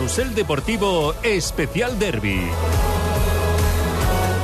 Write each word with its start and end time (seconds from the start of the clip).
Carrusel 0.00 0.34
Deportivo 0.34 1.14
Especial 1.22 1.98
Derby. 1.98 2.40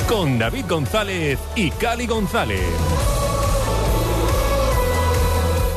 Con 0.06 0.38
David 0.38 0.67
González 0.69 1.38
y 1.56 1.71
Cali 1.71 2.06
González. 2.06 2.60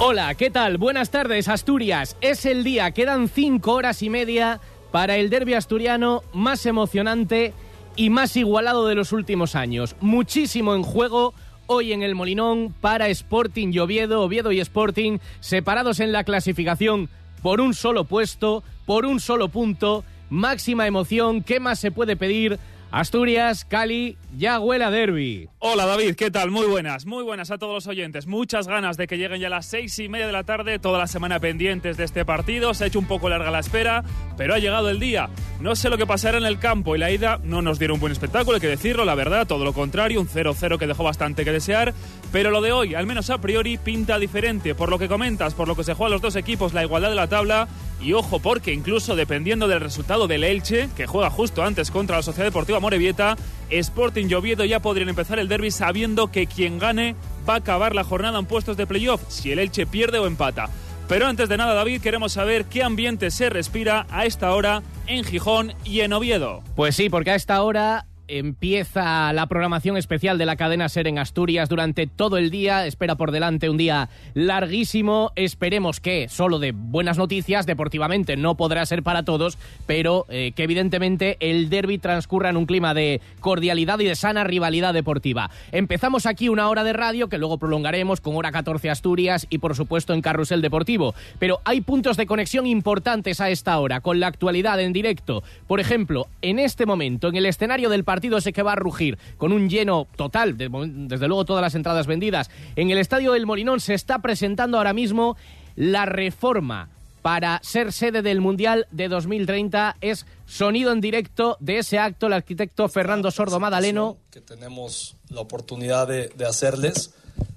Hola, 0.02 0.36
¿qué 0.36 0.49
tal? 0.49 0.78
Buenas 0.78 1.12
tardes, 1.12 1.47
Asturias. 1.47 2.17
Es 2.20 2.46
el 2.46 2.65
día, 2.65 2.92
quedan 2.92 3.29
cinco 3.29 3.71
horas 3.71 4.03
y 4.03 4.10
media 4.10 4.60
para 4.92 5.15
el 5.15 5.29
derby 5.29 5.53
asturiano 5.53 6.24
más 6.34 6.66
emocionante 6.66 7.53
y 7.96 8.10
más 8.10 8.35
igualado 8.35 8.85
de 8.85 8.96
los 8.96 9.13
últimos 9.13 9.56
años. 9.56 9.96
Muchísimo 10.02 10.75
en 10.75 10.84
juego 10.84 11.34
hoy 11.67 11.93
en 11.93 12.03
el 12.03 12.16
Molinón 12.16 12.75
para 12.81 13.07
Sporting 13.07 13.70
y 13.71 13.80
Oviedo, 13.80 14.24
Oviedo 14.24 14.52
y 14.52 14.60
Sporting 14.60 15.20
separados 15.39 16.02
en 16.02 16.11
la 16.11 16.25
clasificación 16.25 17.09
por 17.41 17.61
un 17.61 17.73
solo 17.73 18.03
puesto, 18.03 18.63
por 18.89 19.05
un 19.05 19.20
solo 19.20 19.49
punto. 19.49 20.03
Máxima 20.31 20.88
emoción, 20.88 21.43
¿qué 21.43 21.59
más 21.59 21.77
se 21.77 21.91
puede 21.91 22.16
pedir? 22.16 22.57
Asturias, 22.89 23.63
Cali, 23.63 24.17
ya 24.35 24.59
huele 24.59 24.84
a 24.84 24.89
derby. 24.89 25.48
Hola 25.59 25.85
David, 25.85 26.15
¿qué 26.15 26.31
tal? 26.31 26.49
Muy 26.49 26.65
buenas, 26.65 27.05
muy 27.05 27.23
buenas 27.23 27.52
a 27.52 27.59
todos 27.59 27.75
los 27.75 27.85
oyentes. 27.85 28.25
Muchas 28.25 28.67
ganas 28.67 28.98
de 28.98 29.05
que 29.05 29.20
lleguen 29.20 29.41
ya 29.41 29.49
las 29.49 29.67
seis 29.67 29.99
y 29.99 30.09
media 30.09 30.25
de 30.25 30.31
la 30.34 30.43
tarde, 30.43 30.79
toda 30.79 30.98
la 30.98 31.05
semana 31.05 31.39
pendientes 31.39 31.98
de 31.98 32.03
este 32.03 32.25
partido. 32.25 32.73
Se 32.73 32.84
ha 32.84 32.88
hecho 32.88 32.98
un 32.98 33.05
poco 33.05 33.29
larga 33.29 33.52
la 33.52 33.59
espera, 33.59 34.03
pero 34.38 34.55
ha 34.55 34.57
llegado 34.57 34.90
el 34.90 34.99
día. 34.99 35.29
No 35.59 35.76
sé 35.76 35.91
lo 35.91 35.99
que 35.99 36.07
pasará 36.07 36.40
en 36.40 36.45
el 36.45 36.57
campo 36.57 36.95
y 36.95 36.99
la 36.99 37.12
ida 37.12 37.40
no 37.43 37.62
nos 37.62 37.77
dieron 37.77 37.98
un 37.98 38.01
buen 38.01 38.12
espectáculo, 38.12 38.55
hay 38.55 38.62
que 38.62 38.67
decirlo, 38.70 39.05
la 39.05 39.13
verdad, 39.13 39.45
todo 39.45 39.65
lo 39.65 39.73
contrario, 39.73 40.20
un 40.20 40.27
0-0 40.27 40.79
que 40.79 40.87
dejó 40.87 41.03
bastante 41.03 41.45
que 41.45 41.51
desear. 41.51 41.93
Pero 42.31 42.49
lo 42.49 42.59
de 42.59 42.71
hoy, 42.71 42.95
al 42.95 43.05
menos 43.05 43.29
a 43.29 43.40
priori, 43.40 43.77
pinta 43.77 44.17
diferente. 44.17 44.73
Por 44.73 44.90
lo 44.90 44.98
que 44.98 45.07
comentas, 45.07 45.53
por 45.53 45.67
lo 45.67 45.76
que 45.76 45.84
se 45.84 45.93
juegan 45.93 46.13
los 46.13 46.23
dos 46.23 46.35
equipos, 46.35 46.73
la 46.73 46.84
igualdad 46.84 47.09
de 47.09 47.15
la 47.15 47.27
tabla. 47.27 47.67
Y 48.02 48.13
ojo, 48.13 48.40
porque 48.40 48.73
incluso 48.73 49.15
dependiendo 49.15 49.68
del 49.68 49.82
resultado 49.82 50.27
del 50.27 50.43
Elche, 50.43 50.90
que 50.96 51.05
juega 51.05 51.29
justo 51.29 51.63
antes 51.63 51.91
contra 51.91 52.18
la 52.18 52.23
Sociedad 52.23 52.48
Deportiva 52.48 52.79
Morevieta, 52.79 53.35
Sporting 53.70 54.27
y 54.29 54.34
Oviedo 54.34 54.63
ya 54.65 54.82
podrían 54.82 55.10
empezar 55.10 55.37
el 55.37 55.49
derby 55.49 55.70
sabiendo 55.70 56.32
que 56.32 56.48
quien 56.48 56.79
gane 56.79 57.15
va 57.48 57.55
a 57.55 57.57
acabar 57.57 57.96
la 57.96 58.04
jornada 58.04 58.40
en 58.40 58.46
puestos 58.46 58.77
de 58.77 58.88
playoff 58.88 59.21
si 59.27 59.51
el 59.51 59.60
Elche 59.60 59.85
pierde 59.85 60.20
o 60.20 60.27
empata. 60.27 60.70
Pero 61.10 61.26
antes 61.26 61.49
de 61.49 61.57
nada, 61.57 61.73
David, 61.73 62.01
queremos 62.01 62.34
saber 62.34 62.65
qué 62.65 62.84
ambiente 62.84 63.32
se 63.32 63.49
respira 63.49 64.06
a 64.12 64.26
esta 64.26 64.54
hora 64.54 64.84
en 65.08 65.23
Gijón 65.23 65.73
y 65.84 66.02
en 66.02 66.14
Oviedo. 66.14 66.62
Pues 66.76 66.95
sí, 66.95 67.10
porque 67.10 67.32
a 67.32 67.36
esta 67.36 67.64
hora 67.64 68.06
empieza 68.30 69.34
la 69.34 69.48
programación 69.48 69.98
especial 69.98 70.38
de 70.38 70.46
la 70.46 70.56
cadena 70.56 70.88
Ser 70.88 71.08
en 71.08 71.18
Asturias 71.18 71.68
durante 71.68 72.08
todo 72.08 72.38
el 72.38 72.52
día. 72.52 72.86
Espera 72.86 73.16
por 73.16 73.32
delante 73.32 73.70
un 73.70 73.78
día 73.78 74.10
larguísimo. 74.36 75.32
Esperemos 75.36 76.00
que 76.00 76.30
solo 76.30 76.60
de 76.60 76.72
buenas 76.72 77.18
noticias, 77.18 77.66
deportivamente 77.66 78.38
no 78.38 78.56
podrá 78.56 78.86
ser 78.86 79.04
para 79.04 79.24
todos, 79.24 79.58
pero 79.88 80.26
eh, 80.30 80.54
que 80.56 80.64
evidentemente 80.64 81.38
el 81.40 81.70
derby 81.70 81.98
transcurra 81.98 82.50
en 82.50 82.58
un 82.58 82.68
clima 82.68 82.94
de 82.94 83.22
cordialidad 83.40 84.00
y 84.00 84.06
de 84.06 84.16
sana 84.16 84.44
rivalidad 84.44 84.94
deportiva. 84.94 85.50
Empezamos 85.72 86.26
aquí 86.26 86.50
una 86.50 86.70
hora 86.70 86.84
de 86.84 86.94
radio 86.94 87.30
que 87.30 87.40
luego 87.40 87.58
prolongaremos 87.58 88.22
con 88.22 88.36
hora 88.36 88.52
14 88.52 88.90
Asturias 88.90 89.48
y 89.50 89.58
por 89.58 89.76
supuesto 89.76 90.14
en 90.14 90.22
Carrusel 90.22 90.62
Deportivo. 90.62 91.16
Pero 91.40 91.62
hay 91.66 91.82
puntos 91.82 92.16
de 92.16 92.28
conexión 92.28 92.68
importantes 92.68 93.42
a 93.42 93.50
esta 93.50 93.80
hora 93.80 94.02
con 94.02 94.20
la 94.20 94.28
actualidad 94.28 94.80
en 94.80 94.94
directo. 94.94 95.44
Por 95.68 95.80
ejemplo, 95.80 96.28
en 96.42 96.60
este 96.60 96.86
momento, 96.86 97.28
en 97.30 97.36
el 97.36 97.46
escenario 97.46 97.90
del 97.90 98.04
partido 98.04 98.19
ese 98.22 98.53
que 98.53 98.64
va 98.64 98.73
a 98.73 98.75
rugir 98.75 99.17
con 99.38 99.52
un 99.52 99.70
lleno 99.70 100.08
total, 100.16 100.58
desde 100.58 101.28
luego 101.28 101.45
todas 101.45 101.62
las 101.62 101.75
entradas 101.75 102.08
vendidas, 102.08 102.50
en 102.76 102.89
el 102.89 102.98
Estadio 102.98 103.34
del 103.34 103.45
Molinón 103.45 103.80
se 103.80 103.94
está 103.94 104.20
presentando 104.20 104.78
ahora 104.78 104.94
mismo 104.94 105.38
la 105.76 106.06
reforma 106.06 106.89
para 107.22 107.59
ser 107.64 107.92
sede 107.92 108.22
del 108.22 108.42
Mundial 108.42 108.88
de 108.92 109.08
2030. 109.08 109.98
Es 110.02 110.26
sonido 110.45 110.92
en 110.92 111.02
directo 111.02 111.58
de 111.59 111.80
ese 111.80 112.00
acto 112.00 112.28
el 112.28 112.34
arquitecto 112.34 112.88
Fernando 112.89 113.32
Sordo 113.32 113.60
Madaleno. 113.60 114.17
Que 114.32 114.42
tenemos 114.42 115.15
la 115.30 115.42
oportunidad 115.42 116.08
de, 116.08 116.30
de 116.30 116.45
hacerles, 116.45 117.14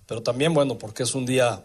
pero 0.07 0.23
también, 0.23 0.55
bueno, 0.55 0.79
porque 0.79 1.05
es 1.05 1.15
un 1.15 1.27
día 1.27 1.63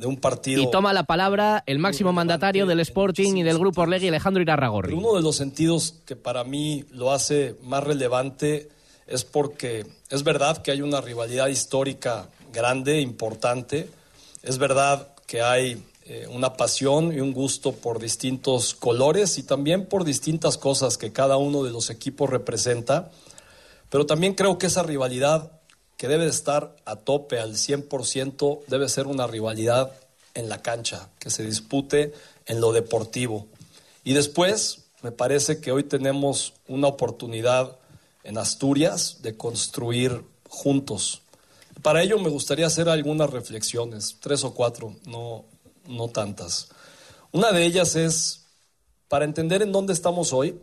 de 0.00 0.06
un 0.06 0.16
partido. 0.16 0.62
Y 0.62 0.70
toma 0.70 0.92
la 0.94 1.04
palabra 1.04 1.62
el 1.66 1.78
máximo 1.78 2.12
mandatario 2.12 2.64
del 2.64 2.80
Sporting 2.80 3.36
y 3.36 3.42
del 3.42 3.58
Grupo 3.58 3.82
Orlegui, 3.82 4.08
Alejandro 4.08 4.42
Irarragorri. 4.42 4.94
Uno 4.94 5.14
de 5.14 5.22
los 5.22 5.36
sentidos 5.36 5.94
que 6.06 6.16
para 6.16 6.42
mí 6.42 6.84
lo 6.90 7.12
hace 7.12 7.56
más 7.62 7.84
relevante 7.84 8.70
es 9.06 9.24
porque 9.24 9.86
es 10.08 10.24
verdad 10.24 10.62
que 10.62 10.70
hay 10.70 10.80
una 10.80 11.02
rivalidad 11.02 11.48
histórica 11.48 12.28
grande, 12.50 13.00
importante. 13.02 13.90
Es 14.42 14.56
verdad 14.56 15.08
que 15.26 15.42
hay 15.42 15.84
eh, 16.06 16.26
una 16.30 16.54
pasión 16.54 17.12
y 17.12 17.20
un 17.20 17.34
gusto 17.34 17.72
por 17.72 18.00
distintos 18.00 18.74
colores 18.74 19.36
y 19.36 19.42
también 19.42 19.84
por 19.84 20.04
distintas 20.04 20.56
cosas 20.56 20.96
que 20.96 21.12
cada 21.12 21.36
uno 21.36 21.62
de 21.62 21.72
los 21.72 21.90
equipos 21.90 22.30
representa. 22.30 23.10
Pero 23.90 24.06
también 24.06 24.34
creo 24.34 24.56
que 24.56 24.66
esa 24.66 24.82
rivalidad 24.82 25.59
que 26.00 26.08
debe 26.08 26.26
estar 26.26 26.74
a 26.86 26.96
tope 26.96 27.38
al 27.38 27.56
100%, 27.56 28.60
debe 28.68 28.88
ser 28.88 29.06
una 29.06 29.26
rivalidad 29.26 29.92
en 30.32 30.48
la 30.48 30.62
cancha, 30.62 31.10
que 31.18 31.28
se 31.28 31.44
dispute 31.44 32.14
en 32.46 32.62
lo 32.62 32.72
deportivo. 32.72 33.48
Y 34.02 34.14
después, 34.14 34.84
me 35.02 35.12
parece 35.12 35.60
que 35.60 35.72
hoy 35.72 35.84
tenemos 35.84 36.54
una 36.68 36.88
oportunidad 36.88 37.76
en 38.24 38.38
Asturias 38.38 39.18
de 39.20 39.36
construir 39.36 40.24
juntos. 40.48 41.20
Para 41.82 42.02
ello 42.02 42.18
me 42.18 42.30
gustaría 42.30 42.66
hacer 42.66 42.88
algunas 42.88 43.28
reflexiones, 43.28 44.16
tres 44.20 44.42
o 44.42 44.54
cuatro, 44.54 44.96
no, 45.04 45.44
no 45.86 46.08
tantas. 46.08 46.70
Una 47.30 47.52
de 47.52 47.66
ellas 47.66 47.94
es, 47.94 48.46
para 49.08 49.26
entender 49.26 49.60
en 49.60 49.70
dónde 49.70 49.92
estamos 49.92 50.32
hoy, 50.32 50.58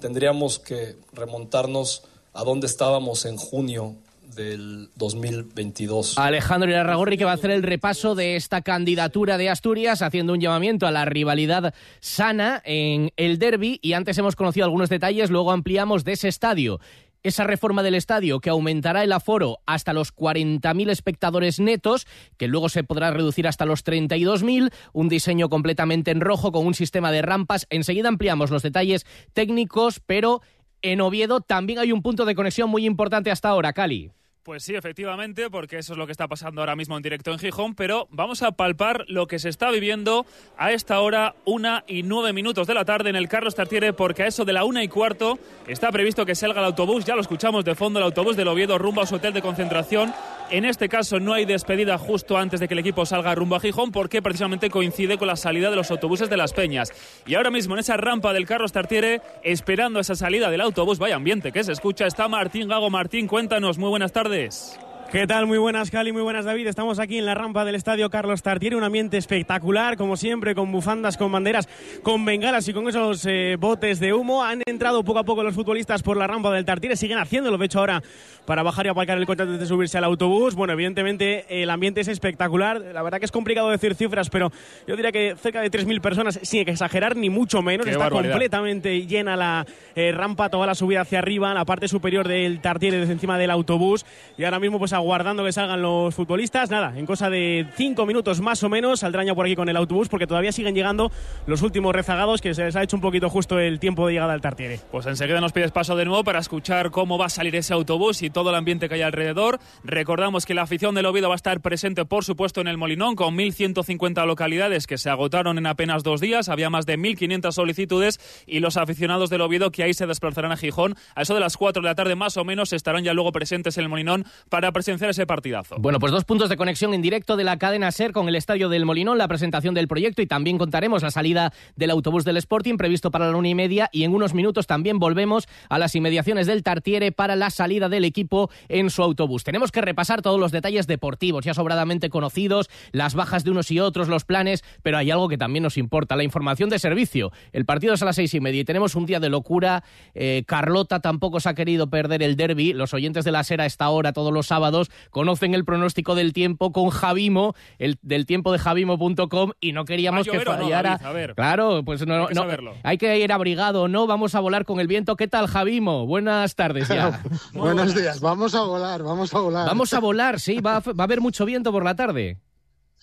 tendríamos 0.00 0.58
que 0.58 0.96
remontarnos 1.12 2.02
a 2.32 2.42
dónde 2.42 2.66
estábamos 2.66 3.24
en 3.24 3.36
junio 3.36 3.94
del 4.34 4.88
2022. 4.96 6.18
Alejandro 6.18 6.70
Irarragorri 6.70 7.16
que 7.16 7.24
va 7.24 7.32
a 7.32 7.34
hacer 7.34 7.50
el 7.50 7.62
repaso 7.62 8.14
de 8.14 8.36
esta 8.36 8.62
candidatura 8.62 9.38
de 9.38 9.50
Asturias 9.50 10.02
haciendo 10.02 10.32
un 10.32 10.40
llamamiento 10.40 10.86
a 10.86 10.90
la 10.90 11.04
rivalidad 11.04 11.74
sana 12.00 12.62
en 12.64 13.12
el 13.16 13.38
derby 13.38 13.78
y 13.82 13.94
antes 13.94 14.18
hemos 14.18 14.36
conocido 14.36 14.64
algunos 14.64 14.88
detalles, 14.88 15.30
luego 15.30 15.52
ampliamos 15.52 16.04
de 16.04 16.12
ese 16.12 16.28
estadio. 16.28 16.80
Esa 17.22 17.44
reforma 17.44 17.82
del 17.82 17.96
estadio 17.96 18.40
que 18.40 18.48
aumentará 18.48 19.04
el 19.04 19.12
aforo 19.12 19.58
hasta 19.66 19.92
los 19.92 20.14
40.000 20.14 20.90
espectadores 20.90 21.60
netos, 21.60 22.06
que 22.38 22.48
luego 22.48 22.70
se 22.70 22.82
podrá 22.82 23.10
reducir 23.10 23.46
hasta 23.46 23.66
los 23.66 23.84
32.000, 23.84 24.72
un 24.94 25.08
diseño 25.10 25.50
completamente 25.50 26.12
en 26.12 26.22
rojo 26.22 26.50
con 26.50 26.66
un 26.66 26.72
sistema 26.72 27.12
de 27.12 27.20
rampas. 27.20 27.66
Enseguida 27.68 28.08
ampliamos 28.08 28.50
los 28.50 28.62
detalles 28.62 29.04
técnicos, 29.34 30.00
pero 30.00 30.40
en 30.80 31.02
Oviedo 31.02 31.42
también 31.42 31.78
hay 31.78 31.92
un 31.92 32.00
punto 32.00 32.24
de 32.24 32.34
conexión 32.34 32.70
muy 32.70 32.86
importante 32.86 33.30
hasta 33.30 33.50
ahora, 33.50 33.74
Cali. 33.74 34.12
Pues 34.42 34.62
sí, 34.64 34.74
efectivamente, 34.74 35.50
porque 35.50 35.76
eso 35.76 35.92
es 35.92 35.98
lo 35.98 36.06
que 36.06 36.12
está 36.12 36.26
pasando 36.26 36.62
ahora 36.62 36.74
mismo 36.74 36.96
en 36.96 37.02
directo 37.02 37.30
en 37.30 37.38
Gijón, 37.38 37.74
pero 37.74 38.08
vamos 38.10 38.42
a 38.42 38.52
palpar 38.52 39.04
lo 39.06 39.26
que 39.26 39.38
se 39.38 39.50
está 39.50 39.70
viviendo 39.70 40.24
a 40.56 40.72
esta 40.72 41.00
hora, 41.00 41.34
una 41.44 41.84
y 41.86 42.04
nueve 42.04 42.32
minutos 42.32 42.66
de 42.66 42.72
la 42.72 42.86
tarde 42.86 43.10
en 43.10 43.16
el 43.16 43.28
Carlos 43.28 43.54
Tartiere, 43.54 43.92
porque 43.92 44.22
a 44.22 44.26
eso 44.26 44.46
de 44.46 44.54
la 44.54 44.64
una 44.64 44.82
y 44.82 44.88
cuarto 44.88 45.38
está 45.66 45.92
previsto 45.92 46.24
que 46.24 46.34
salga 46.34 46.60
el 46.60 46.66
autobús, 46.66 47.04
ya 47.04 47.16
lo 47.16 47.20
escuchamos 47.20 47.66
de 47.66 47.74
fondo, 47.74 47.98
el 47.98 48.06
autobús 48.06 48.34
del 48.34 48.48
Oviedo 48.48 48.78
rumbo 48.78 49.02
a 49.02 49.06
su 49.06 49.16
hotel 49.16 49.34
de 49.34 49.42
concentración. 49.42 50.10
En 50.50 50.64
este 50.64 50.88
caso 50.88 51.20
no 51.20 51.32
hay 51.32 51.44
despedida 51.44 51.96
justo 51.96 52.36
antes 52.36 52.58
de 52.58 52.66
que 52.66 52.74
el 52.74 52.80
equipo 52.80 53.06
salga 53.06 53.36
rumbo 53.36 53.54
a 53.54 53.60
Gijón, 53.60 53.92
porque 53.92 54.20
precisamente 54.20 54.68
coincide 54.68 55.16
con 55.16 55.28
la 55.28 55.36
salida 55.36 55.70
de 55.70 55.76
los 55.76 55.92
autobuses 55.92 56.28
de 56.28 56.36
Las 56.36 56.52
Peñas. 56.52 56.92
Y 57.24 57.36
ahora 57.36 57.52
mismo 57.52 57.74
en 57.74 57.80
esa 57.80 57.96
rampa 57.96 58.32
del 58.32 58.46
Carlos 58.46 58.72
Tartiere, 58.72 59.22
esperando 59.44 60.00
esa 60.00 60.16
salida 60.16 60.50
del 60.50 60.60
autobús, 60.60 60.98
vaya 60.98 61.14
ambiente 61.14 61.52
que 61.52 61.62
se 61.62 61.70
escucha, 61.70 62.06
está 62.06 62.26
Martín 62.26 62.66
Gago. 62.66 62.90
Martín, 62.90 63.28
cuéntanos, 63.28 63.78
muy 63.78 63.90
buenas 63.90 64.10
tardes. 64.10 64.76
¿Qué 65.12 65.26
tal? 65.26 65.48
Muy 65.48 65.58
buenas, 65.58 65.90
Cali, 65.90 66.12
muy 66.12 66.22
buenas, 66.22 66.44
David. 66.44 66.68
Estamos 66.68 67.00
aquí 67.00 67.18
en 67.18 67.26
la 67.26 67.34
rampa 67.34 67.64
del 67.64 67.74
estadio 67.74 68.10
Carlos 68.10 68.44
Tartiere, 68.44 68.76
un 68.76 68.84
ambiente 68.84 69.16
espectacular, 69.16 69.96
como 69.96 70.16
siempre, 70.16 70.54
con 70.54 70.70
bufandas, 70.70 71.16
con 71.16 71.32
banderas, 71.32 71.68
con 72.04 72.24
bengalas 72.24 72.68
y 72.68 72.72
con 72.72 72.88
esos 72.88 73.26
eh, 73.26 73.56
botes 73.58 73.98
de 73.98 74.14
humo. 74.14 74.44
Han 74.44 74.62
entrado 74.66 75.02
poco 75.02 75.18
a 75.18 75.24
poco 75.24 75.42
los 75.42 75.56
futbolistas 75.56 76.04
por 76.04 76.16
la 76.16 76.28
rampa 76.28 76.52
del 76.52 76.64
Tartiere, 76.64 76.94
siguen 76.94 77.18
haciéndolo, 77.18 77.58
de 77.58 77.66
hecho, 77.66 77.80
ahora 77.80 78.04
para 78.44 78.62
bajar 78.62 78.86
y 78.86 78.88
aparcar 78.88 79.18
el 79.18 79.26
coche 79.26 79.42
antes 79.42 79.58
de 79.58 79.66
subirse 79.66 79.98
al 79.98 80.04
autobús. 80.04 80.54
Bueno, 80.54 80.74
evidentemente 80.74 81.44
el 81.48 81.70
ambiente 81.70 82.02
es 82.02 82.08
espectacular. 82.08 82.80
La 82.80 83.02
verdad 83.02 83.18
que 83.18 83.24
es 83.24 83.32
complicado 83.32 83.68
decir 83.68 83.96
cifras, 83.96 84.30
pero 84.30 84.52
yo 84.86 84.94
diría 84.94 85.10
que 85.10 85.34
cerca 85.36 85.60
de 85.60 85.72
3.000 85.72 86.00
personas, 86.00 86.38
sin 86.42 86.68
exagerar 86.68 87.16
ni 87.16 87.30
mucho 87.30 87.62
menos. 87.62 87.84
Está 87.84 88.10
completamente 88.10 89.06
llena 89.06 89.34
la 89.34 89.66
eh, 89.96 90.12
rampa, 90.12 90.50
toda 90.50 90.66
la 90.68 90.76
subida 90.76 91.00
hacia 91.00 91.18
arriba, 91.18 91.52
la 91.52 91.64
parte 91.64 91.88
superior 91.88 92.28
del 92.28 92.60
Tartiere 92.60 92.98
desde 92.98 93.12
encima 93.12 93.38
del 93.38 93.50
autobús. 93.50 94.06
Y 94.38 94.44
ahora 94.44 94.60
mismo, 94.60 94.78
pues 94.78 94.92
aguardando 95.00 95.44
que 95.44 95.52
salgan 95.52 95.82
los 95.82 96.14
futbolistas. 96.14 96.70
Nada, 96.70 96.96
en 96.96 97.06
cosa 97.06 97.28
de 97.28 97.66
cinco 97.76 98.06
minutos 98.06 98.40
más 98.40 98.62
o 98.62 98.68
menos 98.68 99.00
saldrán 99.00 99.26
ya 99.26 99.34
por 99.34 99.46
aquí 99.46 99.56
con 99.56 99.68
el 99.68 99.76
autobús 99.76 100.08
porque 100.08 100.26
todavía 100.26 100.52
siguen 100.52 100.74
llegando 100.74 101.10
los 101.46 101.62
últimos 101.62 101.94
rezagados 101.94 102.40
que 102.40 102.54
se 102.54 102.64
les 102.64 102.76
ha 102.76 102.82
hecho 102.82 102.96
un 102.96 103.02
poquito 103.02 103.28
justo 103.28 103.58
el 103.58 103.80
tiempo 103.80 104.06
de 104.06 104.14
llegada 104.14 104.32
al 104.32 104.40
Tartiere. 104.40 104.80
Pues 104.90 105.06
enseguida 105.06 105.40
nos 105.40 105.52
pides 105.52 105.72
paso 105.72 105.96
de 105.96 106.04
nuevo 106.04 106.24
para 106.24 106.38
escuchar 106.38 106.90
cómo 106.90 107.18
va 107.18 107.26
a 107.26 107.30
salir 107.30 107.56
ese 107.56 107.72
autobús 107.74 108.22
y 108.22 108.30
todo 108.30 108.50
el 108.50 108.56
ambiente 108.56 108.88
que 108.88 108.94
hay 108.94 109.02
alrededor. 109.02 109.58
Recordamos 109.84 110.46
que 110.46 110.54
la 110.54 110.62
afición 110.62 110.94
del 110.94 111.06
Oviedo 111.06 111.28
va 111.28 111.34
a 111.34 111.36
estar 111.36 111.60
presente, 111.60 112.04
por 112.04 112.24
supuesto, 112.24 112.60
en 112.60 112.68
el 112.68 112.78
Molinón 112.78 113.16
con 113.16 113.36
1.150 113.36 114.26
localidades 114.26 114.86
que 114.86 114.98
se 114.98 115.10
agotaron 115.10 115.58
en 115.58 115.66
apenas 115.66 116.02
dos 116.02 116.20
días. 116.20 116.48
Había 116.48 116.70
más 116.70 116.86
de 116.86 116.98
1.500 116.98 117.52
solicitudes 117.52 118.20
y 118.46 118.60
los 118.60 118.76
aficionados 118.76 119.30
del 119.30 119.40
Oviedo 119.40 119.70
que 119.70 119.82
ahí 119.82 119.94
se 119.94 120.06
desplazarán 120.06 120.52
a 120.52 120.56
Gijón 120.56 120.96
a 121.14 121.22
eso 121.22 121.34
de 121.34 121.40
las 121.40 121.56
4 121.56 121.82
de 121.82 121.88
la 121.88 121.94
tarde 121.94 122.14
más 122.14 122.36
o 122.36 122.44
menos 122.44 122.72
estarán 122.72 123.04
ya 123.04 123.14
luego 123.14 123.32
presentes 123.32 123.76
en 123.78 123.84
el 123.84 123.88
Molinón 123.88 124.26
para 124.48 124.72
ese 124.90 125.26
partidazo. 125.26 125.76
Bueno, 125.78 125.98
pues 125.98 126.12
dos 126.12 126.24
puntos 126.24 126.48
de 126.48 126.56
conexión 126.56 126.94
en 126.94 127.02
directo 127.02 127.36
de 127.36 127.44
la 127.44 127.58
cadena 127.58 127.90
SER 127.90 128.12
con 128.12 128.28
el 128.28 128.36
Estadio 128.36 128.68
del 128.68 128.84
Molinón, 128.84 129.18
la 129.18 129.28
presentación 129.28 129.74
del 129.74 129.88
proyecto 129.88 130.22
y 130.22 130.26
también 130.26 130.58
contaremos 130.58 131.02
la 131.02 131.10
salida 131.10 131.52
del 131.76 131.90
autobús 131.90 132.24
del 132.24 132.36
Sporting 132.36 132.76
previsto 132.76 133.10
para 133.10 133.30
la 133.30 133.36
una 133.36 133.48
y 133.48 133.54
media 133.54 133.88
y 133.92 134.04
en 134.04 134.14
unos 134.14 134.34
minutos 134.34 134.66
también 134.66 134.98
volvemos 134.98 135.48
a 135.68 135.78
las 135.78 135.94
inmediaciones 135.94 136.46
del 136.46 136.62
Tartiere 136.62 137.12
para 137.12 137.36
la 137.36 137.50
salida 137.50 137.88
del 137.88 138.04
equipo 138.04 138.50
en 138.68 138.90
su 138.90 139.02
autobús. 139.02 139.44
Tenemos 139.44 139.72
que 139.72 139.80
repasar 139.80 140.22
todos 140.22 140.40
los 140.40 140.52
detalles 140.52 140.86
deportivos 140.86 141.44
ya 141.44 141.54
sobradamente 141.54 142.10
conocidos, 142.10 142.68
las 142.92 143.14
bajas 143.14 143.44
de 143.44 143.50
unos 143.50 143.70
y 143.70 143.80
otros, 143.80 144.08
los 144.08 144.24
planes, 144.24 144.64
pero 144.82 144.98
hay 144.98 145.10
algo 145.10 145.28
que 145.28 145.38
también 145.38 145.62
nos 145.62 145.78
importa, 145.78 146.16
la 146.16 146.24
información 146.24 146.70
de 146.70 146.78
servicio. 146.78 147.32
El 147.52 147.64
partido 147.64 147.94
es 147.94 148.02
a 148.02 148.04
las 148.04 148.16
seis 148.16 148.34
y 148.34 148.40
media 148.40 148.60
y 148.60 148.64
tenemos 148.64 148.94
un 148.94 149.06
día 149.06 149.20
de 149.20 149.28
locura. 149.28 149.84
Eh, 150.14 150.44
Carlota 150.46 151.00
tampoco 151.00 151.40
se 151.40 151.48
ha 151.48 151.54
querido 151.54 151.90
perder 151.90 152.22
el 152.22 152.36
derby. 152.36 152.72
Los 152.72 152.94
oyentes 152.94 153.24
de 153.24 153.32
la 153.32 153.44
SER 153.44 153.60
a 153.60 153.66
esta 153.66 153.88
hora, 153.90 154.12
todos 154.12 154.32
los 154.32 154.46
sábados, 154.46 154.79
conocen 155.10 155.54
el 155.54 155.64
pronóstico 155.64 156.14
del 156.14 156.32
tiempo 156.32 156.72
con 156.72 156.90
Javimo, 156.90 157.54
el, 157.78 157.98
del 158.02 158.26
tiempo 158.26 158.52
de 158.52 158.58
javimo.com 158.58 159.52
y 159.60 159.72
no 159.72 159.84
queríamos 159.84 160.26
que 160.26 160.40
fallara. 160.40 160.98
claro, 161.34 161.82
pues 161.84 162.06
no, 162.06 162.28
no 162.30 162.46
hay 162.82 162.98
que 162.98 163.18
ir 163.18 163.32
abrigado, 163.32 163.88
¿no? 163.88 164.06
Vamos 164.06 164.34
a 164.34 164.40
volar 164.40 164.64
con 164.64 164.80
el 164.80 164.86
viento. 164.86 165.16
¿Qué 165.16 165.28
tal, 165.28 165.46
Javimo? 165.46 166.06
Buenas 166.06 166.54
tardes 166.54 166.88
ya. 166.88 167.22
Buenos 167.52 167.94
días, 167.94 168.20
vamos 168.20 168.54
a 168.54 168.62
volar, 168.62 169.02
vamos 169.02 169.34
a 169.34 169.38
volar. 169.40 169.66
Vamos 169.66 169.92
a 169.92 170.00
volar, 170.00 170.40
sí, 170.40 170.60
va 170.60 170.80
va 170.80 171.02
a 171.02 171.04
haber 171.04 171.20
mucho 171.20 171.44
viento 171.44 171.72
por 171.72 171.84
la 171.84 171.94
tarde. 171.94 172.38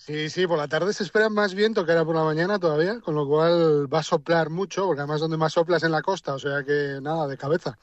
Sí, 0.08 0.30
sí, 0.30 0.46
por 0.46 0.56
la 0.56 0.68
tarde 0.68 0.94
se 0.94 1.02
espera 1.02 1.28
más 1.28 1.52
viento 1.52 1.84
que 1.84 1.92
era 1.92 2.02
por 2.02 2.16
la 2.16 2.24
mañana 2.24 2.58
todavía, 2.58 2.98
con 3.00 3.14
lo 3.14 3.26
cual 3.26 3.92
va 3.92 3.98
a 3.98 4.02
soplar 4.02 4.48
mucho, 4.48 4.86
porque 4.86 5.02
además 5.02 5.20
donde 5.20 5.36
más 5.36 5.52
sopla 5.52 5.76
es 5.76 5.82
en 5.82 5.92
la 5.92 6.00
costa, 6.00 6.32
o 6.32 6.38
sea 6.38 6.64
que 6.64 6.98
nada, 7.02 7.26
de 7.26 7.36
cabeza. 7.36 7.76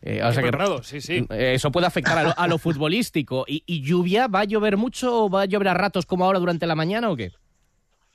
Eh, 0.00 0.22
o 0.24 0.32
sea 0.32 0.42
que, 0.42 0.50
sí, 0.82 1.02
sí. 1.02 1.26
Eh, 1.28 1.52
eso 1.56 1.70
puede 1.70 1.86
afectar 1.86 2.34
a 2.34 2.46
lo, 2.46 2.56
futbolístico. 2.56 3.44
¿Y, 3.46 3.64
¿Y, 3.66 3.82
lluvia? 3.82 4.28
¿Va 4.28 4.40
a 4.40 4.44
llover 4.44 4.78
mucho 4.78 5.24
o 5.24 5.28
va 5.28 5.42
a 5.42 5.44
llover 5.44 5.68
a 5.68 5.74
ratos 5.74 6.06
como 6.06 6.24
ahora 6.24 6.38
durante 6.38 6.66
la 6.66 6.74
mañana 6.74 7.10
o 7.10 7.16
qué? 7.16 7.32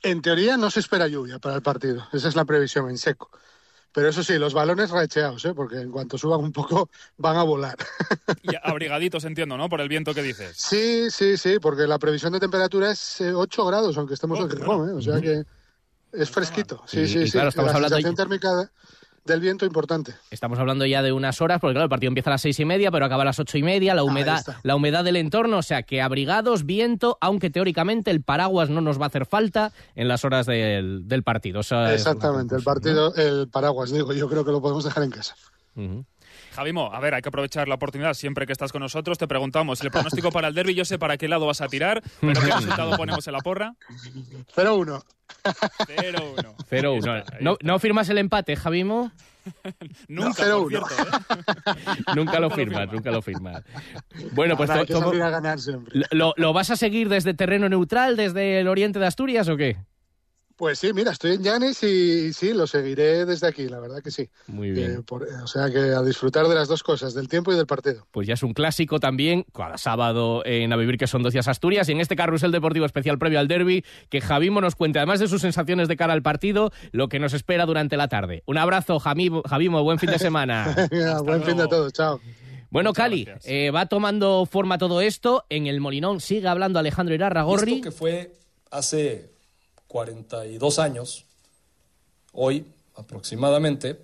En 0.02 0.20
teoría 0.20 0.56
no 0.56 0.68
se 0.68 0.80
espera 0.80 1.06
lluvia 1.06 1.38
para 1.38 1.54
el 1.54 1.62
partido, 1.62 2.08
esa 2.12 2.26
es 2.26 2.34
la 2.34 2.44
previsión 2.46 2.90
en 2.90 2.98
seco. 2.98 3.30
Pero 3.94 4.08
eso 4.08 4.24
sí, 4.24 4.38
los 4.38 4.54
balones 4.54 4.90
racheados, 4.90 5.44
¿eh? 5.44 5.54
porque 5.54 5.76
en 5.76 5.92
cuanto 5.92 6.18
suban 6.18 6.40
un 6.40 6.50
poco 6.50 6.90
van 7.16 7.36
a 7.36 7.44
volar. 7.44 7.76
Y 8.42 8.48
abrigaditos, 8.60 9.24
entiendo, 9.24 9.56
¿no? 9.56 9.68
Por 9.68 9.80
el 9.80 9.88
viento 9.88 10.12
que 10.12 10.22
dices. 10.22 10.56
Sí, 10.56 11.10
sí, 11.10 11.36
sí, 11.36 11.58
porque 11.60 11.86
la 11.86 12.00
previsión 12.00 12.32
de 12.32 12.40
temperatura 12.40 12.90
es 12.90 13.20
8 13.20 13.62
eh, 13.62 13.66
grados, 13.68 13.96
aunque 13.96 14.14
estemos 14.14 14.40
en 14.40 14.50
Gijón, 14.50 14.90
¿eh? 14.90 14.92
o 14.94 15.00
sea 15.00 15.20
que 15.20 15.44
es 16.12 16.28
fresquito. 16.28 16.82
Sí, 16.86 17.06
sí, 17.06 17.26
sí. 17.26 17.32
Claro, 17.32 17.50
estamos 17.50 17.70
la 17.70 17.76
hablando 17.76 17.96
sensación 17.96 18.16
térmica 18.16 18.70
del 19.24 19.40
viento 19.40 19.64
importante. 19.64 20.14
Estamos 20.30 20.58
hablando 20.58 20.84
ya 20.84 21.02
de 21.02 21.12
unas 21.12 21.40
horas, 21.40 21.60
porque 21.60 21.74
claro, 21.74 21.84
el 21.84 21.90
partido 21.90 22.08
empieza 22.08 22.30
a 22.30 22.34
las 22.34 22.42
seis 22.42 22.58
y 22.60 22.64
media, 22.64 22.90
pero 22.90 23.06
acaba 23.06 23.22
a 23.22 23.26
las 23.26 23.38
ocho 23.38 23.56
y 23.56 23.62
media, 23.62 23.94
la 23.94 24.02
humedad, 24.02 24.44
la 24.62 24.76
humedad 24.76 25.04
del 25.04 25.16
entorno, 25.16 25.58
o 25.58 25.62
sea 25.62 25.82
que 25.82 26.02
abrigados, 26.02 26.66
viento, 26.66 27.16
aunque 27.20 27.50
teóricamente 27.50 28.10
el 28.10 28.22
paraguas 28.22 28.68
no 28.70 28.80
nos 28.80 29.00
va 29.00 29.04
a 29.04 29.08
hacer 29.08 29.26
falta 29.26 29.72
en 29.94 30.08
las 30.08 30.24
horas 30.24 30.46
del, 30.46 31.22
partido. 31.24 31.60
Exactamente, 31.60 32.56
el 32.56 32.62
partido, 32.62 33.14
el 33.14 33.48
paraguas, 33.48 33.90
digo, 33.90 34.12
yo 34.12 34.28
creo 34.28 34.44
que 34.44 34.52
lo 34.52 34.60
podemos 34.60 34.84
dejar 34.84 35.04
en 35.04 35.10
casa. 35.10 35.34
Javimo, 36.54 36.92
a 36.92 37.00
ver, 37.00 37.14
hay 37.14 37.22
que 37.22 37.28
aprovechar 37.30 37.66
la 37.66 37.74
oportunidad 37.74 38.14
siempre 38.14 38.46
que 38.46 38.52
estás 38.52 38.70
con 38.70 38.80
nosotros. 38.80 39.18
Te 39.18 39.26
preguntamos 39.26 39.80
el 39.80 39.90
pronóstico 39.90 40.30
para 40.30 40.48
el 40.48 40.54
derby. 40.54 40.74
Yo 40.74 40.84
sé 40.84 40.98
para 40.98 41.16
qué 41.16 41.26
lado 41.26 41.46
vas 41.46 41.60
a 41.60 41.66
tirar, 41.66 42.00
pero 42.20 42.40
¿qué 42.40 42.46
resultado 42.52 42.96
ponemos 42.96 43.26
en 43.26 43.32
la 43.32 43.40
porra? 43.40 43.74
0-1. 44.54 45.02
0-1. 45.42 46.56
0-1. 46.70 47.24
¿No, 47.40 47.56
¿No 47.60 47.78
firmas 47.80 48.08
el 48.08 48.18
empate, 48.18 48.54
Javimo? 48.54 49.10
nunca, 50.08 50.46
no, 50.46 50.70
¿eh? 50.70 50.80
nunca 52.14 52.40
lo 52.40 52.50
firmas, 52.50 52.90
nunca 52.92 53.10
lo 53.10 53.20
firmas. 53.20 53.62
Bueno, 54.32 54.56
pues 54.56 54.70
¿lo, 56.12 56.34
¿lo, 56.36 56.52
vas 56.52 56.70
a 56.70 56.76
seguir 56.76 57.08
desde 57.08 57.34
terreno 57.34 57.68
neutral, 57.68 58.16
desde 58.16 58.60
el 58.60 58.68
oriente 58.68 58.98
de 58.98 59.06
Asturias 59.06 59.48
o 59.48 59.56
qué? 59.56 59.76
Pues 60.56 60.78
sí, 60.78 60.92
mira, 60.92 61.10
estoy 61.10 61.32
en 61.32 61.42
Llanes 61.42 61.82
y 61.82 62.32
sí, 62.32 62.52
lo 62.52 62.68
seguiré 62.68 63.26
desde 63.26 63.48
aquí, 63.48 63.68
la 63.68 63.80
verdad 63.80 64.00
que 64.00 64.12
sí. 64.12 64.28
Muy 64.46 64.70
bien. 64.70 64.92
Eh, 64.92 65.42
o 65.42 65.46
sea 65.48 65.68
que 65.68 65.78
a 65.78 66.00
disfrutar 66.02 66.46
de 66.46 66.54
las 66.54 66.68
dos 66.68 66.84
cosas, 66.84 67.12
del 67.12 67.26
tiempo 67.26 67.52
y 67.52 67.56
del 67.56 67.66
partido. 67.66 68.06
Pues 68.12 68.28
ya 68.28 68.34
es 68.34 68.42
un 68.44 68.54
clásico 68.54 69.00
también, 69.00 69.46
cada 69.52 69.78
sábado 69.78 70.42
en 70.46 70.72
A 70.72 70.76
Vivir, 70.76 70.96
que 70.96 71.08
son 71.08 71.24
dos 71.24 71.32
días 71.32 71.48
Asturias, 71.48 71.88
y 71.88 71.92
en 71.92 72.00
este 72.00 72.14
carrusel 72.14 72.52
deportivo 72.52 72.86
especial 72.86 73.18
previo 73.18 73.40
al 73.40 73.48
derby, 73.48 73.84
que 74.10 74.20
Javimo 74.20 74.60
nos 74.60 74.76
cuente, 74.76 75.00
además 75.00 75.18
de 75.18 75.26
sus 75.26 75.40
sensaciones 75.40 75.88
de 75.88 75.96
cara 75.96 76.12
al 76.12 76.22
partido, 76.22 76.70
lo 76.92 77.08
que 77.08 77.18
nos 77.18 77.32
espera 77.32 77.66
durante 77.66 77.96
la 77.96 78.06
tarde. 78.06 78.44
Un 78.46 78.58
abrazo, 78.58 79.00
Javimo, 79.00 79.42
Javimo 79.42 79.82
buen 79.82 79.98
fin 79.98 80.10
de 80.10 80.20
semana. 80.20 80.88
buen 81.24 81.42
fin 81.42 81.56
de 81.56 81.66
todos, 81.66 81.92
chao. 81.92 82.20
Bueno, 82.70 82.92
Cali, 82.92 83.28
eh, 83.44 83.70
va 83.70 83.86
tomando 83.86 84.46
forma 84.46 84.78
todo 84.78 85.00
esto. 85.00 85.46
En 85.48 85.66
el 85.66 85.80
Molinón 85.80 86.20
sigue 86.20 86.46
hablando 86.46 86.78
Alejandro 86.78 87.14
Irarragorri. 87.14 87.74
Esto 87.74 87.84
que 87.84 87.90
fue 87.90 88.32
hace 88.70 89.33
42 89.94 90.80
años, 90.80 91.24
hoy 92.32 92.66
aproximadamente, 92.96 93.96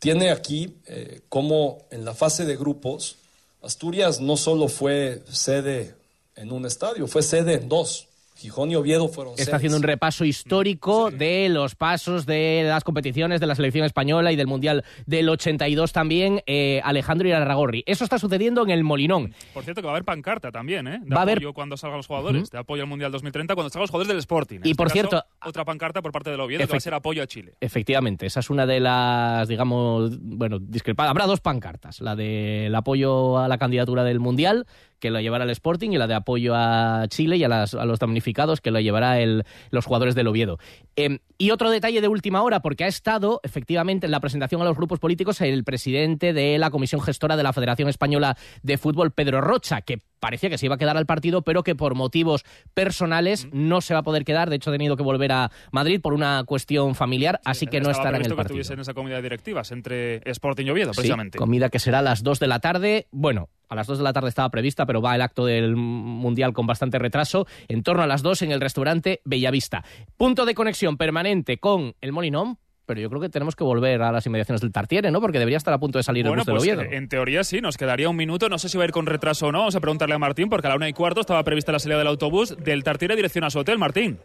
tiene 0.00 0.32
aquí 0.32 0.74
eh, 0.86 1.20
como 1.28 1.78
en 1.92 2.04
la 2.04 2.12
fase 2.12 2.44
de 2.44 2.56
grupos, 2.56 3.18
Asturias 3.62 4.20
no 4.20 4.36
solo 4.36 4.66
fue 4.66 5.22
sede 5.30 5.94
en 6.34 6.50
un 6.50 6.66
estadio, 6.66 7.06
fue 7.06 7.22
sede 7.22 7.54
en 7.54 7.68
dos. 7.68 8.08
Gijón 8.42 8.72
y 8.72 8.74
Oviedo 8.74 9.06
fueron 9.06 9.34
Está 9.38 9.56
haciendo 9.56 9.76
un 9.76 9.84
repaso 9.84 10.24
histórico 10.24 11.12
de 11.12 11.48
los 11.48 11.76
pasos 11.76 12.26
de 12.26 12.64
las 12.66 12.82
competiciones 12.82 13.40
de 13.40 13.46
la 13.46 13.54
selección 13.54 13.84
española 13.84 14.32
y 14.32 14.36
del 14.36 14.48
Mundial 14.48 14.84
del 15.06 15.28
82 15.28 15.92
también, 15.92 16.42
eh, 16.46 16.80
Alejandro 16.82 17.28
Irarragorri. 17.28 17.84
Eso 17.86 18.02
está 18.02 18.18
sucediendo 18.18 18.64
en 18.64 18.70
el 18.70 18.82
Molinón. 18.82 19.32
Por 19.54 19.62
cierto, 19.62 19.80
que 19.80 19.86
va 19.86 19.92
a 19.92 19.94
haber 19.94 20.04
pancarta 20.04 20.50
también, 20.50 20.88
¿eh? 20.88 21.00
De 21.04 21.14
va 21.14 21.20
a 21.20 21.22
haber 21.22 21.40
cuando 21.52 21.76
salgan 21.76 21.98
los 21.98 22.08
jugadores, 22.08 22.50
de 22.50 22.58
apoyo 22.58 22.82
al 22.82 22.88
Mundial 22.88 23.12
2030, 23.12 23.54
cuando 23.54 23.70
salgan 23.70 23.82
los 23.82 23.90
jugadores 23.90 24.08
del 24.08 24.18
Sporting. 24.18 24.60
y 24.64 24.74
por 24.74 24.88
este 24.88 25.00
cierto... 25.00 25.24
Otra 25.44 25.64
pancarta 25.64 26.02
por 26.02 26.10
parte 26.10 26.30
del 26.30 26.40
Oviedo, 26.40 26.66
que 26.66 26.72
va 26.72 26.76
a 26.76 26.80
ser 26.80 26.94
apoyo 26.94 27.22
a 27.22 27.26
Chile. 27.26 27.54
Efectivamente, 27.60 28.26
esa 28.26 28.40
es 28.40 28.50
una 28.50 28.66
de 28.66 28.80
las, 28.80 29.46
digamos, 29.46 30.18
bueno, 30.20 30.58
discrepadas. 30.58 31.10
Habrá 31.10 31.26
dos 31.26 31.40
pancartas, 31.40 32.00
la 32.00 32.16
del 32.16 32.74
apoyo 32.74 33.38
a 33.38 33.46
la 33.46 33.58
candidatura 33.58 34.02
del 34.02 34.18
Mundial 34.18 34.66
que 35.02 35.10
lo 35.10 35.20
llevará 35.20 35.42
el 35.42 35.50
Sporting 35.50 35.90
y 35.90 35.98
la 35.98 36.06
de 36.06 36.14
apoyo 36.14 36.54
a 36.54 37.06
Chile 37.08 37.36
y 37.36 37.42
a, 37.42 37.48
los 37.48 37.98
damnificados 37.98 38.60
que 38.60 38.70
lo 38.70 38.78
llevará 38.78 39.18
los 39.70 39.84
jugadores 39.84 40.14
del 40.14 40.28
Oviedo. 40.28 40.58
Em, 40.94 41.18
y 41.38 41.50
otro 41.50 41.70
detalle 41.70 42.00
de 42.00 42.06
última 42.06 42.40
hora, 42.42 42.60
porque 42.60 42.84
ha 42.84 42.86
estado 42.86 43.40
efectivamente 43.42 44.06
en 44.06 44.12
la 44.12 44.20
presentación 44.20 44.62
a 44.62 44.64
los 44.64 44.76
grupos 44.76 45.00
políticos 45.00 45.40
el 45.40 45.64
presidente 45.64 46.32
de 46.32 46.56
la 46.56 46.70
Comisión 46.70 47.00
Gestora 47.00 47.36
de 47.36 47.42
la 47.42 47.52
Federación 47.52 47.88
Española 47.88 48.36
de 48.62 48.78
Fútbol, 48.78 49.10
Pedro 49.10 49.40
Rocha, 49.40 49.80
que 49.80 50.02
parecía 50.22 50.48
que 50.48 50.56
se 50.56 50.66
iba 50.66 50.76
a 50.76 50.78
quedar 50.78 50.96
al 50.96 51.04
partido, 51.04 51.42
pero 51.42 51.64
que 51.64 51.74
por 51.74 51.96
motivos 51.96 52.44
personales 52.74 53.48
no 53.50 53.80
se 53.80 53.92
va 53.92 54.00
a 54.00 54.02
poder 54.04 54.24
quedar. 54.24 54.50
De 54.50 54.56
hecho, 54.56 54.70
ha 54.70 54.72
tenido 54.72 54.96
que 54.96 55.02
volver 55.02 55.32
a 55.32 55.50
Madrid 55.72 56.00
por 56.00 56.14
una 56.14 56.44
cuestión 56.44 56.94
familiar, 56.94 57.40
así 57.44 57.66
que 57.66 57.80
no 57.80 57.90
estará 57.90 58.18
en 58.18 58.26
el 58.26 58.36
partido. 58.36 58.62
que 58.62 58.72
en 58.72 58.78
esa 58.78 58.94
comida 58.94 59.16
de 59.16 59.22
directivas 59.22 59.72
entre 59.72 60.22
Sporting 60.30 60.66
y 60.66 60.70
Oviedo, 60.70 60.92
precisamente. 60.92 61.38
comida 61.38 61.70
que 61.70 61.80
será 61.80 61.98
a 61.98 62.02
las 62.02 62.22
2 62.22 62.38
de 62.38 62.46
la 62.46 62.60
tarde. 62.60 63.08
Bueno, 63.10 63.48
a 63.68 63.74
las 63.74 63.88
2 63.88 63.98
de 63.98 64.04
la 64.04 64.12
tarde 64.12 64.28
estaba 64.28 64.48
prevista, 64.48 64.86
pero 64.86 65.02
va 65.02 65.16
el 65.16 65.22
acto 65.22 65.44
del 65.44 65.74
Mundial 65.74 66.52
con 66.52 66.68
bastante 66.68 67.00
retraso. 67.00 67.48
En 67.66 67.82
torno 67.82 68.04
a 68.04 68.06
las 68.06 68.22
2 68.22 68.42
en 68.42 68.52
el 68.52 68.60
restaurante 68.60 69.22
Bellavista. 69.24 69.82
Punto 70.16 70.46
de 70.46 70.54
conexión 70.54 70.96
permanente 70.96 71.58
con 71.58 71.96
el 72.00 72.12
Molinón, 72.12 72.58
pero 72.92 73.00
yo 73.00 73.08
creo 73.08 73.22
que 73.22 73.30
tenemos 73.30 73.56
que 73.56 73.64
volver 73.64 74.02
a 74.02 74.12
las 74.12 74.26
inmediaciones 74.26 74.60
del 74.60 74.70
Tartiere, 74.70 75.10
¿no? 75.10 75.22
Porque 75.22 75.38
debería 75.38 75.56
estar 75.56 75.72
a 75.72 75.78
punto 75.78 75.98
de 75.98 76.02
salir 76.02 76.26
el 76.26 76.34
bus 76.34 76.44
pues, 76.44 76.62
Oviedo. 76.62 76.82
En 76.82 77.08
teoría 77.08 77.42
sí, 77.42 77.62
nos 77.62 77.78
quedaría 77.78 78.06
un 78.10 78.16
minuto. 78.16 78.50
No 78.50 78.58
sé 78.58 78.68
si 78.68 78.76
va 78.76 78.84
a 78.84 78.86
ir 78.86 78.92
con 78.92 79.06
retraso 79.06 79.46
o 79.46 79.52
no. 79.52 79.60
Vamos 79.60 79.74
a 79.76 79.80
preguntarle 79.80 80.14
a 80.14 80.18
Martín, 80.18 80.50
porque 80.50 80.66
a 80.66 80.70
la 80.70 80.76
una 80.76 80.90
y 80.90 80.92
cuarto 80.92 81.22
estaba 81.22 81.42
prevista 81.42 81.72
la 81.72 81.78
salida 81.78 81.96
del 81.96 82.06
autobús 82.06 82.54
del 82.62 82.84
Tartiere 82.84 83.16
dirección 83.16 83.44
a 83.44 83.50
su 83.50 83.60
hotel. 83.60 83.78
Martín. 83.78 84.18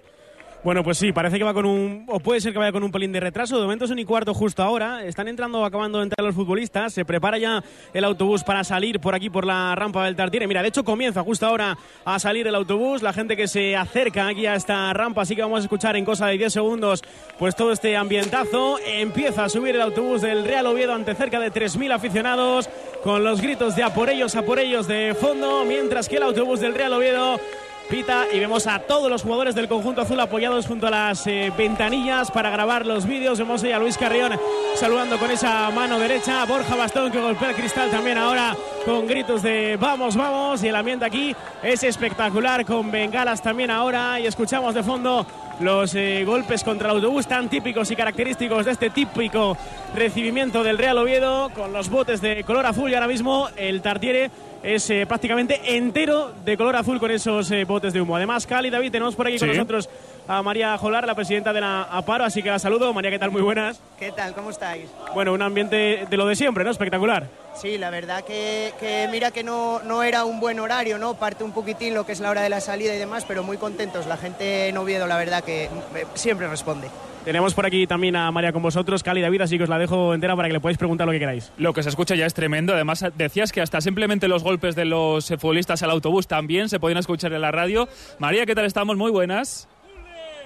Bueno, 0.67 0.83
pues 0.83 0.97
sí, 0.97 1.13
parece 1.13 1.37
que 1.37 1.45
va 1.45 1.53
con 1.53 1.65
un. 1.65 2.03
O 2.07 2.19
puede 2.19 2.41
ser 2.41 2.51
que 2.51 2.59
vaya 2.59 2.73
con 2.73 2.83
un 2.83 2.91
pelín 2.91 3.13
de 3.13 3.21
retraso. 3.21 3.55
De 3.55 3.61
momento 3.61 3.85
es 3.85 3.91
un 3.91 3.99
y 3.99 4.03
cuarto 4.03 4.33
justo 4.33 4.61
ahora. 4.61 5.05
Están 5.05 5.29
entrando, 5.29 5.63
acabando 5.63 5.99
de 5.99 6.03
entrar 6.03 6.25
los 6.25 6.35
futbolistas. 6.35 6.91
Se 6.91 7.05
prepara 7.05 7.37
ya 7.37 7.63
el 7.93 8.03
autobús 8.03 8.43
para 8.43 8.65
salir 8.65 8.99
por 8.99 9.15
aquí, 9.15 9.29
por 9.29 9.45
la 9.45 9.73
rampa 9.75 10.03
del 10.03 10.17
Tartiere. 10.17 10.45
Mira, 10.45 10.61
de 10.61 10.67
hecho 10.67 10.83
comienza 10.83 11.23
justo 11.23 11.45
ahora 11.45 11.77
a 12.03 12.19
salir 12.19 12.47
el 12.47 12.53
autobús. 12.53 13.01
La 13.01 13.13
gente 13.13 13.37
que 13.37 13.47
se 13.47 13.77
acerca 13.77 14.27
aquí 14.27 14.45
a 14.45 14.55
esta 14.55 14.91
rampa. 14.91 15.21
Así 15.21 15.37
que 15.37 15.41
vamos 15.41 15.59
a 15.59 15.63
escuchar 15.63 15.95
en 15.95 16.03
cosa 16.03 16.27
de 16.27 16.37
10 16.37 16.51
segundos, 16.51 17.01
pues 17.39 17.55
todo 17.55 17.71
este 17.71 17.95
ambientazo. 17.95 18.77
Empieza 18.85 19.45
a 19.45 19.49
subir 19.49 19.73
el 19.73 19.81
autobús 19.81 20.21
del 20.21 20.43
Real 20.43 20.65
Oviedo 20.65 20.93
ante 20.93 21.15
cerca 21.15 21.39
de 21.39 21.49
3.000 21.49 21.93
aficionados. 21.93 22.69
Con 23.05 23.23
los 23.23 23.39
gritos 23.39 23.77
de 23.77 23.83
a 23.83 23.93
por 23.93 24.09
ellos, 24.09 24.35
a 24.35 24.41
por 24.41 24.59
ellos 24.59 24.85
de 24.85 25.15
fondo. 25.17 25.63
Mientras 25.63 26.09
que 26.09 26.17
el 26.17 26.23
autobús 26.23 26.59
del 26.59 26.75
Real 26.75 26.91
Oviedo 26.91 27.39
pita 27.87 28.25
y 28.31 28.39
vemos 28.39 28.67
a 28.67 28.79
todos 28.79 29.09
los 29.09 29.23
jugadores 29.23 29.55
del 29.55 29.67
conjunto 29.67 30.01
azul 30.01 30.19
apoyados 30.19 30.67
junto 30.67 30.87
a 30.87 30.91
las 30.91 31.25
eh, 31.27 31.51
ventanillas 31.57 32.31
para 32.31 32.49
grabar 32.49 32.85
los 32.85 33.05
vídeos. 33.05 33.39
Vemos 33.39 33.63
ahí 33.63 33.71
a 33.71 33.79
Luis 33.79 33.97
Carrión 33.97 34.33
saludando 34.75 35.17
con 35.17 35.31
esa 35.31 35.69
mano 35.71 35.97
derecha, 35.99 36.45
Borja 36.45 36.75
Bastón 36.75 37.11
que 37.11 37.19
golpea 37.19 37.49
el 37.49 37.55
cristal 37.55 37.89
también 37.89 38.17
ahora 38.17 38.55
con 38.85 39.07
gritos 39.07 39.41
de 39.41 39.77
vamos, 39.79 40.15
vamos 40.15 40.63
y 40.63 40.67
el 40.67 40.75
ambiente 40.75 41.05
aquí 41.05 41.35
es 41.63 41.83
espectacular 41.83 42.65
con 42.65 42.91
bengalas 42.91 43.41
también 43.41 43.71
ahora 43.71 44.19
y 44.19 44.27
escuchamos 44.27 44.73
de 44.73 44.83
fondo 44.83 45.25
los 45.59 45.95
eh, 45.95 46.23
golpes 46.25 46.63
contra 46.63 46.89
el 46.89 46.97
autobús 46.97 47.27
tan 47.27 47.49
típicos 47.49 47.89
y 47.89 47.95
característicos 47.95 48.65
de 48.65 48.71
este 48.71 48.89
típico 48.89 49.57
recibimiento 49.95 50.63
del 50.63 50.77
Real 50.77 50.97
Oviedo 50.97 51.49
con 51.49 51.73
los 51.73 51.89
botes 51.89 52.21
de 52.21 52.43
color 52.43 52.65
azul 52.65 52.91
y 52.91 52.93
ahora 52.93 53.07
mismo 53.07 53.47
el 53.55 53.81
Tartiere 53.81 54.29
es 54.63 54.89
eh, 54.89 55.05
prácticamente 55.07 55.75
entero 55.75 56.33
de 56.43 56.57
color 56.57 56.75
azul 56.75 56.99
con 56.99 57.11
esos 57.11 57.49
eh, 57.51 57.63
botes 57.63 57.93
de 57.93 58.01
humo. 58.01 58.15
Además, 58.15 58.45
Cali, 58.45 58.69
David, 58.69 58.91
tenemos 58.91 59.15
por 59.15 59.27
aquí 59.27 59.39
con 59.39 59.47
nosotros 59.47 59.89
a 60.27 60.43
María 60.43 60.77
Jolar, 60.77 61.07
la 61.07 61.15
presidenta 61.15 61.53
de 61.53 61.61
la 61.61 61.83
APARO, 61.83 62.25
así 62.25 62.43
que 62.43 62.49
la 62.49 62.59
saludo. 62.59 62.93
María, 62.93 63.11
¿qué 63.11 63.19
tal? 63.19 63.31
Muy 63.31 63.41
buenas. 63.41 63.79
¿Qué 63.97 64.11
tal? 64.11 64.33
¿Cómo 64.33 64.49
estáis? 64.49 64.89
Bueno, 65.13 65.33
un 65.33 65.41
ambiente 65.41 66.05
de 66.09 66.17
lo 66.17 66.27
de 66.27 66.35
siempre, 66.35 66.63
¿no? 66.63 66.71
Espectacular. 66.71 67.27
Sí, 67.59 67.79
la 67.79 67.89
verdad 67.89 68.23
que, 68.23 68.73
que 68.79 69.07
mira 69.11 69.31
que 69.31 69.43
no, 69.43 69.81
no, 69.83 70.03
era 70.03 70.25
un 70.25 70.39
buen 70.39 70.59
horario, 70.59 70.99
¿no? 70.99 71.15
Parte 71.15 71.43
un 71.43 71.53
poquitín 71.53 71.95
lo 71.95 72.05
que 72.05 72.11
es 72.11 72.19
la 72.19 72.29
hora 72.29 72.43
de 72.43 72.49
la 72.49 72.61
salida 72.61 72.93
y 72.93 72.99
demás, 72.99 73.25
pero 73.27 73.41
muy 73.41 73.57
contentos. 73.57 74.05
La 74.05 74.15
gente 74.15 74.67
en 74.67 74.77
Oviedo, 74.77 75.07
la 75.07 75.17
verdad 75.17 75.43
que 75.43 75.63
eh, 75.65 75.69
siempre 76.13 76.47
responde. 76.47 76.87
Tenemos 77.25 77.55
por 77.55 77.65
aquí 77.65 77.87
también 77.87 78.15
a 78.15 78.31
María 78.31 78.53
con 78.53 78.61
vosotros, 78.61 79.01
Cali 79.01 79.21
David, 79.21 79.41
así 79.41 79.57
que 79.57 79.63
os 79.63 79.69
la 79.69 79.79
dejo 79.79 80.13
entera 80.13 80.35
para 80.35 80.47
que 80.47 80.53
le 80.53 80.59
podáis 80.59 80.77
preguntar 80.77 81.07
lo 81.07 81.11
que 81.11 81.19
queráis. 81.19 81.51
Lo 81.57 81.73
que 81.73 81.81
se 81.81 81.89
escucha 81.89 82.15
ya 82.15 82.27
es 82.27 82.33
tremendo. 82.33 82.73
Además, 82.73 83.03
decías 83.15 83.51
que 83.51 83.59
hasta 83.59 83.81
simplemente 83.81 84.27
los 84.27 84.43
golpes 84.43 84.75
de 84.75 84.85
los 84.85 85.27
futbolistas 85.27 85.81
al 85.81 85.89
autobús 85.89 86.27
también 86.27 86.69
se 86.69 86.79
podían 86.79 86.99
escuchar 86.99 87.33
en 87.33 87.41
la 87.41 87.51
radio. 87.51 87.89
María, 88.19 88.45
¿qué 88.45 88.53
tal 88.53 88.65
estamos? 88.65 88.97
Muy 88.97 89.11
buenas. 89.11 89.67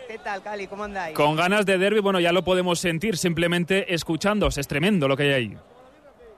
¿Qué 0.07 0.17
tal, 0.17 0.41
Cali? 0.41 0.67
¿Cómo 0.67 0.85
andáis? 0.85 1.15
Con 1.15 1.35
ganas 1.35 1.65
de 1.65 1.77
derby, 1.77 1.99
bueno, 1.99 2.19
ya 2.19 2.31
lo 2.31 2.43
podemos 2.43 2.79
sentir 2.79 3.17
simplemente 3.17 3.93
escuchándos. 3.93 4.57
Es 4.57 4.67
tremendo 4.67 5.07
lo 5.07 5.15
que 5.15 5.23
hay 5.23 5.33
ahí. 5.33 5.57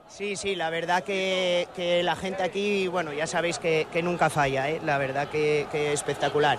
Sí, 0.08 0.36
sí, 0.36 0.54
la 0.54 0.70
verdad 0.70 1.02
que, 1.02 1.66
que 1.74 2.02
la 2.02 2.14
gente 2.14 2.42
aquí, 2.42 2.86
bueno, 2.88 3.12
ya 3.12 3.26
sabéis 3.26 3.58
que, 3.58 3.86
que 3.92 4.02
nunca 4.02 4.30
falla, 4.30 4.70
¿eh? 4.70 4.80
la 4.84 4.98
verdad 4.98 5.28
que, 5.28 5.66
que 5.72 5.92
espectacular 5.92 6.58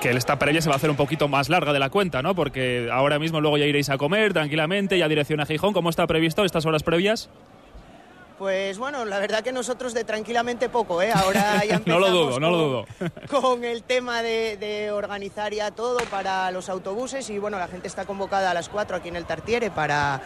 que 0.00 0.10
esta 0.10 0.38
previa 0.38 0.62
se 0.62 0.68
va 0.68 0.74
a 0.74 0.76
hacer 0.76 0.90
un 0.90 0.96
poquito 0.96 1.28
más 1.28 1.48
larga 1.48 1.72
de 1.72 1.78
la 1.78 1.90
cuenta, 1.90 2.22
¿no? 2.22 2.34
Porque 2.34 2.88
ahora 2.92 3.18
mismo 3.18 3.40
luego 3.40 3.58
ya 3.58 3.66
iréis 3.66 3.90
a 3.90 3.98
comer 3.98 4.32
tranquilamente, 4.32 4.98
ya 4.98 5.08
dirección 5.08 5.40
a 5.40 5.46
Gijón. 5.46 5.72
¿Cómo 5.72 5.90
está 5.90 6.06
previsto 6.06 6.44
estas 6.44 6.64
horas 6.66 6.82
previas? 6.82 7.28
Pues 8.38 8.78
bueno, 8.78 9.04
la 9.04 9.18
verdad 9.18 9.42
que 9.42 9.50
nosotros 9.50 9.94
de 9.94 10.04
tranquilamente 10.04 10.68
poco, 10.68 11.02
¿eh? 11.02 11.10
Ahora 11.12 11.64
ya 11.64 11.80
no 11.86 11.98
lo 11.98 12.10
dudo, 12.10 12.38
no 12.38 12.50
lo 12.50 12.56
dudo. 12.56 12.86
con 13.28 13.64
el 13.64 13.82
tema 13.82 14.22
de, 14.22 14.56
de, 14.56 14.92
organizar 14.92 15.52
ya 15.52 15.72
todo 15.72 15.98
para 16.10 16.50
los 16.52 16.68
autobuses 16.68 17.28
y 17.30 17.38
bueno, 17.38 17.58
la 17.58 17.66
gente 17.66 17.88
está 17.88 18.04
convocada 18.04 18.52
a 18.52 18.54
las 18.54 18.68
4 18.68 18.98
aquí 18.98 19.08
en 19.08 19.16
el 19.16 19.24
Tartiere 19.24 19.72
para 19.72 20.20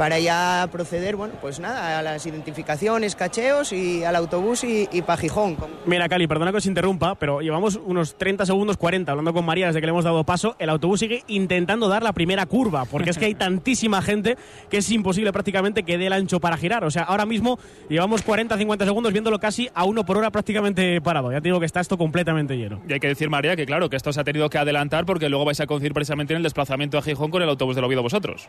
para 0.00 0.18
ya 0.18 0.66
proceder, 0.72 1.14
bueno, 1.14 1.34
pues 1.42 1.60
nada, 1.60 1.98
a 1.98 2.00
las 2.00 2.24
identificaciones, 2.24 3.14
cacheos 3.14 3.70
y 3.70 4.02
al 4.02 4.16
autobús 4.16 4.64
y, 4.64 4.88
y 4.90 5.02
para 5.02 5.20
Gijón. 5.20 5.58
Mira, 5.84 6.08
Cali, 6.08 6.26
perdona 6.26 6.52
que 6.52 6.56
os 6.56 6.64
interrumpa, 6.64 7.16
pero 7.16 7.42
llevamos 7.42 7.78
unos 7.84 8.16
30 8.16 8.46
segundos, 8.46 8.78
40, 8.78 9.12
hablando 9.12 9.34
con 9.34 9.44
María 9.44 9.66
desde 9.66 9.78
que 9.80 9.86
le 9.86 9.90
hemos 9.90 10.04
dado 10.04 10.24
paso. 10.24 10.56
El 10.58 10.70
autobús 10.70 11.00
sigue 11.00 11.22
intentando 11.26 11.86
dar 11.86 12.02
la 12.02 12.14
primera 12.14 12.46
curva, 12.46 12.86
porque 12.86 13.10
es 13.10 13.18
que 13.18 13.26
hay 13.26 13.34
tantísima 13.34 14.00
gente 14.00 14.38
que 14.70 14.78
es 14.78 14.90
imposible 14.90 15.34
prácticamente 15.34 15.82
que 15.82 15.98
dé 15.98 16.06
el 16.06 16.14
ancho 16.14 16.40
para 16.40 16.56
girar. 16.56 16.82
O 16.84 16.90
sea, 16.90 17.02
ahora 17.02 17.26
mismo 17.26 17.58
llevamos 17.90 18.22
40, 18.22 18.56
50 18.56 18.86
segundos 18.86 19.12
viéndolo 19.12 19.38
casi 19.38 19.68
a 19.74 19.84
uno 19.84 20.06
por 20.06 20.16
hora 20.16 20.30
prácticamente 20.30 20.98
parado. 21.02 21.30
Ya 21.30 21.42
te 21.42 21.48
digo 21.48 21.60
que 21.60 21.66
está 21.66 21.80
esto 21.80 21.98
completamente 21.98 22.56
lleno. 22.56 22.80
Y 22.88 22.94
hay 22.94 23.00
que 23.00 23.08
decir, 23.08 23.28
María, 23.28 23.54
que 23.54 23.66
claro, 23.66 23.90
que 23.90 23.96
esto 23.96 24.14
se 24.14 24.20
ha 24.22 24.24
tenido 24.24 24.48
que 24.48 24.56
adelantar 24.56 25.04
porque 25.04 25.28
luego 25.28 25.44
vais 25.44 25.60
a 25.60 25.66
coincidir 25.66 25.92
precisamente 25.92 26.32
en 26.32 26.38
el 26.38 26.42
desplazamiento 26.42 26.96
a 26.96 27.02
Gijón 27.02 27.30
con 27.30 27.42
el 27.42 27.50
autobús 27.50 27.76
del 27.76 27.84
Oviedo 27.84 28.02
vosotros. 28.02 28.48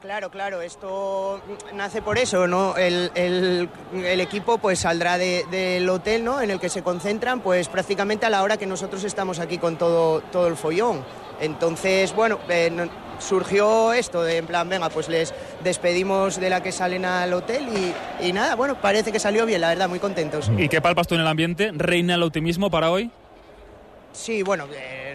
Claro, 0.00 0.30
claro, 0.30 0.62
esto 0.62 1.42
nace 1.74 2.00
por 2.00 2.16
eso, 2.16 2.46
¿no? 2.46 2.74
El, 2.78 3.10
el, 3.14 3.68
el 4.02 4.20
equipo 4.22 4.56
pues 4.56 4.78
saldrá 4.78 5.18
de, 5.18 5.44
del 5.50 5.86
hotel, 5.90 6.24
¿no? 6.24 6.40
En 6.40 6.50
el 6.50 6.58
que 6.58 6.70
se 6.70 6.82
concentran, 6.82 7.40
pues 7.40 7.68
prácticamente 7.68 8.24
a 8.24 8.30
la 8.30 8.42
hora 8.42 8.56
que 8.56 8.66
nosotros 8.66 9.04
estamos 9.04 9.40
aquí 9.40 9.58
con 9.58 9.76
todo, 9.76 10.22
todo 10.32 10.46
el 10.46 10.56
follón. 10.56 11.04
Entonces, 11.42 12.14
bueno, 12.14 12.38
eh, 12.48 12.88
surgió 13.18 13.92
esto 13.92 14.22
de 14.22 14.38
en 14.38 14.46
plan, 14.46 14.66
venga, 14.70 14.88
pues 14.88 15.10
les 15.10 15.34
despedimos 15.62 16.40
de 16.40 16.48
la 16.48 16.62
que 16.62 16.72
salen 16.72 17.04
al 17.04 17.34
hotel 17.34 17.68
y, 17.68 18.26
y 18.26 18.32
nada, 18.32 18.56
bueno, 18.56 18.80
parece 18.80 19.12
que 19.12 19.20
salió 19.20 19.44
bien, 19.44 19.60
la 19.60 19.68
verdad, 19.68 19.88
muy 19.88 19.98
contentos. 19.98 20.50
¿Y 20.56 20.70
qué 20.70 20.80
palpas 20.80 21.08
tú 21.08 21.14
en 21.14 21.20
el 21.20 21.26
ambiente? 21.26 21.72
¿Reina 21.74 22.14
el 22.14 22.22
optimismo 22.22 22.70
para 22.70 22.90
hoy? 22.90 23.10
Sí, 24.12 24.42
bueno, 24.42 24.66
eh, 24.74 25.09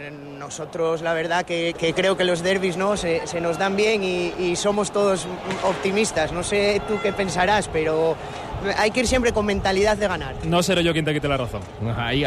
nosotros 0.45 1.01
la 1.01 1.13
verdad 1.13 1.43
que, 1.43 1.73
creo 1.95 2.15
que 2.15 2.23
los 2.23 2.43
derbis 2.43 2.77
¿no? 2.77 2.97
se, 2.97 3.41
nos 3.41 3.57
dan 3.57 3.75
bien 3.75 4.03
y, 4.03 4.55
somos 4.55 4.91
todos 4.91 5.27
optimistas. 5.63 6.31
No 6.31 6.43
sé 6.43 6.81
tú 6.87 6.99
qué 7.01 7.11
pensarás, 7.11 7.67
pero 7.67 8.15
hay 8.77 8.91
que 8.91 9.01
ir 9.01 9.07
siempre 9.07 9.31
con 9.31 9.45
mentalidad 9.45 9.97
de 9.97 10.07
ganar. 10.07 10.35
No 10.45 10.63
seré 10.63 10.83
yo 10.83 10.93
quien 10.93 11.05
te 11.05 11.13
quite 11.13 11.27
la 11.27 11.38
razón. 11.38 11.62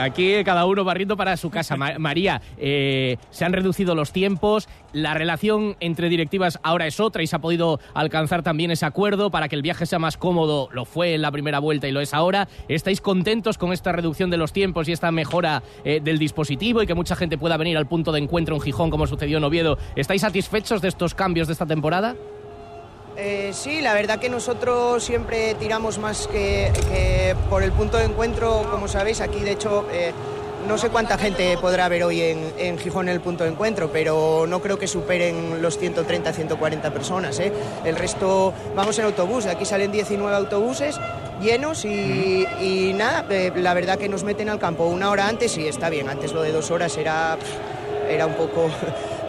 Aquí 0.00 0.44
cada 0.44 0.66
uno 0.66 0.84
barriendo 0.84 1.16
para 1.16 1.36
su 1.36 1.50
casa. 1.50 1.76
María, 1.76 2.40
eh, 2.56 3.16
se 3.30 3.44
han 3.44 3.52
reducido 3.52 3.94
los 3.94 4.12
tiempos, 4.12 4.68
la 4.92 5.14
relación 5.14 5.76
entre 5.80 6.08
directivas 6.08 6.58
ahora 6.62 6.86
es 6.86 7.00
otra 7.00 7.22
y 7.22 7.26
se 7.26 7.36
ha 7.36 7.40
podido 7.40 7.80
alcanzar 7.94 8.42
también 8.42 8.70
ese 8.70 8.86
acuerdo 8.86 9.30
para 9.30 9.48
que 9.48 9.56
el 9.56 9.62
viaje 9.62 9.86
sea 9.86 9.98
más 9.98 10.16
cómodo. 10.16 10.68
Lo 10.72 10.84
fue 10.84 11.14
en 11.14 11.22
la 11.22 11.30
primera 11.30 11.58
vuelta 11.58 11.88
y 11.88 11.92
lo 11.92 12.00
es 12.00 12.14
ahora. 12.14 12.48
¿Estáis 12.68 13.00
contentos 13.00 13.58
con 13.58 13.72
esta 13.72 13.92
reducción 13.92 14.30
de 14.30 14.36
los 14.36 14.52
tiempos 14.52 14.88
y 14.88 14.92
esta 14.92 15.10
mejora 15.10 15.62
eh, 15.84 16.00
del 16.02 16.18
dispositivo 16.18 16.82
y 16.82 16.86
que 16.86 16.94
mucha 16.94 17.16
gente 17.16 17.38
pueda 17.38 17.56
venir 17.56 17.76
al 17.76 17.86
punto 17.86 18.12
de 18.12 18.20
encuentro 18.20 18.54
en 18.54 18.60
Gijón 18.60 18.90
como 18.90 19.06
sucedió 19.06 19.38
en 19.38 19.44
Oviedo? 19.44 19.78
¿Estáis 19.96 20.22
satisfechos 20.22 20.80
de 20.80 20.88
estos 20.88 21.14
cambios 21.14 21.48
de 21.48 21.52
esta 21.52 21.66
temporada? 21.66 22.16
Eh, 23.20 23.50
sí, 23.52 23.80
la 23.80 23.94
verdad 23.94 24.20
que 24.20 24.28
nosotros 24.28 25.02
siempre 25.02 25.54
tiramos 25.54 25.98
más 25.98 26.28
que, 26.28 26.70
que, 26.88 27.34
por 27.50 27.64
el 27.64 27.72
punto 27.72 27.96
de 27.96 28.04
encuentro, 28.04 28.64
como 28.70 28.86
sabéis, 28.86 29.20
aquí 29.20 29.40
de 29.40 29.50
hecho 29.50 29.86
eh, 29.90 30.12
no 30.68 30.78
sé 30.78 30.88
cuánta 30.88 31.18
gente 31.18 31.58
podrá 31.58 31.86
haber 31.86 32.04
hoy 32.04 32.20
en, 32.20 32.52
en, 32.58 32.78
Gijón 32.78 33.08
el 33.08 33.20
punto 33.20 33.42
de 33.42 33.50
encuentro, 33.50 33.90
pero 33.92 34.46
no 34.46 34.60
creo 34.60 34.78
que 34.78 34.86
superen 34.86 35.60
los 35.60 35.78
130, 35.78 36.32
140 36.32 36.92
personas. 36.92 37.40
¿eh? 37.40 37.52
El 37.84 37.96
resto 37.96 38.54
vamos 38.76 38.96
en 39.00 39.06
autobús, 39.06 39.46
de 39.46 39.50
aquí 39.50 39.64
salen 39.64 39.90
19 39.90 40.36
autobuses 40.36 41.00
llenos 41.40 41.84
y, 41.84 42.46
y 42.60 42.92
nada, 42.94 43.24
la 43.56 43.74
verdad 43.74 43.98
que 43.98 44.08
nos 44.08 44.22
meten 44.22 44.48
al 44.48 44.60
campo 44.60 44.84
una 44.84 45.10
hora 45.10 45.26
antes 45.26 45.58
y 45.58 45.66
está 45.66 45.90
bien, 45.90 46.08
antes 46.08 46.32
lo 46.32 46.42
de 46.42 46.52
dos 46.52 46.70
horas 46.70 46.96
era, 46.96 47.36
era 48.08 48.26
un 48.26 48.34
poco 48.34 48.70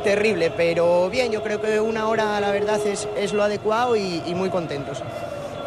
terrible, 0.04 0.52
pero 0.56 1.10
bien, 1.10 1.32
yo 1.32 1.42
creo 1.44 1.62
que 1.62 1.80
una 1.80 2.08
hora 2.08 2.40
la 2.40 2.52
verdad 2.52 2.80
es, 2.86 3.08
es 3.18 3.34
lo 3.34 3.44
adecuado 3.44 3.96
y, 3.96 4.22
y, 4.26 4.36
muy 4.36 4.50
contentos. 4.50 5.02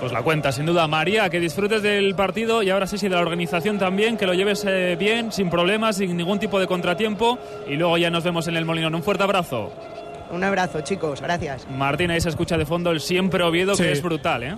Pues 0.01 0.13
la 0.13 0.23
cuenta, 0.23 0.51
sin 0.51 0.67
duda. 0.67 0.89
María, 0.89 1.31
que 1.31 1.39
disfrutes 1.39 1.81
del 1.81 2.15
partido 2.17 2.63
y 2.63 2.71
ahora 2.71 2.87
sí, 2.87 2.99
sí, 2.99 3.09
de 3.09 3.15
la 3.15 3.21
organización 3.21 3.79
también, 3.79 4.17
que 4.17 4.27
lo 4.27 4.35
lleves 4.35 4.65
eh, 4.67 4.97
bien, 4.99 5.31
sin 5.31 5.49
problemas, 5.49 5.97
sin 5.97 6.17
ningún 6.17 6.41
tipo 6.41 6.59
de 6.59 6.67
contratiempo 6.67 7.39
y 7.69 7.77
luego 7.77 7.97
ya 7.99 8.11
nos 8.11 8.25
vemos 8.25 8.49
en 8.49 8.57
el 8.57 8.65
Molinón. 8.65 8.95
Un 8.97 9.03
fuerte 9.05 9.23
abrazo. 9.23 9.73
Un 10.33 10.43
abrazo, 10.43 10.81
chicos, 10.81 11.21
gracias. 11.21 11.69
Martín, 11.71 12.11
ahí 12.11 12.21
se 12.21 12.31
escucha 12.31 12.57
de 12.57 12.67
fondo 12.67 12.91
el 12.91 13.01
siempre 13.01 13.45
Oviedo, 13.45 13.77
sí. 13.77 13.85
que 13.85 13.93
es 13.93 14.03
brutal, 14.03 14.43
¿eh? 14.43 14.57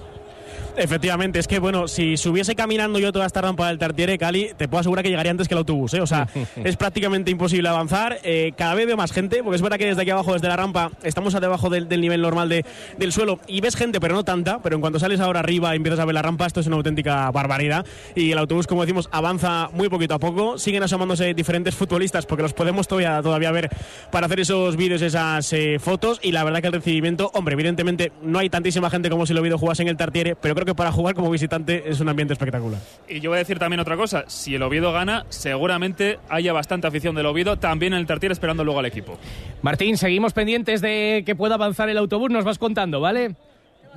Efectivamente, 0.76 1.38
es 1.38 1.46
que 1.46 1.58
bueno, 1.58 1.86
si 1.86 2.16
subiese 2.16 2.54
caminando 2.56 2.98
yo 2.98 3.12
toda 3.12 3.26
esta 3.26 3.40
rampa 3.40 3.68
del 3.68 3.78
Tartiere, 3.78 4.18
Cali, 4.18 4.50
te 4.56 4.68
puedo 4.68 4.80
asegurar 4.80 5.04
que 5.04 5.10
llegaría 5.10 5.30
antes 5.30 5.46
que 5.48 5.54
el 5.54 5.58
autobús, 5.58 5.94
¿eh? 5.94 6.00
O 6.00 6.06
sea, 6.06 6.28
es 6.64 6.76
prácticamente 6.76 7.30
imposible 7.30 7.68
avanzar. 7.68 8.18
Eh, 8.24 8.52
cada 8.56 8.74
vez 8.74 8.86
veo 8.86 8.96
más 8.96 9.12
gente, 9.12 9.42
porque 9.42 9.56
es 9.56 9.62
verdad 9.62 9.78
que 9.78 9.86
desde 9.86 10.02
aquí 10.02 10.10
abajo, 10.10 10.32
desde 10.32 10.48
la 10.48 10.56
rampa, 10.56 10.90
estamos 11.02 11.34
a 11.34 11.40
debajo 11.40 11.70
del, 11.70 11.88
del 11.88 12.00
nivel 12.00 12.20
normal 12.22 12.48
de, 12.48 12.64
del 12.98 13.12
suelo 13.12 13.38
y 13.46 13.60
ves 13.60 13.76
gente, 13.76 14.00
pero 14.00 14.14
no 14.14 14.24
tanta. 14.24 14.60
Pero 14.62 14.74
en 14.74 14.80
cuanto 14.80 14.98
sales 14.98 15.20
ahora 15.20 15.40
arriba 15.40 15.72
y 15.74 15.76
empiezas 15.76 16.00
a 16.00 16.04
ver 16.04 16.14
la 16.14 16.22
rampa, 16.22 16.46
esto 16.46 16.60
es 16.60 16.66
una 16.66 16.76
auténtica 16.76 17.30
barbaridad. 17.30 17.86
Y 18.14 18.32
el 18.32 18.38
autobús, 18.38 18.66
como 18.66 18.82
decimos, 18.82 19.08
avanza 19.12 19.70
muy 19.72 19.88
poquito 19.88 20.14
a 20.14 20.18
poco. 20.18 20.58
Siguen 20.58 20.82
asomándose 20.82 21.34
diferentes 21.34 21.74
futbolistas, 21.74 22.26
porque 22.26 22.42
los 22.42 22.52
podemos 22.52 22.88
todavía, 22.88 23.22
todavía 23.22 23.52
ver 23.52 23.70
para 24.10 24.26
hacer 24.26 24.40
esos 24.40 24.76
vídeos, 24.76 25.02
esas 25.02 25.52
eh, 25.52 25.78
fotos. 25.78 26.18
Y 26.22 26.32
la 26.32 26.44
verdad 26.44 26.60
que 26.60 26.66
el 26.66 26.72
recibimiento, 26.72 27.30
hombre, 27.34 27.54
evidentemente 27.54 28.12
no 28.22 28.38
hay 28.38 28.50
tantísima 28.50 28.90
gente 28.90 29.08
como 29.08 29.24
si 29.24 29.32
lo 29.32 29.40
hubiera 29.40 29.54
jugase 29.56 29.82
en 29.82 29.88
el 29.88 29.96
Tartiere, 29.96 30.36
pero 30.36 30.54
creo 30.54 30.63
creo 30.64 30.74
que 30.74 30.78
para 30.78 30.92
jugar 30.92 31.14
como 31.14 31.30
visitante 31.30 31.84
es 31.86 32.00
un 32.00 32.08
ambiente 32.08 32.32
espectacular. 32.32 32.80
Y 33.08 33.20
yo 33.20 33.30
voy 33.30 33.36
a 33.36 33.38
decir 33.40 33.58
también 33.58 33.80
otra 33.80 33.96
cosa, 33.96 34.24
si 34.28 34.54
el 34.54 34.62
Oviedo 34.62 34.92
gana, 34.92 35.26
seguramente 35.28 36.18
haya 36.28 36.52
bastante 36.52 36.86
afición 36.86 37.14
del 37.14 37.26
Oviedo 37.26 37.58
también 37.58 37.92
en 37.92 38.00
el 38.00 38.06
Tartier 38.06 38.32
esperando 38.32 38.64
luego 38.64 38.80
al 38.80 38.86
equipo. 38.86 39.18
Martín, 39.62 39.96
seguimos 39.98 40.32
pendientes 40.32 40.80
de 40.80 41.22
que 41.26 41.36
pueda 41.36 41.54
avanzar 41.54 41.88
el 41.88 41.98
autobús, 41.98 42.30
nos 42.30 42.44
vas 42.44 42.58
contando, 42.58 43.00
¿vale? 43.00 43.34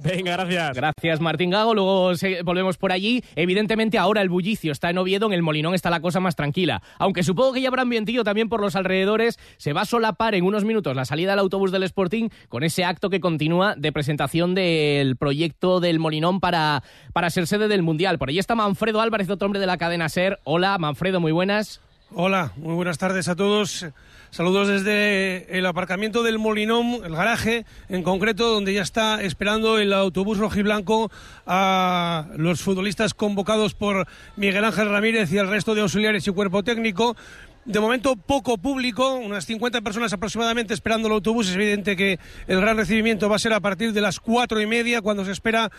Venga, 0.04 0.34
gracias. 0.34 0.76
Gracias, 0.76 1.20
Martín 1.22 1.50
Gago. 1.50 1.74
Luego 1.74 2.12
volvemos 2.44 2.78
por 2.78 2.92
allí. 2.92 3.24
Evidentemente, 3.36 3.98
ahora 3.98 4.22
el 4.22 4.30
bullicio 4.30 4.72
está 4.72 4.90
en 4.90 4.98
Oviedo, 4.98 5.28
en 5.28 5.34
el 5.34 5.42
Molinón 5.42 5.74
está 5.74 5.90
la 5.90 6.00
cosa 6.00 6.20
más 6.20 6.36
tranquila. 6.36 6.82
Aunque 7.00 7.24
supongo 7.24 7.54
que 7.54 7.62
ya 7.62 7.70
habrá 7.70 7.82
ambientillo 7.82 8.24
también 8.24 8.50
por 8.50 8.62
los 8.62 8.76
alrededores. 8.76 9.40
Se 9.58 9.74
va 9.74 9.82
a 9.82 9.86
solapar 9.86 10.36
en 10.36 10.46
unos 10.46 10.64
minutos 10.64 10.96
la 10.96 11.06
salida 11.06 11.32
del 11.32 11.40
autobús 11.40 11.72
del 11.72 11.84
Sporting 11.84 12.30
con 12.50 12.64
ese 12.64 12.86
acto 12.86 13.10
que 13.10 13.20
continúa 13.20 13.76
de 13.76 13.92
presentación 13.92 14.56
del 14.56 15.16
proyecto 15.16 15.80
del 15.80 16.00
Molinón 16.00 16.40
para, 16.40 16.84
para 17.14 17.30
ser 17.30 17.48
sede 17.48 17.68
del 17.68 17.84
Mundial. 17.84 18.18
Por 18.18 18.30
allí 18.30 18.40
está 18.40 18.56
Manfredo 18.56 19.02
Álvarez, 19.02 19.30
otro 19.30 19.46
hombre 19.46 19.60
de 19.60 19.68
la 19.68 19.78
cadena 19.78 20.10
SER. 20.10 20.40
Hola, 20.44 20.78
Manfredo, 20.78 21.20
muy 21.20 21.32
buenas. 21.32 21.82
Hola, 22.14 22.54
muy 22.56 22.74
buenas 22.74 22.98
tardes 22.98 23.28
a 23.28 23.36
todos. 23.36 23.86
Saludos 24.30 24.68
desde 24.68 25.58
el 25.58 25.66
aparcamiento 25.66 26.22
del 26.22 26.38
Molinón, 26.38 27.00
el 27.06 27.16
garaje 27.16 27.66
en 27.90 28.04
concreto, 28.04 28.50
donde 28.50 28.74
ya 28.74 28.82
está 28.82 29.22
esperando 29.24 29.80
el 29.80 29.94
autobús 29.94 30.38
rojiblanco 30.38 31.10
a 31.46 32.28
los 32.36 32.62
futbolistas 32.62 33.14
convocados 33.14 33.74
por 33.74 34.06
Miguel 34.36 34.66
Ángel 34.66 34.90
Ramírez 34.90 35.32
y 35.32 35.38
el 35.38 35.48
resto 35.48 35.76
de 35.76 35.82
auxiliares 35.82 36.28
y 36.28 36.32
cuerpo 36.32 36.62
técnico. 36.64 37.16
De 37.64 37.80
momento 37.80 38.16
poco 38.16 38.58
público, 38.58 39.16
unas 39.16 39.46
50 39.46 39.82
personas 39.82 40.14
aproximadamente 40.14 40.74
esperando 40.74 41.08
el 41.08 41.16
autobús. 41.16 41.50
Es 41.50 41.56
evidente 41.56 41.96
que 41.96 42.20
el 42.48 42.62
gran 42.62 42.78
recibimiento 42.78 43.30
va 43.30 43.38
a 43.38 43.40
ser 43.40 43.54
a 43.54 43.60
partir 43.60 43.92
de 43.92 44.02
las 44.02 44.20
cuatro 44.20 44.62
y 44.62 44.66
media, 44.66 45.02
cuando 45.02 45.26
se 45.26 45.32
espera 45.32 45.72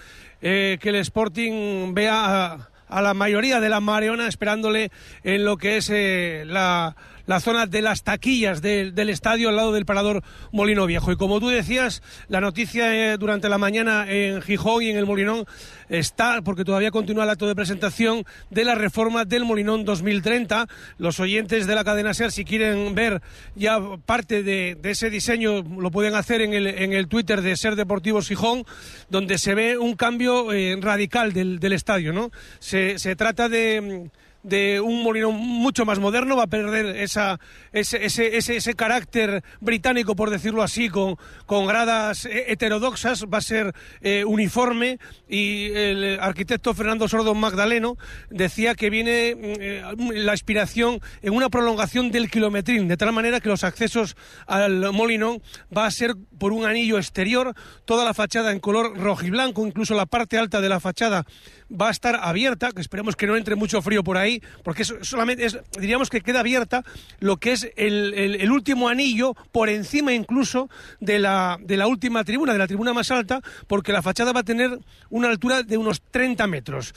eh, 0.43 0.79
que 0.81 0.89
el 0.89 0.97
Sporting 0.97 1.95
vea 1.95 2.69
a, 2.89 3.03
la 3.03 3.15
mayoría 3.15 3.61
de 3.61 3.69
la 3.69 3.81
mareona 3.81 4.27
esperándole 4.27 4.91
en 5.23 5.45
lo 5.45 5.57
que 5.57 5.79
es 5.79 5.89
eh, 5.91 6.45
la 6.47 6.95
la 7.29 7.41
zona 7.41 7.67
de 7.67 7.83
las 7.83 8.03
taquillas 8.03 8.63
del 8.63 9.11
estadio 9.11 9.51
al 9.51 9.57
lado 9.57 9.73
del 9.73 9.85
parador 9.85 10.25
Molino 10.51 10.87
Viejo. 10.87 11.13
Y 11.13 11.17
como 11.17 11.41
tú 11.41 11.49
decías, 11.49 12.03
la 12.29 12.41
noticia 12.41 13.13
eh, 13.13 13.19
durante 13.19 13.51
la 13.51 13.59
mañana 13.59 14.11
en 14.11 14.41
Gijón 14.41 14.83
y 14.83 14.89
en 14.89 14.97
el 14.97 15.05
Molinón 15.05 15.45
está, 15.91 16.41
porque 16.41 16.65
todavía 16.65 16.91
continúa 16.91 17.25
el 17.25 17.31
acto 17.31 17.47
de 17.47 17.55
presentación 17.55 18.25
de 18.49 18.65
la 18.65 18.75
reforma 18.75 19.27
del 19.27 19.45
Molinón 19.45 19.85
2030. 19.85 20.69
Los 20.97 21.21
oyentes 21.21 21.67
de 21.67 21.75
la 21.75 21.85
cadena 21.85 22.15
SER, 22.15 22.33
si 22.33 22.47
quieren 22.47 22.95
ver 22.95 23.21
ya 23.55 23.79
parte 24.07 24.43
de, 24.43 24.79
ese 24.85 25.11
diseño, 25.11 25.63
lo 25.63 25.91
pueden 25.91 26.15
hacer 26.15 26.41
en 26.41 26.55
el, 26.55 26.67
en 26.67 26.95
el 26.95 27.09
Twitter 27.09 27.43
de 27.43 27.59
Ser 27.59 27.77
Deportivos 27.77 28.27
Gijón, 28.27 28.65
donde 29.11 29.37
se 29.37 29.55
ve 29.55 29.77
un 29.77 29.97
cambio 29.97 30.51
eh, 30.55 30.79
radical 30.81 31.35
del, 31.35 31.59
del 31.59 31.75
estadio. 31.75 32.15
¿no? 32.15 32.31
se, 32.59 32.99
se 32.99 33.17
trata 33.17 33.51
de 33.51 34.11
de 34.49 34.81
un 34.81 35.03
molino 35.03 35.31
mucho 35.31 35.85
más 35.85 35.99
moderno, 35.99 36.37
va 36.37 36.45
a 36.45 36.49
perder 36.49 36.97
esa, 36.97 37.39
ese, 37.73 38.05
ese, 38.05 38.37
ese, 38.37 38.75
carácter 38.75 39.43
británico, 39.61 40.17
por 40.17 40.31
decirlo 40.31 40.63
así, 40.63 40.89
con, 40.89 41.17
con 41.47 41.67
gradas 41.67 42.27
heterodoxas, 42.27 43.25
va 43.33 43.39
a 43.39 43.43
ser 43.43 43.75
eh, 44.01 44.25
uniforme. 44.25 44.99
Y 45.29 45.71
el 45.73 46.19
arquitecto 46.21 46.75
Fernando 46.75 47.09
Sordo 47.09 47.35
Magdaleno 47.35 47.97
decía 48.31 48.75
que 48.75 48.91
viene 48.91 49.37
eh, 49.39 49.83
la 50.15 50.33
inspiración 50.33 51.01
en 51.23 51.35
una 51.35 51.49
prolongación 51.49 52.11
del 52.11 52.31
kilometrín, 52.31 52.89
de 52.89 52.97
tal 52.97 53.13
manera 53.13 53.41
que 53.41 53.49
los 53.49 53.65
accesos 53.65 54.17
al 54.47 54.93
molinón 54.93 55.43
va 55.77 55.87
a 55.87 55.91
ser 55.91 56.15
por 56.39 56.53
un 56.53 56.65
anillo 56.65 56.99
exterior, 56.99 57.55
toda 57.85 58.05
la 58.05 58.15
fachada 58.15 58.53
en 58.53 58.61
color 58.61 58.97
rojo 58.97 59.25
y 59.25 59.31
blanco, 59.31 59.67
incluso 59.67 59.95
la 59.95 60.07
parte 60.07 60.39
alta 60.39 60.61
de 60.61 60.69
la 60.69 60.81
fachada 60.81 61.27
va 61.71 61.89
a 61.89 61.91
estar 61.91 62.17
abierta, 62.17 62.73
que 62.73 62.81
esperemos 62.81 63.17
que 63.17 63.27
no 63.27 63.37
entre 63.37 63.57
mucho 63.57 63.83
frío 63.83 64.03
por 64.03 64.17
ahí, 64.17 64.43
porque 64.63 64.85
solamente 64.85 65.45
es, 65.45 65.59
diríamos 65.79 66.11
que 66.11 66.21
queda 66.21 66.41
abierta 66.41 66.85
lo 67.21 67.37
que 67.39 67.53
es 67.53 67.71
el, 67.77 68.15
el, 68.15 68.51
último 68.51 68.89
anillo, 68.89 69.35
por 69.53 69.69
encima 69.69 70.13
incluso 70.13 70.69
de 71.01 71.19
la, 71.19 71.59
de 71.61 71.77
la 71.77 71.87
última 71.87 72.25
tribuna, 72.25 72.53
de 72.53 72.59
la 72.59 72.67
tribuna 72.67 72.93
más 72.93 73.11
alta, 73.11 73.41
porque 73.67 73.93
la 73.93 74.03
fachada 74.03 74.33
va 74.33 74.41
a 74.41 74.45
tener 74.45 74.79
una 75.11 75.29
altura 75.29 75.63
de 75.63 75.77
unos 75.77 76.03
30 76.11 76.47
metros 76.47 76.95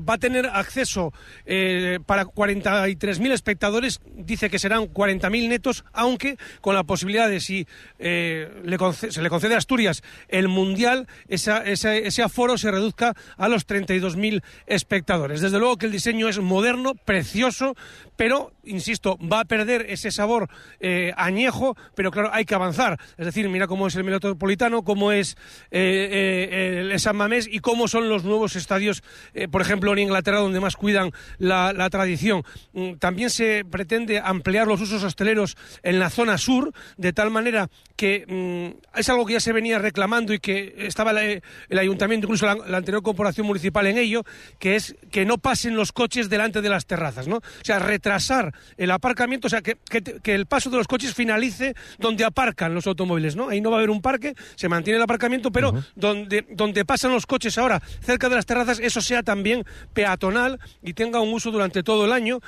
va 0.00 0.14
a 0.14 0.18
tener 0.18 0.46
acceso 0.46 1.12
eh, 1.44 1.98
para 2.06 2.24
43.000 2.24 3.32
espectadores, 3.32 4.00
dice 4.14 4.50
que 4.50 4.58
serán 4.58 4.84
40.000 4.84 5.48
netos, 5.48 5.84
aunque 5.92 6.36
con 6.60 6.74
la 6.74 6.84
posibilidad 6.84 7.28
de 7.28 7.40
si 7.40 7.66
eh, 7.98 8.50
se 8.92 9.22
le 9.22 9.28
concede 9.28 9.54
a 9.54 9.58
Asturias 9.58 10.02
el 10.28 10.48
Mundial, 10.48 11.06
ese 11.28 12.22
aforo 12.22 12.56
se 12.58 12.70
reduzca 12.70 13.14
a 13.36 13.48
los 13.48 13.66
32.000 13.66 14.42
espectadores. 14.66 15.40
Desde 15.40 15.58
luego 15.58 15.76
que 15.76 15.86
el 15.86 15.92
diseño 15.92 16.28
es 16.28 16.38
moderno, 16.38 16.94
precioso, 16.94 17.74
pero, 18.16 18.52
insisto, 18.64 19.18
va 19.18 19.40
a 19.40 19.44
perder 19.44 19.86
ese 19.88 20.10
sabor 20.10 20.48
eh, 20.80 21.12
añejo, 21.16 21.76
pero 21.94 22.10
claro, 22.10 22.30
hay 22.32 22.44
que 22.44 22.54
avanzar. 22.54 22.98
Es 23.18 23.26
decir, 23.26 23.48
mira 23.48 23.66
cómo 23.66 23.86
es 23.86 23.96
el 23.96 24.04
Metropolitano, 24.04 24.82
cómo 24.82 25.12
es 25.12 25.36
el 25.70 26.98
San 27.00 27.16
Mamés 27.16 27.48
y 27.50 27.60
cómo 27.60 27.88
son 27.88 28.08
los 28.08 28.24
nuevos 28.24 28.56
estadios, 28.56 29.02
por 29.50 29.62
ejemplo, 29.62 29.81
en 29.90 29.98
Inglaterra, 29.98 30.38
donde 30.38 30.60
más 30.60 30.76
cuidan 30.76 31.10
la, 31.38 31.72
tradición. 31.90 32.44
Mm, 32.72 32.94
también 32.94 33.28
se 33.28 33.64
pretende 33.64 34.20
ampliar 34.20 34.66
los 34.66 34.80
usos 34.80 35.02
hosteleros 35.02 35.56
en 35.82 35.98
la 35.98 36.10
zona 36.10 36.38
sur, 36.38 36.72
de 36.96 37.12
tal 37.12 37.30
manera 37.30 37.68
que 37.96 38.24
mm, 38.26 38.98
es 38.98 39.08
algo 39.08 39.26
que 39.26 39.34
ya 39.34 39.40
se 39.40 39.52
venía 39.52 39.78
reclamando 39.78 40.32
y 40.32 40.38
que 40.38 40.74
estaba 40.78 41.12
el 41.12 41.78
ayuntamiento, 41.78 42.26
incluso 42.26 42.46
la, 42.46 42.76
anterior 42.76 43.02
corporación 43.02 43.46
municipal 43.46 43.86
en 43.86 43.98
ello, 43.98 44.24
que 44.58 44.76
es 44.76 44.96
que 45.10 45.24
no 45.24 45.38
pasen 45.38 45.76
los 45.76 45.92
coches 45.92 46.28
delante 46.28 46.62
de 46.62 46.68
las 46.68 46.86
terrazas, 46.86 47.28
¿no? 47.28 47.36
O 47.36 47.64
sea, 47.64 47.78
retrasar 47.78 48.54
el 48.76 48.90
aparcamiento, 48.90 49.46
o 49.46 49.50
sea, 49.50 49.62
que, 49.62 49.76
el 50.24 50.46
paso 50.46 50.70
de 50.70 50.78
los 50.78 50.88
coches 50.88 51.14
finalice 51.14 51.74
donde 51.98 52.24
aparcan 52.24 52.74
los 52.74 52.86
automóviles, 52.86 53.36
¿no? 53.36 53.48
Ahí 53.48 53.60
no 53.60 53.70
va 53.70 53.76
a 53.76 53.80
haber 53.80 53.90
un 53.90 54.00
parque, 54.00 54.34
se 54.54 54.68
mantiene 54.68 54.96
el 54.96 55.02
aparcamiento, 55.02 55.52
pero 55.52 55.74
donde, 55.94 56.46
donde 56.50 56.84
pasan 56.84 57.12
los 57.12 57.26
coches 57.26 57.58
ahora, 57.58 57.80
cerca 58.00 58.28
de 58.28 58.36
las 58.36 58.46
terrazas, 58.46 58.78
eso 58.80 59.00
sea 59.00 59.22
también 59.22 59.64
peatonal 59.92 60.60
y 60.82 60.94
tenga 60.94 61.20
un 61.20 61.32
uso 61.32 61.50
durante 61.50 61.82
todo 61.82 62.04
el 62.04 62.12
año, 62.12 62.40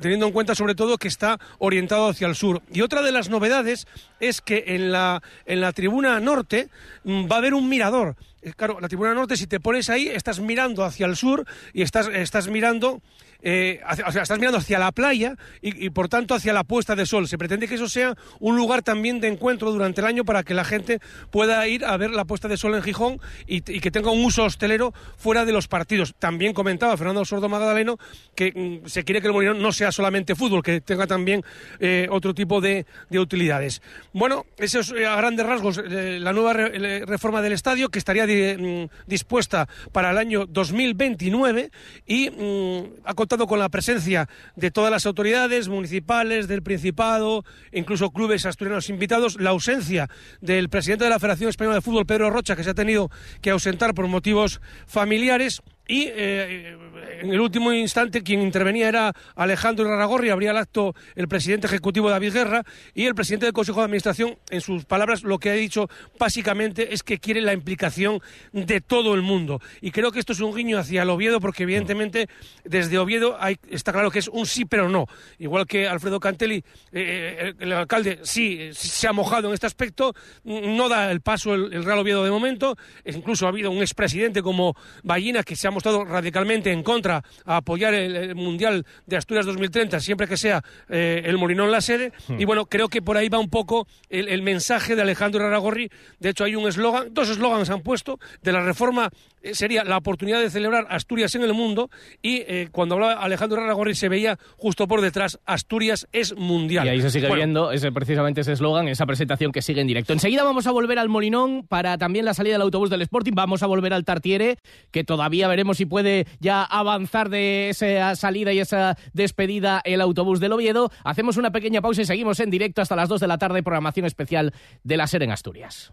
teniendo 0.00 0.26
en 0.26 0.32
cuenta 0.32 0.54
sobre 0.54 0.74
todo 0.74 0.98
que 0.98 1.08
está 1.08 1.38
orientado 1.58 2.08
hacia 2.08 2.26
el 2.26 2.34
sur. 2.34 2.62
Y 2.72 2.80
otra 2.82 3.02
de 3.02 3.12
las 3.12 3.28
novedades 3.28 3.86
es 4.20 4.40
que 4.40 4.64
en 4.68 4.92
la, 4.92 5.22
en 5.46 5.60
la 5.60 5.72
tribuna 5.72 6.18
norte 6.20 6.68
mm, 7.04 7.30
va 7.30 7.36
a 7.36 7.38
haber 7.38 7.54
un 7.54 7.68
mirador. 7.68 8.16
Eh, 8.42 8.52
claro, 8.56 8.80
la 8.80 8.88
tribuna 8.88 9.14
norte, 9.14 9.36
si 9.36 9.46
te 9.46 9.60
pones 9.60 9.88
ahí, 9.88 10.08
estás 10.08 10.40
mirando 10.40 10.84
hacia 10.84 11.06
el 11.06 11.16
sur 11.16 11.46
y 11.72 11.82
estás, 11.82 12.08
estás 12.08 12.48
mirando 12.48 13.00
eh, 13.42 13.80
o 14.06 14.12
sea, 14.12 14.22
estás 14.22 14.38
mirando 14.38 14.58
hacia 14.58 14.78
la 14.78 14.92
playa 14.92 15.36
y, 15.60 15.90
por 15.90 16.08
tanto 16.08 16.34
hacia 16.34 16.52
la 16.52 16.64
puesta 16.64 16.94
de 16.94 17.06
sol. 17.06 17.26
Se 17.26 17.38
pretende 17.38 17.66
que 17.66 17.74
eso 17.74 17.88
sea 17.88 18.16
un 18.38 18.56
lugar 18.56 18.82
también 18.82 19.20
de 19.20 19.28
encuentro 19.28 19.72
durante 19.72 20.00
el 20.00 20.06
año 20.06 20.24
para 20.24 20.44
que 20.44 20.54
la 20.54 20.64
gente 20.64 21.00
pueda 21.30 21.66
ir 21.66 21.84
a 21.84 21.96
ver 21.96 22.10
la 22.10 22.24
puesta 22.24 22.48
de 22.48 22.56
sol 22.56 22.74
en 22.74 22.82
Gijón 22.82 23.20
y, 23.46 23.60
que 23.62 23.90
tenga 23.90 24.10
un 24.10 24.24
uso 24.24 24.44
hostelero 24.44 24.94
fuera 25.16 25.44
de 25.44 25.52
los 25.52 25.66
partidos. 25.66 26.14
También 26.18 26.52
comentaba 26.52 26.96
Fernando 26.96 27.24
Sordo 27.24 27.48
Magdaleno 27.48 27.98
que 28.34 28.52
mm, 28.84 28.88
se 28.88 29.04
quiere 29.04 29.20
que 29.20 29.26
el 29.26 29.32
Molinón 29.32 29.60
no 29.60 29.72
sea 29.72 29.90
solamente 29.90 30.36
fútbol, 30.36 30.62
que 30.62 30.80
tenga 30.80 31.06
también 31.06 31.42
eh, 31.80 32.06
otro 32.10 32.34
tipo 32.34 32.60
de, 32.60 32.86
utilidades. 33.10 33.82
Bueno, 34.12 34.46
eso 34.56 34.80
es 34.80 34.92
eh, 34.92 35.06
a 35.06 35.16
grandes 35.16 35.46
rasgos 35.46 35.80
la 35.84 36.32
nueva 36.32 36.52
reforma 36.52 37.42
del 37.42 37.52
estadio 37.52 37.88
que 37.88 37.98
estaría 37.98 38.26
mm, 38.26 38.88
dispuesta 39.06 39.68
para 39.92 40.10
el 40.10 40.18
año 40.18 40.46
2029 40.46 41.70
y 42.06 42.30
mm, 42.30 43.02
a 43.04 43.14
con 43.38 43.58
la 43.58 43.70
presencia 43.70 44.28
de 44.56 44.70
todas 44.70 44.90
las 44.90 45.06
autoridades 45.06 45.68
municipales, 45.68 46.48
del 46.48 46.62
Principado, 46.62 47.44
incluso 47.72 48.10
clubes 48.10 48.44
asturianos 48.44 48.90
invitados, 48.90 49.40
la 49.40 49.50
ausencia 49.50 50.10
del 50.42 50.68
presidente 50.68 51.04
de 51.04 51.10
la 51.10 51.18
Federación 51.18 51.48
Española 51.48 51.76
de 51.76 51.80
Fútbol, 51.80 52.04
Pedro 52.04 52.30
Rocha, 52.30 52.56
que 52.56 52.64
se 52.64 52.70
ha 52.70 52.74
tenido 52.74 53.10
que 53.40 53.50
ausentar 53.50 53.94
por 53.94 54.06
motivos 54.06 54.60
familiares 54.86 55.62
y 55.86 56.06
eh, 56.08 56.76
en 57.20 57.30
el 57.30 57.40
último 57.40 57.72
instante 57.72 58.22
quien 58.22 58.40
intervenía 58.40 58.88
era 58.88 59.12
Alejandro 59.34 59.88
Raragorri, 59.88 60.30
habría 60.30 60.52
el 60.52 60.56
acto 60.56 60.94
el 61.16 61.28
presidente 61.28 61.66
ejecutivo 61.66 62.08
David 62.08 62.32
Guerra 62.32 62.62
y 62.94 63.06
el 63.06 63.14
presidente 63.14 63.46
del 63.46 63.52
Consejo 63.52 63.80
de 63.80 63.86
Administración, 63.86 64.38
en 64.50 64.60
sus 64.60 64.84
palabras, 64.84 65.22
lo 65.24 65.38
que 65.38 65.50
ha 65.50 65.54
dicho 65.54 65.88
básicamente 66.18 66.94
es 66.94 67.02
que 67.02 67.18
quiere 67.18 67.40
la 67.40 67.52
implicación 67.52 68.20
de 68.52 68.80
todo 68.80 69.14
el 69.14 69.22
mundo. 69.22 69.60
Y 69.80 69.90
creo 69.90 70.12
que 70.12 70.20
esto 70.20 70.32
es 70.32 70.40
un 70.40 70.54
guiño 70.54 70.78
hacia 70.78 71.02
el 71.02 71.10
Oviedo, 71.10 71.40
porque 71.40 71.64
evidentemente 71.64 72.28
desde 72.64 72.98
Oviedo 72.98 73.36
hay, 73.40 73.58
está 73.68 73.92
claro 73.92 74.10
que 74.10 74.20
es 74.20 74.28
un 74.28 74.46
sí 74.46 74.64
pero 74.64 74.88
no. 74.88 75.06
Igual 75.38 75.66
que 75.66 75.88
Alfredo 75.88 76.20
Cantelli, 76.20 76.56
eh, 76.56 76.62
eh, 76.92 77.54
el, 77.58 77.72
alcalde, 77.72 78.20
sí 78.22 78.70
se 78.72 79.08
ha 79.08 79.12
mojado 79.12 79.48
en 79.48 79.54
este 79.54 79.66
aspecto, 79.66 80.14
no 80.44 80.88
da 80.88 81.10
el 81.10 81.20
paso 81.20 81.54
el, 81.54 81.84
Real 81.84 81.98
Oviedo 81.98 82.24
de 82.24 82.30
momento, 82.30 82.76
incluso 83.04 83.46
ha 83.46 83.48
habido 83.48 83.70
un 83.70 83.78
expresidente 83.78 84.42
como 84.42 84.76
Ballina 85.02 85.42
que 85.42 85.56
se 85.56 85.66
ha 85.66 85.71
mostrado 85.72 86.04
radicalmente 86.04 86.72
en 86.72 86.82
contra 86.82 87.22
a 87.44 87.56
apoyar 87.58 87.94
el, 87.94 88.34
Mundial 88.34 88.86
de 89.06 89.16
Asturias 89.16 89.46
2030, 89.46 90.00
siempre 90.00 90.26
que 90.26 90.36
sea 90.36 90.62
eh, 90.88 91.22
el 91.24 91.38
Molinón 91.38 91.70
la 91.70 91.80
sede. 91.80 92.12
Hmm. 92.28 92.40
Y 92.40 92.44
bueno, 92.44 92.66
creo 92.66 92.88
que 92.88 93.02
por 93.02 93.16
ahí 93.16 93.28
va 93.28 93.38
un 93.38 93.50
poco 93.50 93.86
el, 94.08 94.42
mensaje 94.42 94.96
de 94.96 95.02
Alejandro 95.02 95.44
Aragorri. 95.44 95.90
De 96.18 96.30
hecho, 96.30 96.44
hay 96.44 96.56
un 96.56 96.68
eslogan, 96.68 97.12
dos 97.12 97.30
eslogans 97.30 97.70
han 97.70 97.82
puesto, 97.82 98.18
de 98.42 98.52
la 98.52 98.60
reforma 98.60 99.10
eh, 99.42 99.54
sería 99.54 99.84
la 99.84 99.96
oportunidad 99.96 100.40
de 100.40 100.50
celebrar 100.50 100.86
Asturias 100.90 101.34
en 101.34 101.42
el 101.42 101.54
mundo 101.54 101.90
y 102.20 102.42
eh, 102.46 102.68
cuando 102.70 102.94
hablaba 102.94 103.14
Alejandro 103.14 103.62
Aragorri 103.62 103.94
se 103.94 104.08
veía 104.08 104.38
justo 104.56 104.86
por 104.86 105.00
detrás 105.00 105.40
Asturias 105.46 106.06
es 106.12 106.36
mundial. 106.36 106.86
Y 106.86 106.90
ahí 106.90 107.02
se 107.02 107.10
sigue 107.10 107.32
viendo 107.34 107.72
ese, 107.72 107.90
precisamente 107.92 108.42
ese 108.42 108.52
eslogan, 108.52 108.88
esa 108.88 109.06
presentación 109.06 109.52
que 109.52 109.62
sigue 109.62 109.80
en 109.80 109.86
directo. 109.86 110.12
Enseguida 110.12 110.44
vamos 110.44 110.66
a 110.66 110.70
volver 110.70 110.98
al 110.98 111.08
Molinón 111.08 111.66
para 111.66 111.98
también 111.98 112.24
la 112.24 112.34
salida 112.34 112.54
del 112.54 112.62
autobús 112.62 112.90
del 112.90 113.02
Sporting. 113.02 113.32
Vamos 113.34 113.62
a 113.62 113.66
volver 113.66 113.92
al 113.92 114.04
Tartiere, 114.04 114.58
que 114.90 115.04
todavía 115.04 115.48
veremos 115.48 115.61
si 115.74 115.86
puede 115.86 116.26
ya 116.40 116.62
avanzar 116.64 117.28
de 117.28 117.70
esa 117.70 118.16
salida 118.16 118.52
y 118.52 118.58
esa 118.58 118.96
despedida 119.12 119.80
el 119.84 120.00
autobús 120.00 120.40
del 120.40 120.52
Oviedo. 120.52 120.90
Hacemos 121.04 121.36
una 121.36 121.52
pequeña 121.52 121.80
pausa 121.80 122.02
y 122.02 122.04
seguimos 122.04 122.40
en 122.40 122.50
directo 122.50 122.82
hasta 122.82 122.96
las 122.96 123.08
2 123.08 123.20
de 123.20 123.26
la 123.28 123.38
tarde, 123.38 123.62
programación 123.62 124.06
especial 124.06 124.52
de 124.82 124.96
la 124.96 125.06
SER 125.06 125.22
en 125.22 125.30
Asturias. 125.30 125.92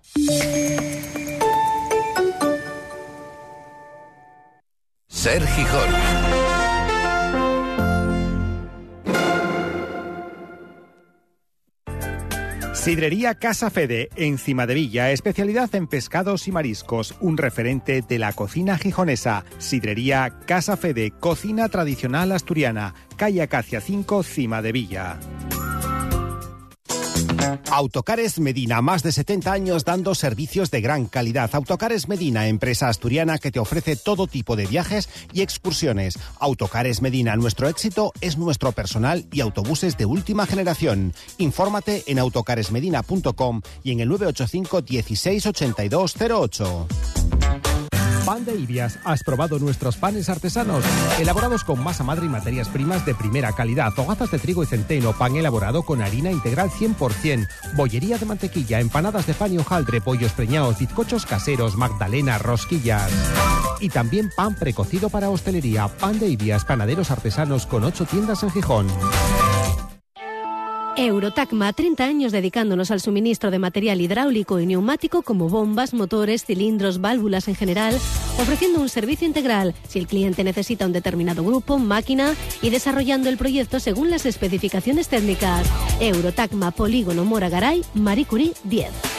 Ser 5.07 5.45
Gijón. 5.45 6.48
Sidrería 12.73 13.35
Casa 13.35 13.69
Fede, 13.69 14.09
encima 14.15 14.65
de 14.65 14.73
Villa, 14.73 15.11
especialidad 15.11 15.73
en 15.75 15.87
pescados 15.87 16.47
y 16.47 16.51
mariscos, 16.51 17.15
un 17.19 17.37
referente 17.37 18.01
de 18.01 18.19
la 18.19 18.31
cocina 18.33 18.77
gijonesa. 18.77 19.43
Sidrería 19.57 20.39
Casa 20.45 20.77
Fede, 20.77 21.11
cocina 21.11 21.67
tradicional 21.67 22.31
asturiana, 22.31 22.93
calle 23.17 23.41
Acacia 23.41 23.81
5, 23.81 24.23
Cima 24.23 24.61
de 24.61 24.71
Villa. 24.71 25.19
Autocares 27.71 28.39
Medina, 28.39 28.81
más 28.81 29.03
de 29.03 29.11
70 29.11 29.51
años 29.51 29.85
dando 29.85 30.15
servicios 30.15 30.71
de 30.71 30.81
gran 30.81 31.05
calidad. 31.05 31.49
Autocares 31.53 32.07
Medina, 32.07 32.47
empresa 32.47 32.89
asturiana 32.89 33.37
que 33.37 33.51
te 33.51 33.59
ofrece 33.59 33.95
todo 33.95 34.27
tipo 34.27 34.55
de 34.55 34.65
viajes 34.65 35.09
y 35.33 35.41
excursiones. 35.41 36.17
Autocares 36.39 37.01
Medina, 37.01 37.35
nuestro 37.35 37.67
éxito 37.67 38.11
es 38.21 38.37
nuestro 38.37 38.71
personal 38.71 39.25
y 39.31 39.41
autobuses 39.41 39.97
de 39.97 40.05
última 40.05 40.45
generación. 40.45 41.13
Infórmate 41.37 42.03
en 42.07 42.19
autocaresmedina.com 42.19 43.61
y 43.83 43.91
en 43.91 43.99
el 43.99 44.09
985 44.09 44.81
16 44.81 45.45
08. 46.29 46.87
Pan 48.29 48.45
de 48.45 48.53
Ibias. 48.53 48.99
¿Has 49.05 49.23
probado 49.23 49.57
nuestros 49.57 49.97
panes 49.97 50.29
artesanos? 50.29 50.85
Elaborados 51.19 51.63
con 51.63 51.83
masa 51.83 52.03
madre 52.03 52.27
y 52.27 52.29
materias 52.29 52.67
primas 52.67 53.03
de 53.03 53.15
primera 53.15 53.53
calidad. 53.53 53.91
Hogazas 53.97 54.29
de 54.29 54.37
trigo 54.37 54.61
y 54.61 54.67
centeno. 54.67 55.13
Pan 55.13 55.35
elaborado 55.35 55.81
con 55.81 55.99
harina 56.03 56.29
integral 56.29 56.69
100%. 56.69 57.47
Bollería 57.73 58.19
de 58.19 58.27
mantequilla. 58.27 58.81
Empanadas 58.81 59.25
de 59.25 59.33
pan 59.33 59.51
y 59.51 59.57
hojaldre. 59.57 59.99
Pollos 59.99 60.33
preñados. 60.33 60.77
Bizcochos 60.77 61.25
caseros. 61.25 61.75
Magdalena. 61.75 62.37
Rosquillas. 62.37 63.11
Y 63.79 63.89
también 63.89 64.29
pan 64.37 64.53
precocido 64.53 65.09
para 65.09 65.31
hostelería. 65.31 65.87
Pan 65.87 66.19
de 66.19 66.27
Ibias. 66.27 66.65
Panaderos 66.65 67.09
artesanos 67.09 67.65
con 67.65 67.83
ocho 67.83 68.05
tiendas 68.05 68.43
en 68.43 68.51
Gijón. 68.51 68.85
Eurotacma, 70.99 71.71
30 71.71 72.03
años 72.03 72.33
dedicándonos 72.33 72.91
al 72.91 72.99
suministro 72.99 73.51
de 73.51 73.59
material 73.59 74.01
hidráulico 74.01 74.59
y 74.59 74.65
neumático 74.65 75.21
como 75.21 75.47
bombas, 75.47 75.93
motores, 75.93 76.43
cilindros, 76.43 76.99
válvulas 76.99 77.47
en 77.47 77.55
general, 77.55 77.95
ofreciendo 78.37 78.81
un 78.81 78.89
servicio 78.89 79.25
integral 79.25 79.73
si 79.87 79.99
el 79.99 80.07
cliente 80.07 80.43
necesita 80.43 80.85
un 80.85 80.91
determinado 80.91 81.41
grupo, 81.41 81.77
máquina 81.79 82.35
y 82.61 82.69
desarrollando 82.69 83.29
el 83.29 83.37
proyecto 83.37 83.79
según 83.79 84.09
las 84.09 84.25
especificaciones 84.25 85.07
técnicas. 85.07 85.65
Eurotacma, 86.01 86.71
Polígono 86.71 87.23
Mora 87.23 87.47
Garay, 87.47 87.81
Marie 87.93 88.25
Curie 88.25 88.51
10. 88.65 89.18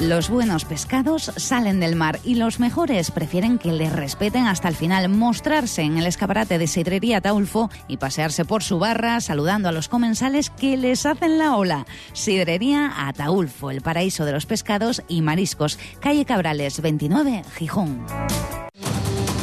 Los 0.00 0.28
buenos 0.28 0.64
pescados 0.64 1.32
salen 1.36 1.80
del 1.80 1.96
mar 1.96 2.18
y 2.24 2.34
los 2.34 2.60
mejores 2.60 3.10
prefieren 3.10 3.58
que 3.58 3.72
les 3.72 3.92
respeten 3.92 4.46
hasta 4.46 4.68
el 4.68 4.74
final, 4.74 5.08
mostrarse 5.08 5.82
en 5.82 5.98
el 5.98 6.06
escaparate 6.06 6.58
de 6.58 6.66
Sidrería 6.66 7.20
Taulfo 7.20 7.70
y 7.88 7.96
pasearse 7.96 8.44
por 8.44 8.62
su 8.62 8.78
barra 8.78 9.20
saludando 9.20 9.68
a 9.68 9.72
los 9.72 9.88
comensales 9.88 10.50
que 10.50 10.76
les 10.76 11.06
hacen 11.06 11.38
la 11.38 11.56
ola. 11.56 11.86
Sidrería 12.12 12.92
Ataulfo, 13.08 13.70
el 13.70 13.80
paraíso 13.80 14.24
de 14.24 14.32
los 14.32 14.46
pescados 14.46 15.02
y 15.08 15.22
mariscos, 15.22 15.78
calle 16.00 16.24
Cabrales 16.24 16.80
29, 16.80 17.42
Gijón. 17.56 18.04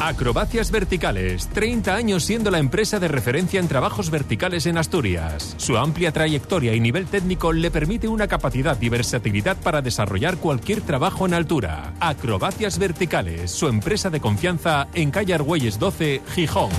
Acrobacias 0.05 0.69
Verticales, 0.69 1.47
30 1.47 1.95
años 1.95 2.25
siendo 2.25 2.51
la 2.51 2.59
empresa 2.59 2.99
de 2.99 3.07
referencia 3.07 3.61
en 3.61 3.69
trabajos 3.69 4.09
verticales 4.09 4.65
en 4.65 4.77
Asturias. 4.77 5.55
Su 5.55 5.77
amplia 5.77 6.11
trayectoria 6.11 6.73
y 6.73 6.81
nivel 6.81 7.05
técnico 7.05 7.53
le 7.53 7.71
permite 7.71 8.09
una 8.09 8.27
capacidad 8.27 8.77
y 8.81 8.89
versatilidad 8.89 9.55
para 9.55 9.81
desarrollar 9.81 10.39
cualquier 10.39 10.81
trabajo 10.81 11.25
en 11.25 11.33
altura. 11.33 11.93
Acrobacias 12.01 12.79
Verticales, 12.79 13.51
su 13.51 13.69
empresa 13.69 14.09
de 14.09 14.19
confianza 14.19 14.89
en 14.93 15.09
calle 15.09 15.35
Argüelles 15.35 15.79
12, 15.79 16.21
Gijón. 16.35 16.71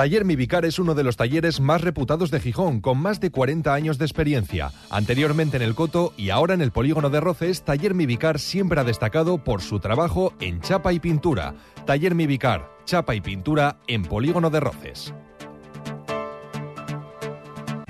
Taller 0.00 0.24
Mivicar 0.24 0.64
es 0.64 0.78
uno 0.78 0.94
de 0.94 1.04
los 1.04 1.18
talleres 1.18 1.60
más 1.60 1.82
reputados 1.82 2.30
de 2.30 2.40
Gijón, 2.40 2.80
con 2.80 2.96
más 2.96 3.20
de 3.20 3.30
40 3.30 3.74
años 3.74 3.98
de 3.98 4.06
experiencia. 4.06 4.72
Anteriormente 4.88 5.58
en 5.58 5.62
el 5.62 5.74
Coto 5.74 6.14
y 6.16 6.30
ahora 6.30 6.54
en 6.54 6.62
el 6.62 6.70
Polígono 6.72 7.10
de 7.10 7.20
Roces, 7.20 7.66
Taller 7.66 7.92
Mivicar 7.92 8.38
siempre 8.38 8.80
ha 8.80 8.84
destacado 8.84 9.44
por 9.44 9.60
su 9.60 9.78
trabajo 9.78 10.32
en 10.40 10.62
chapa 10.62 10.94
y 10.94 11.00
pintura. 11.00 11.54
Taller 11.84 12.14
Mivicar, 12.14 12.70
chapa 12.86 13.14
y 13.14 13.20
pintura 13.20 13.78
en 13.88 14.02
Polígono 14.02 14.48
de 14.48 14.60
Roces. 14.60 15.12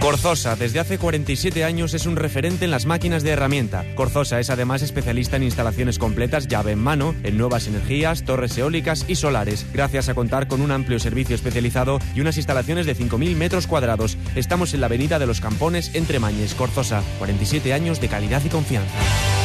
Corzosa, 0.01 0.57
desde 0.57 0.81
hace 0.81 0.97
47 0.97 1.63
años, 1.63 1.93
es 1.93 2.07
un 2.07 2.17
referente 2.17 2.65
en 2.65 2.71
las 2.71 2.87
máquinas 2.87 3.23
de 3.23 3.31
herramienta. 3.31 3.85
Corzosa 3.95 4.41
es 4.41 4.49
además 4.49 4.81
especialista 4.81 5.37
en 5.37 5.43
instalaciones 5.43 5.99
completas 5.99 6.49
llave 6.49 6.73
en 6.73 6.79
mano, 6.79 7.15
en 7.23 7.37
nuevas 7.37 7.67
energías, 7.67 8.25
torres 8.25 8.57
eólicas 8.57 9.05
y 9.09 9.17
solares, 9.17 9.67
gracias 9.75 10.09
a 10.09 10.15
contar 10.15 10.49
con 10.49 10.63
un 10.63 10.71
amplio 10.71 10.99
servicio 10.99 11.35
especializado 11.35 11.99
y 12.15 12.23
unas 12.23 12.39
instalaciones 12.39 12.87
de 12.87 12.97
5.000 12.97 13.37
metros 13.37 13.67
cuadrados. 13.67 14.17
Estamos 14.35 14.73
en 14.73 14.81
la 14.81 14.87
avenida 14.87 15.19
de 15.19 15.27
los 15.27 15.43
Campones, 15.43 15.95
entre 15.95 16.19
Mañes, 16.19 16.55
Corzosa. 16.55 17.03
47 17.19 17.75
años 17.75 18.01
de 18.01 18.09
calidad 18.09 18.43
y 18.43 18.49
confianza. 18.49 19.40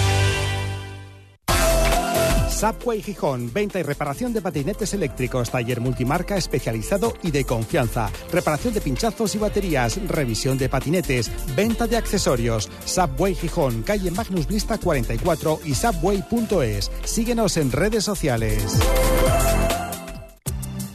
Subway 2.55 3.01
Gijón, 3.01 3.51
venta 3.51 3.79
y 3.79 3.83
reparación 3.83 4.31
de 4.31 4.41
patinetes 4.41 4.93
eléctricos, 4.93 5.49
taller 5.51 5.81
multimarca 5.81 6.37
especializado 6.37 7.13
y 7.21 7.31
de 7.31 7.43
confianza, 7.43 8.09
reparación 8.31 8.73
de 8.73 8.79
pinchazos 8.79 9.35
y 9.35 9.37
baterías, 9.37 9.99
revisión 10.07 10.57
de 10.57 10.69
patinetes, 10.69 11.29
venta 11.53 11.85
de 11.85 11.97
accesorios. 11.97 12.69
Subway 12.85 13.35
Gijón, 13.35 13.83
calle 13.83 14.09
Magnus 14.09 14.47
Vista 14.47 14.77
44 14.77 15.59
y 15.65 15.75
subway.es. 15.75 16.91
Síguenos 17.03 17.57
en 17.57 17.73
redes 17.73 18.05
sociales. 18.05 18.79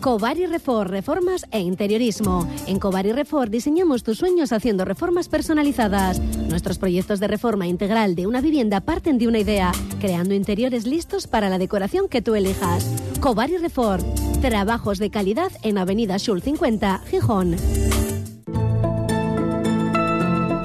Covari 0.01 0.47
Refor, 0.47 0.89
reformas 0.89 1.45
e 1.51 1.61
interiorismo. 1.61 2.49
En 2.67 2.79
Covari 2.79 3.13
Refor 3.13 3.51
diseñamos 3.51 4.03
tus 4.03 4.17
sueños 4.17 4.51
haciendo 4.51 4.87
reformas 4.87 5.29
personalizadas. 5.29 6.19
Nuestros 6.49 6.79
proyectos 6.79 7.21
de 7.21 7.29
reforma 7.29 7.67
integral 7.67 8.15
de 8.15 8.27
una 8.27 8.41
vivienda 8.41 8.81
parten 8.81 9.19
de 9.19 9.29
una 9.29 9.41
idea, 9.41 9.73
creando 10.01 10.33
interiores 10.33 10.87
listos 10.87 11.27
para 11.27 11.51
la 11.51 11.59
decoración 11.59 12.09
que 12.09 12.23
tú 12.23 12.35
elijas. 12.35 12.91
Covari 13.21 13.59
Refor, 13.59 14.01
trabajos 14.41 14.99
de 14.99 15.11
calidad 15.11 15.53
en 15.63 15.77
Avenida 15.77 16.19
Schul 16.19 16.41
50, 16.41 17.03
Gijón. 17.11 17.57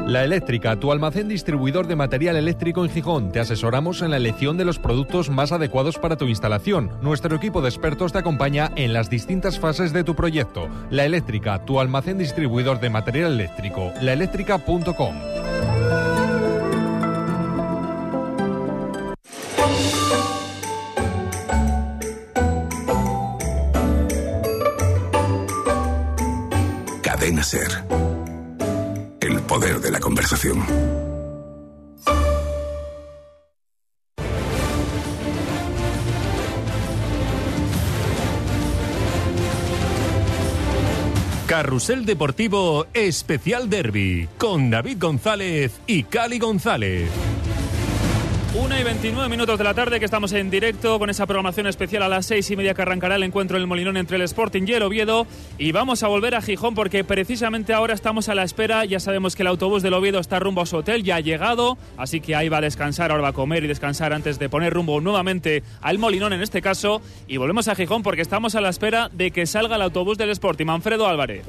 La 0.06 0.24
Eléctrica, 0.24 0.76
tu 0.80 0.92
almacén 0.92 1.28
distribuidor 1.28 1.88
de 1.88 1.96
material 1.96 2.36
eléctrico 2.36 2.86
en 2.86 2.92
Gijón. 2.92 3.32
Te 3.32 3.40
asesoramos 3.40 4.04
en 4.04 4.12
la 4.12 4.18
elección 4.18 4.56
de 4.56 4.64
los 4.64 4.78
productos 4.78 5.32
más 5.32 5.52
adecuados 5.52 5.98
para 5.98 6.16
tu 6.16 6.28
instalación. 6.28 6.92
Nuestro 7.02 7.36
equipo 7.36 7.60
de 7.60 7.70
expertos 7.70 8.14
te 8.14 8.20
acompaña 8.20 8.72
en 8.76 8.94
las 8.94 9.10
distintas 9.10 9.60
fases 9.60 9.94
de 9.94 10.04
tu 10.04 10.16
proyecto. 10.16 10.70
La 10.92 11.06
Eléctrica, 11.06 11.66
tu 11.66 11.80
almacén 11.80 12.20
distribuidor 12.20 12.80
de 12.80 12.92
material 12.92 13.32
eléctrico. 13.32 13.92
Laeléctrica.com. 14.00 15.16
Cadena 27.02 27.42
Ser 27.42 27.95
poder 29.48 29.80
de 29.80 29.92
la 29.92 30.00
conversación. 30.00 30.64
Carrusel 41.48 42.06
Deportivo 42.06 42.88
Especial 42.94 43.70
Derby 43.70 44.28
con 44.38 44.72
David 44.72 44.98
González 45.00 45.80
y 45.88 46.04
Cali 46.04 46.40
González. 46.40 47.10
1 48.58 48.80
y 48.80 48.84
29 48.84 49.28
minutos 49.28 49.58
de 49.58 49.66
la 49.66 49.74
tarde 49.74 50.00
que 50.00 50.06
estamos 50.06 50.32
en 50.32 50.50
directo 50.50 50.98
con 50.98 51.10
esa 51.10 51.26
programación 51.26 51.68
especial 51.68 52.04
a 52.04 52.08
las 52.08 52.26
seis 52.26 52.50
y 52.50 52.56
media 52.56 52.74
que 52.74 52.82
arrancará 52.82 53.16
el 53.16 53.24
encuentro 53.24 53.58
en 53.58 53.62
el 53.62 53.68
Molinón 53.68 53.98
entre 53.98 54.16
el 54.16 54.22
Sporting 54.22 54.64
y 54.66 54.72
el 54.72 54.84
Oviedo. 54.84 55.28
Y 55.58 55.74
vamos 55.74 56.04
a 56.04 56.08
volver 56.08 56.36
a 56.36 56.42
Gijón 56.42 56.74
porque 56.74 57.04
precisamente 57.04 57.74
ahora 57.74 57.94
estamos 57.94 58.30
a 58.30 58.36
la 58.36 58.44
espera, 58.44 58.86
ya 58.86 59.02
sabemos 59.02 59.36
que 59.36 59.44
el 59.44 59.48
autobús 59.48 59.84
del 59.84 59.94
Oviedo 59.94 60.20
está 60.20 60.40
rumbo 60.40 60.62
a 60.62 60.66
su 60.66 60.78
hotel, 60.78 61.04
ya 61.04 61.18
ha 61.18 61.20
llegado, 61.20 61.78
así 61.98 62.22
que 62.22 62.34
ahí 62.34 62.48
va 62.48 62.60
a 62.60 62.62
descansar, 62.62 63.12
ahora 63.12 63.24
va 63.24 63.30
a 63.30 63.34
comer 63.34 63.66
y 63.66 63.68
descansar 63.68 64.14
antes 64.14 64.40
de 64.40 64.48
poner 64.48 64.74
rumbo 64.74 65.02
nuevamente 65.02 65.62
al 65.82 66.00
Molinón 66.00 66.32
en 66.32 66.42
este 66.42 66.62
caso. 66.62 67.02
Y 67.28 67.36
volvemos 67.36 67.68
a 67.68 67.76
Gijón 67.76 68.04
porque 68.04 68.22
estamos 68.22 68.56
a 68.56 68.62
la 68.62 68.70
espera 68.70 69.10
de 69.12 69.32
que 69.32 69.48
salga 69.48 69.76
el 69.76 69.82
autobús 69.82 70.18
del 70.18 70.30
Sporting, 70.30 70.66
Manfredo 70.66 71.08
Álvarez. 71.08 71.44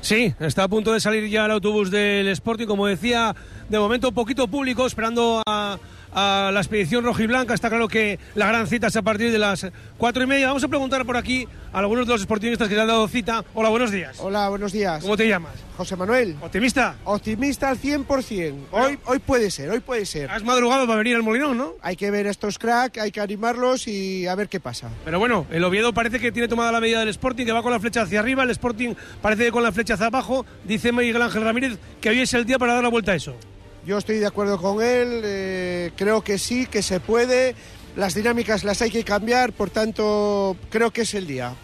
Sí, 0.00 0.34
está 0.40 0.64
a 0.64 0.68
punto 0.68 0.92
de 0.92 1.00
salir 1.00 1.28
ya 1.28 1.44
el 1.44 1.52
autobús 1.52 1.92
del 1.92 2.26
Sporting, 2.28 2.66
como 2.66 2.86
decía, 2.86 3.36
de 3.68 3.78
momento 3.78 4.10
poquito 4.10 4.48
público, 4.48 4.86
esperando 4.86 5.42
a 5.46 5.78
a 6.14 6.50
la 6.52 6.60
expedición 6.60 7.04
rojiblanca. 7.04 7.54
Está 7.54 7.68
claro 7.68 7.88
que 7.88 8.18
la 8.34 8.46
gran 8.46 8.66
cita 8.66 8.88
es 8.88 8.96
a 8.96 9.02
partir 9.02 9.32
de 9.32 9.38
las 9.38 9.66
cuatro 9.98 10.22
y 10.22 10.26
media. 10.26 10.48
Vamos 10.48 10.64
a 10.64 10.68
preguntar 10.68 11.04
por 11.04 11.16
aquí 11.16 11.46
a 11.72 11.78
algunos 11.78 12.06
de 12.06 12.12
los 12.12 12.22
sportingistas 12.22 12.68
que 12.68 12.78
han 12.78 12.86
dado 12.86 13.06
cita. 13.08 13.44
Hola, 13.54 13.68
buenos 13.68 13.90
días. 13.90 14.18
Hola, 14.20 14.48
buenos 14.48 14.72
días. 14.72 15.02
¿Cómo 15.02 15.16
te 15.16 15.28
llamas? 15.28 15.52
José 15.76 15.96
Manuel. 15.96 16.36
¿Optimista? 16.42 16.96
Optimista 17.04 17.70
al 17.70 17.78
100%. 17.78 18.54
Hoy, 18.70 18.98
hoy 19.06 19.18
puede 19.18 19.50
ser, 19.50 19.70
hoy 19.70 19.80
puede 19.80 20.04
ser. 20.04 20.30
Has 20.30 20.44
madrugado 20.44 20.86
para 20.86 20.98
venir 20.98 21.16
al 21.16 21.22
Molinón, 21.22 21.56
¿no? 21.56 21.74
Hay 21.80 21.96
que 21.96 22.10
ver 22.10 22.26
estos 22.26 22.58
crack, 22.58 22.98
hay 22.98 23.10
que 23.10 23.20
animarlos 23.20 23.88
y 23.88 24.26
a 24.26 24.34
ver 24.34 24.48
qué 24.48 24.60
pasa. 24.60 24.90
Pero 25.04 25.18
bueno, 25.18 25.46
el 25.50 25.64
Oviedo 25.64 25.94
parece 25.94 26.20
que 26.20 26.32
tiene 26.32 26.48
tomada 26.48 26.70
la 26.72 26.80
medida 26.80 27.00
del 27.00 27.08
Sporting, 27.08 27.46
que 27.46 27.52
va 27.52 27.62
con 27.62 27.72
la 27.72 27.80
flecha 27.80 28.02
hacia 28.02 28.20
arriba. 28.20 28.42
El 28.42 28.50
Sporting 28.50 28.94
parece 29.22 29.44
que 29.44 29.52
con 29.52 29.62
la 29.62 29.72
flecha 29.72 29.94
hacia 29.94 30.06
abajo. 30.06 30.44
Dice 30.64 30.92
Miguel 30.92 31.22
Ángel 31.22 31.44
Ramírez 31.44 31.78
que 32.00 32.10
hoy 32.10 32.20
es 32.20 32.34
el 32.34 32.44
día 32.44 32.58
para 32.58 32.74
dar 32.74 32.82
la 32.82 32.90
vuelta 32.90 33.12
a 33.12 33.14
eso. 33.14 33.34
Yo 33.84 33.98
estoy 33.98 34.18
de 34.18 34.26
acuerdo 34.26 34.60
con 34.60 34.82
él, 34.82 35.22
eh, 35.24 35.90
creo 35.96 36.22
que 36.22 36.38
sí, 36.38 36.66
que 36.66 36.82
se 36.82 37.00
puede. 37.00 37.54
Las 37.96 38.14
dinámicas 38.14 38.62
las 38.62 38.82
hay 38.82 38.90
que 38.90 39.04
cambiar, 39.04 39.52
por 39.52 39.70
tanto, 39.70 40.56
creo 40.70 40.90
que 40.90 41.02
es 41.02 41.14
el 41.14 41.26
día. 41.26 41.54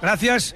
Gracias. 0.00 0.54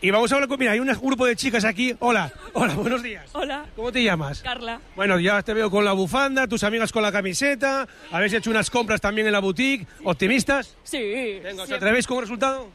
Y 0.00 0.10
vamos 0.10 0.30
a 0.30 0.34
hablar 0.34 0.48
con, 0.48 0.58
mira, 0.58 0.72
hay 0.72 0.80
un 0.80 0.88
grupo 0.88 1.24
de 1.24 1.36
chicas 1.36 1.64
aquí. 1.64 1.96
Hola, 2.00 2.32
hola, 2.52 2.74
buenos 2.74 3.02
días. 3.02 3.30
Hola. 3.32 3.64
¿Cómo 3.74 3.90
te 3.90 4.02
llamas? 4.02 4.42
Carla. 4.42 4.80
Bueno, 4.94 5.18
ya 5.18 5.42
te 5.42 5.54
veo 5.54 5.70
con 5.70 5.84
la 5.84 5.92
bufanda, 5.92 6.46
tus 6.46 6.64
amigas 6.64 6.92
con 6.92 7.02
la 7.02 7.10
camiseta, 7.10 7.88
habéis 8.10 8.34
hecho 8.34 8.50
unas 8.50 8.68
compras 8.68 9.00
también 9.00 9.26
en 9.26 9.32
la 9.32 9.40
boutique. 9.40 9.86
¿Optimistas? 10.04 10.76
Sí. 10.84 11.40
Venga, 11.42 11.62
¿os 11.62 11.72
atrevéis 11.72 12.06
con 12.06 12.18
un 12.18 12.22
resultado? 12.24 12.68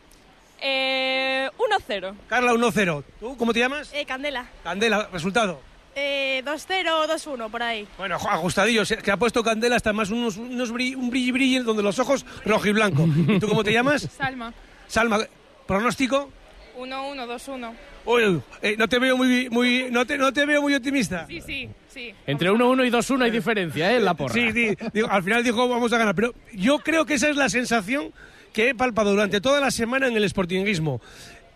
Eh, 0.62 1.49
1-0. 1.58 2.15
Carla, 2.27 2.54
1-0. 2.54 3.04
¿Tú 3.19 3.38
cómo 3.38 3.54
te 3.54 3.60
llamas? 3.60 3.91
Eh, 3.93 4.06
Candela. 4.06 4.45
Candela, 4.63 5.10
resultado. 5.12 5.71
Eh, 5.95 6.41
2-0, 6.45 7.08
2-1, 7.08 7.49
por 7.49 7.63
ahí. 7.63 7.88
Bueno, 7.97 8.15
ajustadillos, 8.15 8.93
que 9.04 9.12
ha 9.12 9.17
puesto 9.17 9.43
Candela 9.43 9.75
hasta 9.75 9.91
más 9.91 10.10
unos, 10.10 10.38
unos 10.38 10.71
brill, 10.71 10.95
un 10.95 11.10
brilli 11.10 11.32
brilli 11.32 11.60
donde 11.60 11.84
los 11.84 11.99
ojos 11.99 12.25
rojo 12.45 12.67
y 12.67 12.71
blanco. 12.71 13.06
¿Y 13.27 13.39
tú 13.39 13.47
cómo 13.47 13.63
te 13.63 13.73
llamas? 13.73 14.08
Salma. 14.17 14.54
Salma, 14.88 15.19
¿pronóstico? 15.67 16.30
1-1, 16.77 17.27
2-1. 17.27 17.73
Uy, 18.06 18.41
eh, 18.62 18.75
no 18.77 18.88
te 18.88 18.97
veo 18.99 19.17
muy, 19.17 19.49
muy, 19.49 19.89
no 19.91 20.06
te, 20.06 20.17
no 20.17 20.32
te 20.34 20.45
veo 20.45 20.62
muy 20.62 20.73
optimista. 20.73 21.27
Sí, 21.27 21.41
sí, 21.41 21.69
sí. 21.89 22.13
Entre 22.25 22.49
1-1 22.49 22.88
y 22.88 22.89
2-1 22.89 23.23
hay 23.23 23.32
diferencia, 23.32 23.91
¿eh? 23.91 23.97
En 23.97 24.06
la 24.06 24.13
porra. 24.13 24.34
Sí, 24.34 24.51
sí, 24.54 24.77
digo, 24.93 25.10
al 25.10 25.23
final 25.23 25.43
dijo 25.43 25.67
vamos 25.67 25.91
a 25.93 25.97
ganar, 25.97 26.15
pero 26.15 26.34
yo 26.54 26.80
creo 26.80 27.06
que 27.06 27.15
esa 27.15 27.30
es 27.30 27.36
la 27.36 27.49
sensación 27.49 28.12
que 28.54 28.69
he 28.69 28.75
palpado 28.75 29.12
durante 29.12 29.41
toda 29.41 29.60
la 29.60 29.71
semana 29.71 30.08
en 30.08 30.15
el 30.15 30.27
sportinguismo. 30.27 31.01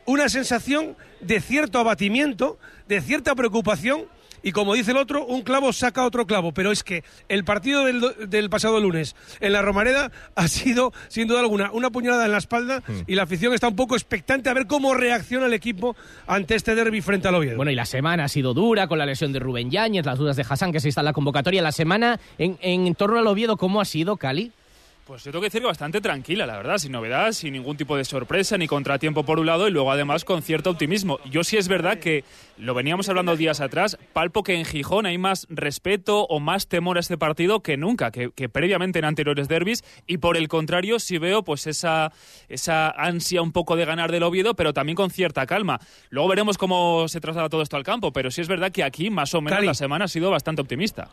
Una 0.05 0.29
sensación 0.29 0.95
de 1.21 1.41
cierto 1.41 1.79
abatimiento, 1.79 2.59
de 2.87 3.01
cierta 3.01 3.33
preocupación 3.33 4.05
y 4.45 4.51
como 4.51 4.75
dice 4.75 4.91
el 4.91 4.97
otro, 4.97 5.25
un 5.25 5.41
clavo 5.41 5.73
saca 5.73 6.05
otro 6.05 6.27
clavo. 6.27 6.51
Pero 6.51 6.71
es 6.71 6.84
que 6.84 7.03
el 7.29 7.43
partido 7.43 7.84
del, 7.84 8.29
del, 8.29 8.47
pasado 8.51 8.79
lunes 8.79 9.15
en 9.39 9.51
la 9.53 9.63
Romareda 9.63 10.12
ha 10.36 10.47
sido, 10.47 10.93
sin 11.08 11.27
duda 11.27 11.39
alguna, 11.39 11.71
una 11.71 11.89
puñalada 11.89 12.25
en 12.25 12.31
la 12.31 12.38
espalda 12.38 12.84
mm. 12.88 12.99
y 13.08 13.15
la 13.15 13.23
afición 13.23 13.55
está 13.55 13.67
un 13.67 13.75
poco 13.75 13.95
expectante 13.95 14.47
a 14.51 14.53
ver 14.53 14.67
cómo 14.67 14.93
reacciona 14.93 15.47
el 15.47 15.53
equipo 15.53 15.95
ante 16.27 16.53
este 16.53 16.75
derby 16.75 17.01
frente 17.01 17.27
al 17.27 17.34
Oviedo. 17.34 17.58
Bueno, 17.58 17.71
y 17.71 17.75
la 17.75 17.86
semana 17.86 18.25
ha 18.25 18.29
sido 18.29 18.53
dura 18.53 18.88
con 18.88 18.99
la 18.99 19.08
lesión 19.08 19.34
de 19.34 19.39
Rubén 19.39 19.71
Yáñez, 19.71 20.05
las 20.05 20.19
dudas 20.19 20.36
de 20.36 20.45
Hassan 20.47 20.71
que 20.71 20.79
se 20.79 20.89
está 20.89 21.01
en 21.01 21.05
la 21.05 21.13
convocatoria. 21.13 21.63
La 21.63 21.71
semana 21.71 22.19
en, 22.38 22.60
en 22.62 22.93
torno 22.93 23.17
al 23.17 23.25
Oviedo, 23.25 23.58
¿cómo 23.58 23.81
ha 23.81 23.86
sido, 23.86 24.17
Cali? 24.17 24.51
Pues 25.05 25.23
yo 25.23 25.31
tengo 25.31 25.41
que 25.41 25.47
decir 25.47 25.61
que 25.61 25.67
bastante 25.67 26.01
tranquila, 26.01 26.47
la 26.47 26.57
verdad, 26.57 26.79
sin 26.79 26.91
novedad, 26.91 27.31
sin 27.31 27.53
ningún 27.53 27.77
tipo 27.77 27.95
de 27.95 28.03
sorpresa 28.03 28.57
ni 28.57 28.67
contratiempo 28.67 29.23
por 29.23 29.37
un 29.37 29.45
lado 29.45 29.67
y 29.67 29.71
luego 29.71 29.91
además 29.91 30.25
con 30.25 30.41
cierto 30.41 30.71
optimismo. 30.71 31.19
Yo 31.29 31.43
sí 31.43 31.57
es 31.57 31.67
verdad 31.67 31.99
que 31.99 32.23
lo 32.57 32.73
veníamos 32.73 33.07
hablando 33.07 33.35
días 33.35 33.61
atrás, 33.61 33.99
palpo 34.13 34.41
que 34.41 34.55
en 34.55 34.65
Gijón 34.65 35.05
hay 35.05 35.19
más 35.19 35.45
respeto 35.51 36.23
o 36.23 36.39
más 36.39 36.67
temor 36.67 36.97
a 36.97 37.01
este 37.01 37.19
partido 37.19 37.59
que 37.59 37.77
nunca, 37.77 38.09
que, 38.09 38.31
que 38.31 38.49
previamente 38.49 38.97
en 38.97 39.05
anteriores 39.05 39.47
derbis 39.47 39.83
y 40.07 40.17
por 40.17 40.37
el 40.37 40.47
contrario 40.47 40.97
sí 40.97 41.19
veo 41.19 41.43
pues 41.43 41.67
esa, 41.67 42.11
esa 42.49 42.89
ansia 42.89 43.43
un 43.43 43.51
poco 43.51 43.75
de 43.75 43.85
ganar 43.85 44.11
del 44.11 44.23
Oviedo, 44.23 44.55
pero 44.55 44.73
también 44.73 44.95
con 44.95 45.11
cierta 45.11 45.45
calma. 45.45 45.79
Luego 46.09 46.29
veremos 46.29 46.57
cómo 46.57 47.07
se 47.09 47.21
traslada 47.21 47.49
todo 47.49 47.61
esto 47.61 47.77
al 47.77 47.83
campo, 47.83 48.11
pero 48.11 48.31
sí 48.31 48.41
es 48.41 48.47
verdad 48.47 48.71
que 48.71 48.83
aquí 48.83 49.11
más 49.11 49.35
o 49.35 49.41
menos 49.41 49.57
Cali. 49.57 49.67
la 49.67 49.75
semana 49.75 50.05
ha 50.05 50.07
sido 50.07 50.31
bastante 50.31 50.63
optimista. 50.63 51.11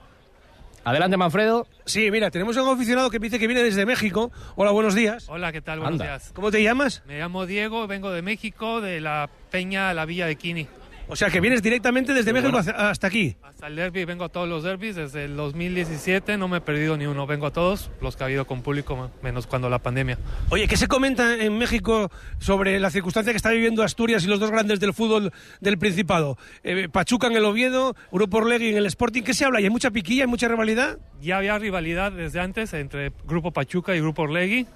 Adelante, 0.85 1.17
Manfredo. 1.17 1.67
Sí, 1.85 2.11
mira, 2.11 2.31
tenemos 2.31 2.57
a 2.57 2.63
un 2.63 2.75
aficionado 2.75 3.09
que 3.11 3.21
dice 3.21 3.39
que 3.39 3.47
viene 3.47 3.63
desde 3.63 3.87
México. 3.87 4.33
Hola, 4.57 4.73
buenos 4.73 4.95
días. 4.97 5.29
Hola, 5.29 5.53
¿qué 5.53 5.61
tal? 5.63 5.79
Buenos 5.79 6.01
Anda. 6.01 6.05
días. 6.17 6.33
¿Cómo 6.35 6.51
te 6.51 6.63
llamas? 6.63 7.03
Me 7.07 7.19
llamo 7.19 7.47
Diego, 7.47 7.87
vengo 7.87 8.11
de 8.11 8.23
México, 8.23 8.81
de 8.81 9.01
la 9.01 9.31
Peña 9.51 9.91
a 9.91 9.95
la 9.95 10.05
Villa 10.07 10.27
de 10.27 10.35
Quini. 10.37 10.67
O 11.09 11.17
sea, 11.17 11.29
que 11.29 11.41
vienes 11.41 11.63
directamente 11.63 12.15
desde 12.15 12.33
México 12.33 12.53
bueno. 12.53 12.73
hasta 12.75 13.07
aquí. 13.07 13.37
Hasta 13.43 13.67
el 13.67 13.77
derby, 13.77 14.05
vengo 14.07 14.25
a 14.25 14.29
todos 14.31 14.49
los 14.49 14.63
derbis 14.63 14.97
desde 14.97 15.25
el 15.27 15.37
2017, 15.37 16.39
no 16.39 16.49
me 16.49 16.59
he 16.59 16.61
perdido 16.63 16.97
ni 16.97 17.05
uno, 17.07 17.27
vengo 17.27 17.47
a 17.47 17.51
todos, 17.53 17.91
los 18.01 18.17
que 18.17 18.23
ha 18.23 18.27
habido 18.27 18.47
con 18.47 18.63
público, 18.63 19.11
menos 19.23 19.47
cuando 19.47 19.69
la 19.69 19.79
pandemia. 19.79 20.17
Oye, 20.49 20.67
¿qué 20.69 20.77
se 20.79 20.87
comenta 20.89 21.37
en 21.37 21.59
México 21.59 22.11
sobre 22.39 22.81
la 22.81 22.91
circunstancia 22.91 23.33
que 23.33 23.37
está 23.37 23.51
viviendo 23.51 23.83
Asturias 23.83 24.25
y 24.25 24.27
los 24.29 24.41
dos 24.41 24.51
grandes 24.51 24.81
del 24.81 24.95
fútbol 24.95 25.33
del 25.61 25.77
Principado? 25.77 26.39
Eh, 26.65 26.89
Pachuca 26.91 27.27
en 27.27 27.37
el 27.37 27.45
Oviedo, 27.45 27.95
Grupo 28.11 28.39
Orlegui 28.39 28.71
en 28.71 28.77
el 28.79 28.87
Sporting. 28.87 29.23
¿Qué 29.23 29.35
se 29.35 29.45
habla? 29.45 29.61
¿Y 29.61 29.65
hay 29.65 29.71
mucha 29.71 29.91
piquilla, 29.91 30.23
hay 30.25 30.29
mucha 30.31 30.49
rivalidad? 30.49 30.99
Ya 31.21 31.37
había 31.37 31.59
rivalidad 31.59 32.13
desde 32.13 32.41
antes 32.41 32.73
entre 32.73 33.13
Grupo 33.27 33.51
Pachuca 33.51 33.95
y 33.95 34.01
Grupo 34.01 34.23
Orlegui, 34.23 34.67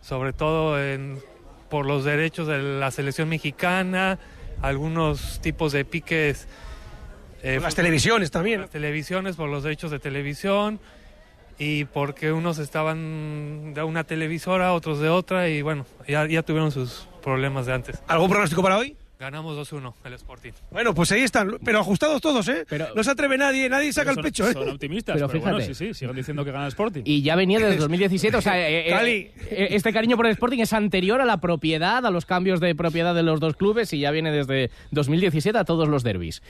sobre 0.00 0.32
todo 0.32 0.82
en- 0.82 1.18
por 1.68 1.86
los 1.86 2.04
derechos 2.04 2.46
de 2.48 2.58
la 2.62 2.90
selección 2.90 3.28
mexicana, 3.30 4.18
algunos 4.62 5.40
tipos 5.40 5.72
de 5.72 5.84
piques. 5.84 6.46
eh, 7.42 7.54
Por 7.56 7.64
las 7.64 7.74
televisiones 7.74 8.30
también. 8.30 8.62
Las 8.62 8.70
televisiones, 8.70 9.36
por 9.36 9.48
los 9.50 9.62
derechos 9.62 9.90
de 9.90 9.98
televisión 9.98 10.80
y 11.58 11.84
porque 11.84 12.32
unos 12.32 12.58
estaban 12.58 13.74
de 13.74 13.82
una 13.82 14.04
televisora, 14.04 14.72
otros 14.72 15.00
de 15.00 15.08
otra 15.08 15.48
y 15.48 15.62
bueno, 15.62 15.84
ya, 16.08 16.26
ya 16.26 16.42
tuvieron 16.42 16.72
sus 16.72 17.06
problemas 17.22 17.66
de 17.66 17.74
antes. 17.74 18.02
¿Algún 18.06 18.30
pronóstico 18.30 18.62
para 18.62 18.78
hoy? 18.78 18.96
Ganamos 19.22 19.56
2-1 19.56 19.94
el 20.04 20.14
Sporting. 20.14 20.50
Bueno, 20.72 20.92
pues 20.96 21.12
ahí 21.12 21.20
están, 21.22 21.58
pero 21.64 21.78
ajustados 21.78 22.20
todos, 22.20 22.48
¿eh? 22.48 22.66
no 22.96 23.04
se 23.04 23.10
atreve 23.12 23.38
nadie, 23.38 23.68
nadie 23.68 23.92
saca 23.92 24.10
el 24.10 24.16
Son- 24.16 24.24
pecho, 24.24 24.48
¿eh? 24.48 24.52
Son 24.52 24.68
optimistas, 24.68 25.14
Pero 25.14 25.28
pero, 25.28 25.40
bueno, 25.42 25.56
fíjate. 25.58 25.74
sí, 25.76 25.86
sí, 25.86 25.94
sigan 25.94 26.16
diciendo 26.16 26.44
que 26.44 26.50
gana 26.50 26.64
el 26.64 26.70
Sporting. 26.70 27.02
Y 27.04 27.22
ya 27.22 27.36
venía 27.36 27.60
desde 27.60 27.76
2017, 27.78 28.36
o 28.36 28.40
sea, 28.40 28.58
eh, 28.58 28.88
eh, 28.88 28.90
Cali. 28.90 29.12
eh, 29.50 29.68
este 29.70 29.92
cariño 29.92 30.16
por 30.16 30.26
el 30.26 30.32
Sporting 30.32 30.58
es 30.58 30.72
anterior 30.72 31.20
a 31.20 31.24
la 31.24 31.36
propiedad, 31.36 32.04
a 32.04 32.10
los 32.10 32.26
cambios 32.26 32.58
de 32.58 32.74
propiedad 32.74 33.14
de 33.14 33.22
los 33.22 33.38
dos 33.38 33.54
clubes 33.54 33.92
y 33.92 34.00
ya 34.00 34.10
viene 34.10 34.32
desde 34.32 34.72
2017 34.90 35.56
a 35.56 35.64
todos 35.64 35.86
los 35.88 36.02
derbis. 36.02 36.42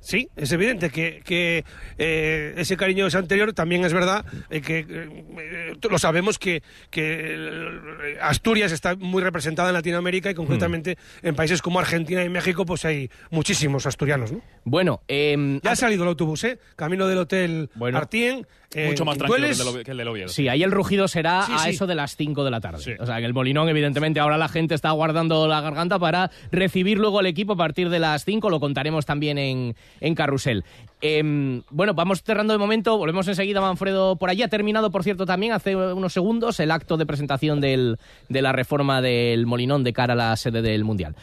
Sí, 0.00 0.28
es 0.36 0.52
evidente 0.52 0.90
que, 0.90 1.22
que, 1.24 1.64
eh, 1.98 2.54
ese 2.56 2.76
cariño 2.76 3.06
es 3.06 3.14
anterior. 3.14 3.52
También 3.52 3.84
es 3.84 3.92
verdad 3.92 4.24
eh, 4.50 4.60
que 4.60 4.86
eh, 4.88 5.76
lo 5.90 5.98
sabemos 5.98 6.38
que, 6.38 6.62
que 6.90 7.34
eh, 7.34 8.18
Asturias 8.20 8.72
está 8.72 8.94
muy 8.96 9.22
representada 9.22 9.68
en 9.70 9.74
Latinoamérica 9.74 10.30
y 10.30 10.34
concretamente 10.34 10.96
en 11.22 11.34
países 11.34 11.62
como 11.62 11.78
Argentina 11.80 12.22
y 12.24 12.28
México, 12.28 12.64
pues 12.64 12.84
hay 12.84 13.10
muchísimos 13.30 13.86
asturianos, 13.86 14.32
¿no? 14.32 14.40
Bueno, 14.64 15.02
eh, 15.08 15.60
Ya 15.62 15.72
ha 15.72 15.76
salido 15.76 16.04
el 16.04 16.08
autobús, 16.10 16.44
¿eh? 16.44 16.58
Camino 16.76 17.06
del 17.06 17.18
hotel 17.18 17.70
Bueno. 17.74 17.98
Artien. 17.98 18.46
Eh, 18.74 18.88
Mucho 18.88 19.04
más 19.04 19.16
tranquilo 19.16 19.46
que 19.46 19.52
el, 19.52 19.58
del 19.58 19.66
Ovie- 19.68 19.84
que 19.84 19.90
el 19.92 19.96
del 19.96 20.08
Oviedo. 20.08 20.28
Sí, 20.28 20.48
ahí 20.48 20.62
el 20.62 20.70
rugido 20.72 21.08
será 21.08 21.42
Sí, 21.46 21.52
a 21.54 21.58
sí. 21.60 21.70
eso 21.70 21.86
de 21.86 21.94
las 21.94 22.16
5 22.16 22.44
de 22.44 22.50
la 22.50 22.60
tarde. 22.60 22.96
O 23.00 23.06
sea, 23.06 23.18
en 23.18 23.24
el 23.24 23.32
Molinón, 23.32 23.68
evidentemente, 23.68 24.20
ahora 24.20 24.36
la 24.36 24.48
gente 24.48 24.74
está 24.74 24.90
guardando 24.90 25.46
la 25.48 25.60
garganta 25.60 25.98
para 25.98 26.30
recibir 26.50 26.98
luego 26.98 27.18
al 27.20 27.26
equipo 27.26 27.52
a 27.54 27.56
partir 27.56 27.88
de 27.90 27.98
las 27.98 28.24
5. 28.24 28.50
Lo 28.50 28.60
contaremos 28.60 29.06
también 29.06 29.38
en, 29.38 29.76
en 30.00 30.14
Carrusel. 30.14 30.64
Em, 31.00 31.62
bueno, 31.70 31.94
vamos 31.94 32.22
cerrando 32.22 32.52
de 32.52 32.58
momento. 32.58 32.96
Volvemos 32.98 33.28
enseguida, 33.28 33.60
Manfredo, 33.60 34.16
por 34.16 34.30
allí. 34.30 34.42
Ha 34.42 34.48
terminado, 34.48 34.90
por 34.90 35.04
cierto, 35.04 35.26
también 35.26 35.52
hace 35.52 35.76
unos 35.76 36.12
segundos 36.12 36.58
el 36.60 36.70
acto 36.70 36.96
de 36.96 37.06
presentación 37.06 37.60
del- 37.60 37.98
de 38.28 38.42
la 38.42 38.52
reforma 38.52 39.00
del 39.02 39.46
Molinón 39.46 39.84
de 39.84 39.92
cara 39.92 40.14
a 40.14 40.16
la 40.16 40.36
sede 40.36 40.62
del 40.62 40.84
Mundial. 40.84 41.14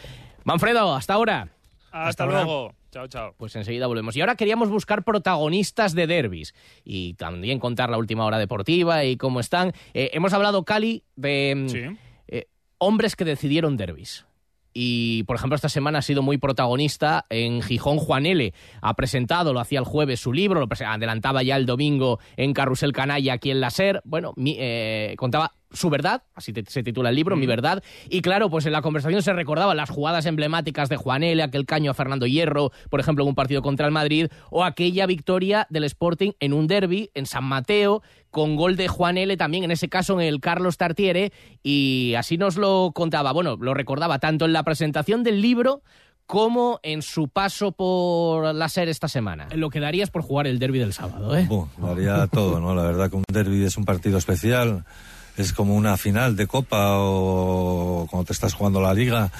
Manfredo, 0.43 0.95
hasta 0.95 1.13
ahora. 1.13 1.49
Hasta, 1.91 2.25
luego. 2.25 2.73
Chao, 2.93 3.07
chao. 3.07 3.33
Pues 3.37 3.55
enseguida 3.55 3.87
volvemos. 3.87 4.15
Y 4.15 4.21
ahora 4.21 4.35
queríamos 4.35 4.69
buscar 4.69 5.03
protagonistas 5.03 5.95
de 5.95 6.05
derbis 6.05 6.53
y 6.85 7.15
también 7.15 7.57
contar 7.59 7.89
la 7.89 7.97
última 7.97 8.23
hora 8.23 8.37
deportiva 8.37 9.03
y 9.03 9.17
cómo 9.17 9.39
están. 9.39 9.73
Eh, 9.95 10.11
hemos 10.13 10.31
hablado, 10.33 10.63
Cali, 10.63 11.03
de 11.15 11.55
mm, 11.55 11.69
Sí. 11.69 11.79
eh, 12.27 12.45
hombres 12.77 13.15
que 13.15 13.25
decidieron 13.25 13.77
derbis. 13.77 14.27
Y, 14.73 15.23
por 15.23 15.35
ejemplo, 15.35 15.55
esta 15.55 15.69
semana 15.69 15.99
ha 15.99 16.01
sido 16.01 16.21
muy 16.21 16.37
protagonista 16.37 17.25
en 17.29 17.61
Gijón. 17.61 17.97
Juan 17.97 18.25
L. 18.25 18.53
ha 18.81 18.93
presentado, 18.95 19.53
lo 19.53 19.59
hacía 19.59 19.79
el 19.79 19.85
jueves, 19.85 20.19
su 20.19 20.33
libro, 20.33 20.59
lo 20.59 20.67
adelantaba 20.87 21.43
ya 21.43 21.55
el 21.55 21.65
domingo 21.65 22.19
en 22.37 22.53
Carrusel 22.53 22.93
Canalla 22.93 23.33
aquí 23.33 23.51
en 23.51 23.61
la 23.61 23.69
SER. 23.69 24.01
Bueno, 24.03 24.33
eh, 24.37 25.15
contaba 25.17 25.53
su 25.73 25.89
verdad, 25.89 26.23
así 26.35 26.53
se 26.67 26.83
titula 26.83 27.09
el 27.09 27.15
libro, 27.15 27.35
Mi 27.35 27.47
verdad. 27.47 27.83
Y 28.09 28.21
claro, 28.21 28.49
pues 28.49 28.65
en 28.65 28.71
la 28.71 28.81
conversación 28.81 29.21
se 29.21 29.33
recordaban 29.33 29.75
las 29.75 29.89
jugadas 29.89 30.25
emblemáticas 30.25 30.87
de 30.87 30.97
Juan 30.97 31.23
L., 31.23 31.41
aquel 31.41 31.65
caño 31.65 31.91
a 31.91 31.93
Fernando 31.93 32.27
Hierro, 32.27 32.71
por 32.89 32.99
ejemplo, 32.99 33.23
en 33.23 33.29
un 33.29 33.35
partido 33.35 33.61
contra 33.61 33.87
el 33.87 33.91
Madrid, 33.91 34.27
o 34.51 34.63
aquella 34.63 35.05
victoria 35.05 35.67
del 35.69 35.83
Sporting 35.85 36.31
en 36.39 36.53
un 36.53 36.67
derby 36.67 37.09
en 37.15 37.25
San 37.25 37.43
Mateo, 37.43 38.03
con 38.33 38.55
gol 38.55 38.75
de 38.75 38.87
Juan 38.87 39.17
L. 39.17 39.37
también, 39.37 39.63
en 39.63 39.69
ese 39.71 39.89
caso 39.89 40.19
en 40.19 40.27
el 40.27 40.41
Carlos 40.41 40.77
Tartiere, 40.77 41.31
y 41.61 42.15
así 42.17 42.37
nos 42.37 42.57
lo 42.57 42.91
contaba, 42.93 43.31
bueno, 43.31 43.55
lo 43.55 43.75
recordaba 43.75 44.17
tanto 44.17 44.45
en 44.45 44.53
la 44.53 44.63
presentación 44.63 45.21
del 45.21 45.39
libro 45.39 45.83
como 46.25 46.79
en 46.81 47.03
su 47.03 47.27
paso 47.27 47.73
por 47.73 48.55
la 48.55 48.69
SER 48.69 48.89
esta 48.89 49.07
semana. 49.07 49.47
Lo 49.53 49.69
que 49.69 49.79
darías 49.79 50.09
por 50.09 50.23
jugar 50.23 50.47
el 50.47 50.57
derby 50.57 50.79
del 50.79 50.93
sábado, 50.93 51.37
¿eh? 51.37 51.47
daría 51.77 52.25
todo, 52.25 52.59
¿no? 52.59 52.73
La 52.73 52.83
verdad 52.83 53.09
que 53.11 53.17
un 53.17 53.23
derby 53.31 53.63
es 53.63 53.77
un 53.77 53.85
partido 53.85 54.17
especial 54.17 54.83
es 55.37 55.53
como 55.53 55.75
una 55.75 55.97
final 55.97 56.35
de 56.35 56.47
copa 56.47 56.97
o 56.97 58.07
cuando 58.09 58.25
te 58.25 58.33
estás 58.33 58.53
jugando 58.53 58.81
la 58.81 58.93
liga. 58.93 59.31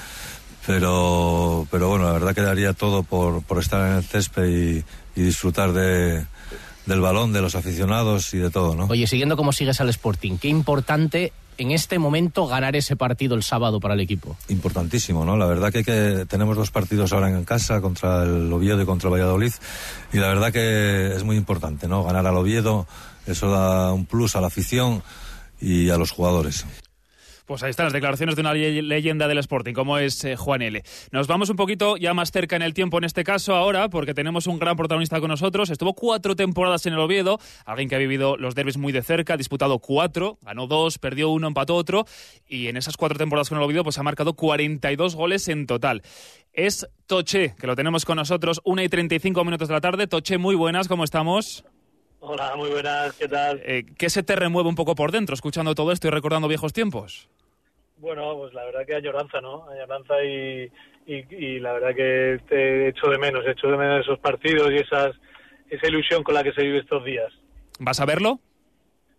Pero, 0.66 1.66
pero 1.70 1.88
bueno, 1.88 2.06
la 2.06 2.12
verdad 2.12 2.34
que 2.34 2.40
daría 2.40 2.72
todo 2.72 3.02
por, 3.02 3.42
por 3.42 3.58
estar 3.58 3.86
en 3.86 3.96
el 3.96 4.04
césped 4.04 4.46
y, 4.46 4.84
disfrutar 5.14 5.72
de, 5.72 6.24
del 6.86 7.00
balón, 7.00 7.32
de 7.32 7.40
los 7.40 7.54
aficionados 7.54 8.34
y 8.34 8.38
de 8.38 8.50
todo, 8.50 8.74
¿no? 8.74 8.86
Oye, 8.86 9.06
siguiendo 9.06 9.36
como 9.36 9.52
sigues 9.52 9.80
al 9.80 9.88
Sporting, 9.88 10.36
qué 10.38 10.48
importante 10.48 11.32
en 11.56 11.70
este 11.70 11.98
momento 11.98 12.46
ganar 12.46 12.76
ese 12.76 12.96
partido 12.96 13.34
el 13.34 13.42
sábado 13.42 13.80
para 13.80 13.94
el 13.94 14.00
equipo. 14.00 14.36
Importantísimo, 14.48 15.24
¿no? 15.24 15.36
La 15.36 15.46
verdad 15.46 15.72
que, 15.72 15.84
que, 15.84 16.26
tenemos 16.28 16.56
dos 16.56 16.70
partidos 16.70 17.12
ahora 17.12 17.28
en 17.28 17.44
casa 17.44 17.80
contra 17.80 18.24
el 18.24 18.52
Oviedo 18.52 18.82
y 18.82 18.86
contra 18.86 19.08
el 19.08 19.14
Valladolid 19.14 19.52
y 20.12 20.18
la 20.18 20.28
verdad 20.28 20.52
que 20.52 21.14
es 21.14 21.22
muy 21.24 21.36
importante, 21.36 21.88
¿no? 21.88 22.04
Ganar 22.04 22.26
al 22.26 22.36
Oviedo, 22.36 22.86
eso 23.26 23.50
da 23.50 23.92
un 23.92 24.06
plus 24.06 24.36
a 24.36 24.40
la 24.40 24.48
afición 24.48 25.02
y 25.60 25.90
a 25.90 25.96
los 25.96 26.10
jugadores. 26.10 26.66
Pues 27.46 27.62
ahí 27.62 27.70
están 27.70 27.84
las 27.84 27.92
declaraciones 27.92 28.36
de 28.36 28.40
una 28.40 28.54
leyenda 28.54 29.28
del 29.28 29.38
Sporting, 29.38 29.74
como 29.74 29.98
es 29.98 30.24
eh, 30.24 30.34
Juan 30.36 30.62
L. 30.62 30.82
Nos 31.12 31.26
vamos 31.26 31.50
un 31.50 31.56
poquito 31.56 31.98
ya 31.98 32.14
más 32.14 32.30
cerca 32.30 32.56
en 32.56 32.62
el 32.62 32.72
tiempo 32.72 32.96
en 32.96 33.04
este 33.04 33.22
caso 33.22 33.54
ahora, 33.54 33.90
porque 33.90 34.14
tenemos 34.14 34.46
un 34.46 34.58
gran 34.58 34.76
protagonista 34.76 35.20
con 35.20 35.28
nosotros. 35.28 35.68
Estuvo 35.68 35.92
cuatro 35.92 36.36
temporadas 36.36 36.86
en 36.86 36.94
el 36.94 36.98
Oviedo, 37.00 37.38
alguien 37.66 37.90
que 37.90 37.96
ha 37.96 37.98
vivido 37.98 38.38
los 38.38 38.54
derbis 38.54 38.78
muy 38.78 38.92
de 38.92 39.02
cerca, 39.02 39.34
ha 39.34 39.36
disputado 39.36 39.78
cuatro, 39.78 40.38
ganó 40.40 40.66
dos, 40.66 40.98
perdió 40.98 41.28
uno, 41.28 41.46
empató 41.46 41.74
otro, 41.74 42.06
y 42.48 42.68
en 42.68 42.78
esas 42.78 42.96
cuatro 42.96 43.18
temporadas 43.18 43.50
con 43.50 43.58
el 43.58 43.64
Oviedo 43.64 43.84
pues 43.84 43.98
ha 43.98 44.02
marcado 44.02 44.32
42 44.32 45.14
goles 45.14 45.48
en 45.48 45.66
total. 45.66 46.02
Es 46.54 46.86
Toche, 47.06 47.54
que 47.60 47.66
lo 47.66 47.76
tenemos 47.76 48.06
con 48.06 48.16
nosotros, 48.16 48.62
una 48.64 48.84
y 48.84 48.88
35 48.88 49.44
minutos 49.44 49.68
de 49.68 49.74
la 49.74 49.80
tarde. 49.82 50.06
Toche, 50.06 50.38
muy 50.38 50.54
buenas, 50.54 50.88
¿cómo 50.88 51.04
estamos? 51.04 51.64
Hola, 52.26 52.56
muy 52.56 52.70
buenas, 52.70 53.12
¿qué 53.18 53.28
tal? 53.28 53.60
Eh, 53.66 53.84
¿Qué 53.98 54.08
se 54.08 54.22
te 54.22 54.34
remueve 54.34 54.66
un 54.66 54.74
poco 54.74 54.94
por 54.94 55.12
dentro 55.12 55.34
escuchando 55.34 55.74
todo 55.74 55.92
esto 55.92 56.08
y 56.08 56.10
recordando 56.10 56.48
viejos 56.48 56.72
tiempos? 56.72 57.28
Bueno, 57.98 58.34
pues 58.38 58.54
la 58.54 58.64
verdad 58.64 58.86
que 58.86 58.94
añoranza, 58.94 59.42
¿no? 59.42 59.68
Añoranza 59.68 60.24
y, 60.24 60.72
y, 61.06 61.60
la 61.60 61.74
verdad 61.74 61.94
que 61.94 62.40
te 62.48 62.88
echo 62.88 63.10
de 63.10 63.18
menos, 63.18 63.44
echo 63.46 63.68
de 63.68 63.76
menos 63.76 64.00
esos 64.00 64.18
partidos 64.20 64.72
y 64.72 64.76
esas, 64.76 65.14
esa 65.68 65.86
ilusión 65.86 66.22
con 66.22 66.34
la 66.34 66.42
que 66.42 66.54
se 66.54 66.62
vive 66.62 66.78
estos 66.78 67.04
días. 67.04 67.30
¿Vas 67.78 68.00
a 68.00 68.06
verlo? 68.06 68.40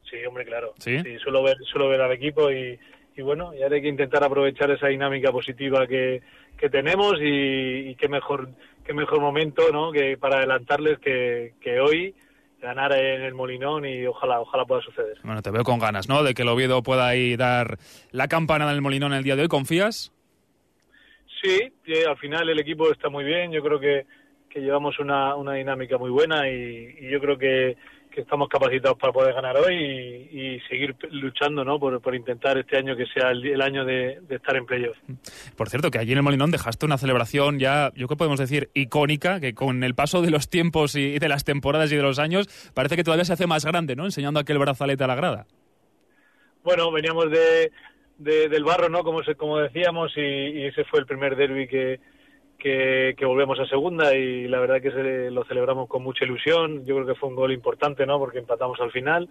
Sí, 0.10 0.26
hombre, 0.26 0.44
claro. 0.44 0.74
Sí, 0.80 0.98
suelo, 1.20 1.44
ver, 1.44 1.58
suelo 1.72 1.90
ver 1.90 2.02
al 2.02 2.12
equipo 2.12 2.52
y, 2.52 2.80
y 3.16 3.22
bueno, 3.22 3.54
y 3.54 3.62
ahora 3.62 3.76
hay 3.76 3.84
que 3.84 3.88
intentar 3.88 4.24
aprovechar 4.24 4.72
esa 4.72 4.88
dinámica 4.88 5.32
positiva 5.32 5.86
que, 5.86 6.24
que 6.58 6.72
tenemos 6.72 7.22
y, 7.22 7.90
y 7.90 7.96
qué 7.98 8.10
mejor 8.10 8.50
qué 8.84 8.94
mejor 8.94 9.20
momento, 9.20 9.72
¿no? 9.72 9.92
Que 9.92 10.18
para 10.18 10.38
adelantarles 10.38 10.98
que, 11.00 11.54
que 11.62 11.80
hoy 11.80 12.16
ganar 12.62 12.94
en 12.94 13.22
el 13.22 13.34
Molinón 13.34 13.86
y 13.86 14.06
ojalá, 14.06 14.40
ojalá 14.42 14.66
pueda 14.66 14.82
suceder. 14.82 15.18
Bueno, 15.24 15.42
te 15.42 15.52
veo 15.52 15.64
con 15.64 15.80
ganas, 15.80 16.10
¿no? 16.10 16.24
De 16.24 16.34
que 16.34 16.42
el 16.42 16.48
Oviedo 16.50 16.82
pueda 16.84 17.08
ahí 17.08 17.36
dar 17.36 17.78
la 18.12 18.28
campana 18.28 18.70
del 18.72 18.82
Molinón 18.82 19.14
el 19.14 19.24
día 19.24 19.36
de 19.36 19.44
hoy. 19.44 19.48
¿Confías? 19.48 20.12
Sí, 21.42 21.72
al 22.08 22.18
final 22.18 22.50
el 22.50 22.60
equipo 22.60 22.92
está 22.92 23.10
muy 23.10 23.24
bien. 23.24 23.52
Yo 23.52 23.62
creo 23.62 23.80
que, 23.80 24.06
que 24.50 24.62
llevamos 24.62 24.98
una, 25.00 25.36
una 25.36 25.54
dinámica 25.54 25.98
muy 25.98 26.10
buena 26.10 26.50
y, 26.50 26.96
y 27.00 27.10
yo 27.12 27.20
creo 27.20 27.38
que, 27.38 27.78
que 28.16 28.22
estamos 28.22 28.48
capacitados 28.48 28.98
para 28.98 29.12
poder 29.12 29.34
ganar 29.34 29.58
hoy 29.58 29.76
y, 29.76 30.60
seguir 30.70 30.96
luchando 31.12 31.66
¿no? 31.66 31.78
por, 31.78 32.02
por, 32.02 32.16
intentar 32.16 32.58
este 32.58 32.78
año 32.78 32.96
que 32.96 33.06
sea 33.08 33.32
el, 33.32 33.62
año 33.62 33.84
de, 33.84 34.22
estar 34.30 34.56
en 34.56 34.66
playoff. 34.66 34.98
Por 35.58 35.70
cierto, 35.70 35.92
que 35.92 36.00
allí 36.00 36.14
en 36.14 36.20
el 36.20 36.24
Molinón 36.24 36.50
dejaste 36.50 36.86
una 36.86 36.98
celebración 36.98 37.60
ya, 37.60 37.92
yo 37.96 38.08
que 38.08 38.16
podemos 38.16 38.40
decir, 38.40 38.70
icónica, 38.74 39.40
que 39.42 39.54
con 39.54 39.84
el 39.84 39.94
paso 39.94 40.22
de 40.22 40.32
los 40.32 40.50
tiempos 40.50 40.96
y 40.96 41.20
de 41.20 41.28
las 41.28 41.44
temporadas 41.44 41.92
y 41.92 41.98
de 41.98 42.02
los 42.02 42.18
años, 42.18 42.48
parece 42.74 42.96
que 42.96 43.04
todavía 43.04 43.26
se 43.26 43.34
hace 43.34 43.48
más 43.48 43.66
grande, 43.66 43.96
¿no? 43.96 44.06
Enseñando 44.06 44.40
aquel 44.40 44.58
brazalete 44.58 45.04
a 45.04 45.08
la 45.08 45.16
grada. 45.16 45.46
Bueno, 46.64 46.92
veníamos 46.92 47.26
de, 47.30 47.70
del 48.18 48.64
barro, 48.64 48.90
¿no? 48.90 49.04
Como, 49.04 49.22
como 49.38 49.60
decíamos, 49.60 50.14
y, 50.16 50.22
y 50.22 50.66
ese 50.68 50.86
fue 50.86 51.02
el 51.02 51.06
primer 51.06 51.36
derby 51.36 51.68
que, 51.68 52.00
que, 52.58 53.16
volvemos 53.26 53.60
a 53.60 53.68
segunda 53.68 54.16
y 54.16 54.48
la 54.48 54.60
verdad 54.60 54.82
que 54.82 54.92
se, 54.92 55.32
lo 55.32 55.44
celebramos 55.46 55.88
con 55.88 56.04
mucha 56.04 56.26
ilusión. 56.26 56.86
Yo 56.86 56.96
creo 56.96 57.08
que 57.08 57.16
fue 57.16 57.30
un 57.30 57.36
gol 57.36 57.52
importante, 57.52 58.06
¿no? 58.06 58.18
Porque 58.20 58.40
empatamos 58.40 58.80
al 58.80 58.92
final 58.92 59.30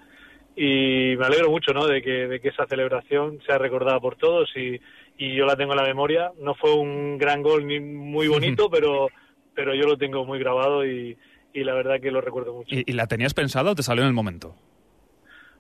y 0.57 1.17
me 1.17 1.27
alegro 1.27 1.51
mucho, 1.51 1.73
¿no? 1.73 1.87
De 1.87 2.01
que, 2.03 2.29
de 2.29 2.41
que 2.41 2.49
esa 2.49 2.67
celebración 2.67 3.41
sea 3.47 3.59
recordada 3.59 3.99
por 3.99 4.17
todos 4.17 4.51
y, 4.57 4.81
y 5.19 5.35
yo 5.35 5.47
la 5.47 5.57
tengo 5.57 5.73
en 5.73 5.79
la 5.79 5.87
memoria. 5.87 6.33
No 6.39 6.55
fue 6.55 6.75
un 6.75 7.19
gran 7.19 7.43
gol 7.43 7.67
ni 7.67 7.81
muy 7.81 8.29
bonito, 8.29 8.71
pero, 8.71 9.09
pero 9.55 9.75
yo 9.75 9.87
lo 9.87 9.97
tengo 9.97 10.25
muy 10.25 10.39
grabado 10.39 10.87
y, 10.87 11.17
y 11.53 11.65
la 11.65 11.75
verdad 11.75 12.01
que 12.01 12.11
lo 12.11 12.21
recuerdo 12.21 12.53
mucho. 12.53 12.75
¿Y, 12.75 12.93
la 12.93 13.07
tenías 13.07 13.35
pensado 13.35 13.71
o 13.71 13.75
te 13.75 13.83
salió 13.83 14.03
en 14.03 14.09
el 14.09 14.15
momento? 14.15 14.55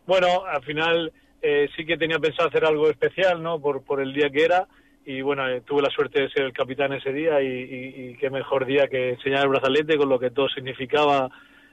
Bueno, 0.06 0.44
al 0.44 0.62
final 0.62 1.12
eh, 1.40 1.68
sí 1.76 1.86
que 1.86 1.96
tenía 1.96 2.18
pensado 2.18 2.48
hacer 2.48 2.64
algo 2.64 2.88
especial, 2.90 3.42
¿no? 3.42 3.60
Por, 3.60 3.82
por 3.82 4.00
el 4.00 4.12
día 4.12 4.28
que 4.30 4.44
era 4.44 4.68
y 5.06 5.20
bueno, 5.20 5.48
eh, 5.48 5.60
tuve 5.60 5.82
la 5.82 5.90
suerte 5.90 6.22
de 6.22 6.30
ser 6.30 6.44
el 6.44 6.52
capitán 6.52 6.92
ese 6.92 7.12
día 7.12 7.40
y, 7.42 8.16
qué 8.18 8.30
mejor 8.30 8.64
día 8.64 8.88
que 8.88 9.10
enseñar 9.10 9.42
el 9.42 9.48
brazalete 9.48 9.96
con 9.96 10.08
lo 10.08 10.18
que 10.18 10.30
todo 10.30 10.48
significaba 10.48 11.30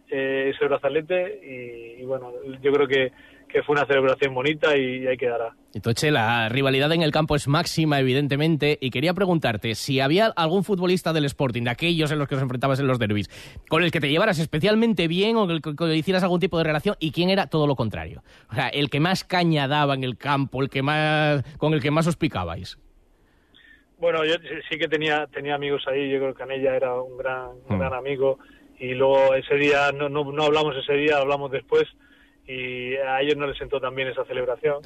eh, 0.09 0.51
ese 0.53 0.65
brazalete 0.65 1.97
y, 1.99 2.03
bueno, 2.03 2.31
yo 2.61 2.71
creo 2.73 2.87
que, 2.87 3.11
que, 3.47 3.63
fue 3.63 3.73
una 3.73 3.85
celebración 3.85 4.33
bonita 4.33 4.75
y 4.75 5.07
ahí 5.07 5.15
quedará. 5.15 5.55
Toche, 5.81 6.11
la 6.11 6.49
rivalidad 6.49 6.91
en 6.91 7.01
el 7.01 7.11
campo 7.11 7.35
es 7.37 7.47
máxima, 7.47 8.01
evidentemente, 8.01 8.77
y 8.81 8.89
quería 8.89 9.13
preguntarte 9.13 9.75
si 9.75 10.01
había 10.01 10.25
algún 10.35 10.65
futbolista 10.65 11.13
del 11.13 11.23
Sporting, 11.23 11.63
de 11.63 11.69
aquellos 11.69 12.11
en 12.11 12.19
los 12.19 12.27
que 12.27 12.35
os 12.35 12.41
enfrentabas 12.41 12.81
en 12.81 12.87
los 12.87 12.99
derbis, 12.99 13.29
con 13.69 13.83
el 13.83 13.91
que 13.91 14.01
te 14.01 14.09
llevaras 14.09 14.39
especialmente 14.39 15.07
bien 15.07 15.37
o 15.37 15.49
el 15.49 15.61
que 15.61 15.95
hicieras 15.95 16.23
algún 16.23 16.41
tipo 16.41 16.57
de 16.57 16.65
relación, 16.65 16.97
y 16.99 17.11
quién 17.11 17.29
era 17.29 17.47
todo 17.47 17.67
lo 17.67 17.77
contrario. 17.77 18.23
O 18.49 18.55
sea, 18.55 18.67
el 18.67 18.89
que 18.89 18.99
más 18.99 19.23
caña 19.23 19.69
daba 19.69 19.93
en 19.93 20.03
el 20.03 20.17
campo, 20.17 20.61
el 20.61 20.69
que 20.69 20.81
más, 20.81 21.43
con 21.57 21.73
el 21.73 21.81
que 21.81 21.91
más 21.91 22.07
os 22.07 22.17
picabais. 22.17 22.77
Bueno, 24.01 24.25
yo 24.25 24.33
sí 24.67 24.79
que 24.79 24.87
tenía 24.87 25.27
tenía 25.27 25.53
amigos 25.53 25.87
ahí, 25.87 26.09
yo 26.09 26.17
creo 26.17 26.33
que 26.33 26.39
Canella 26.39 26.75
era 26.75 26.95
un 26.95 27.19
gran, 27.19 27.51
mm. 27.69 27.77
gran 27.77 27.93
amigo 27.93 28.39
y 28.79 28.95
luego 28.95 29.35
ese 29.35 29.53
día, 29.57 29.91
no, 29.91 30.09
no, 30.09 30.23
no 30.31 30.43
hablamos 30.43 30.75
ese 30.75 30.93
día, 30.93 31.19
hablamos 31.19 31.51
después 31.51 31.83
y 32.47 32.95
a 32.95 33.21
ellos 33.21 33.37
no 33.37 33.45
les 33.45 33.59
sentó 33.59 33.79
también 33.79 34.07
esa 34.07 34.25
celebración. 34.25 34.81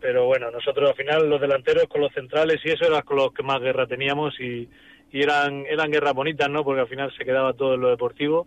Pero 0.00 0.26
bueno, 0.26 0.52
nosotros 0.52 0.88
al 0.88 0.94
final 0.94 1.28
los 1.28 1.40
delanteros 1.40 1.88
con 1.88 2.00
los 2.00 2.12
centrales 2.12 2.60
y 2.64 2.70
eso 2.70 2.86
era 2.86 3.02
con 3.02 3.16
los 3.16 3.32
que 3.32 3.42
más 3.42 3.60
guerra 3.60 3.88
teníamos 3.88 4.38
y, 4.38 4.68
y 5.10 5.20
eran, 5.20 5.66
eran 5.66 5.90
guerras 5.90 6.14
bonitas, 6.14 6.48
¿no? 6.48 6.62
Porque 6.62 6.82
al 6.82 6.88
final 6.88 7.12
se 7.18 7.24
quedaba 7.24 7.54
todo 7.54 7.74
en 7.74 7.80
lo 7.80 7.90
deportivo 7.90 8.46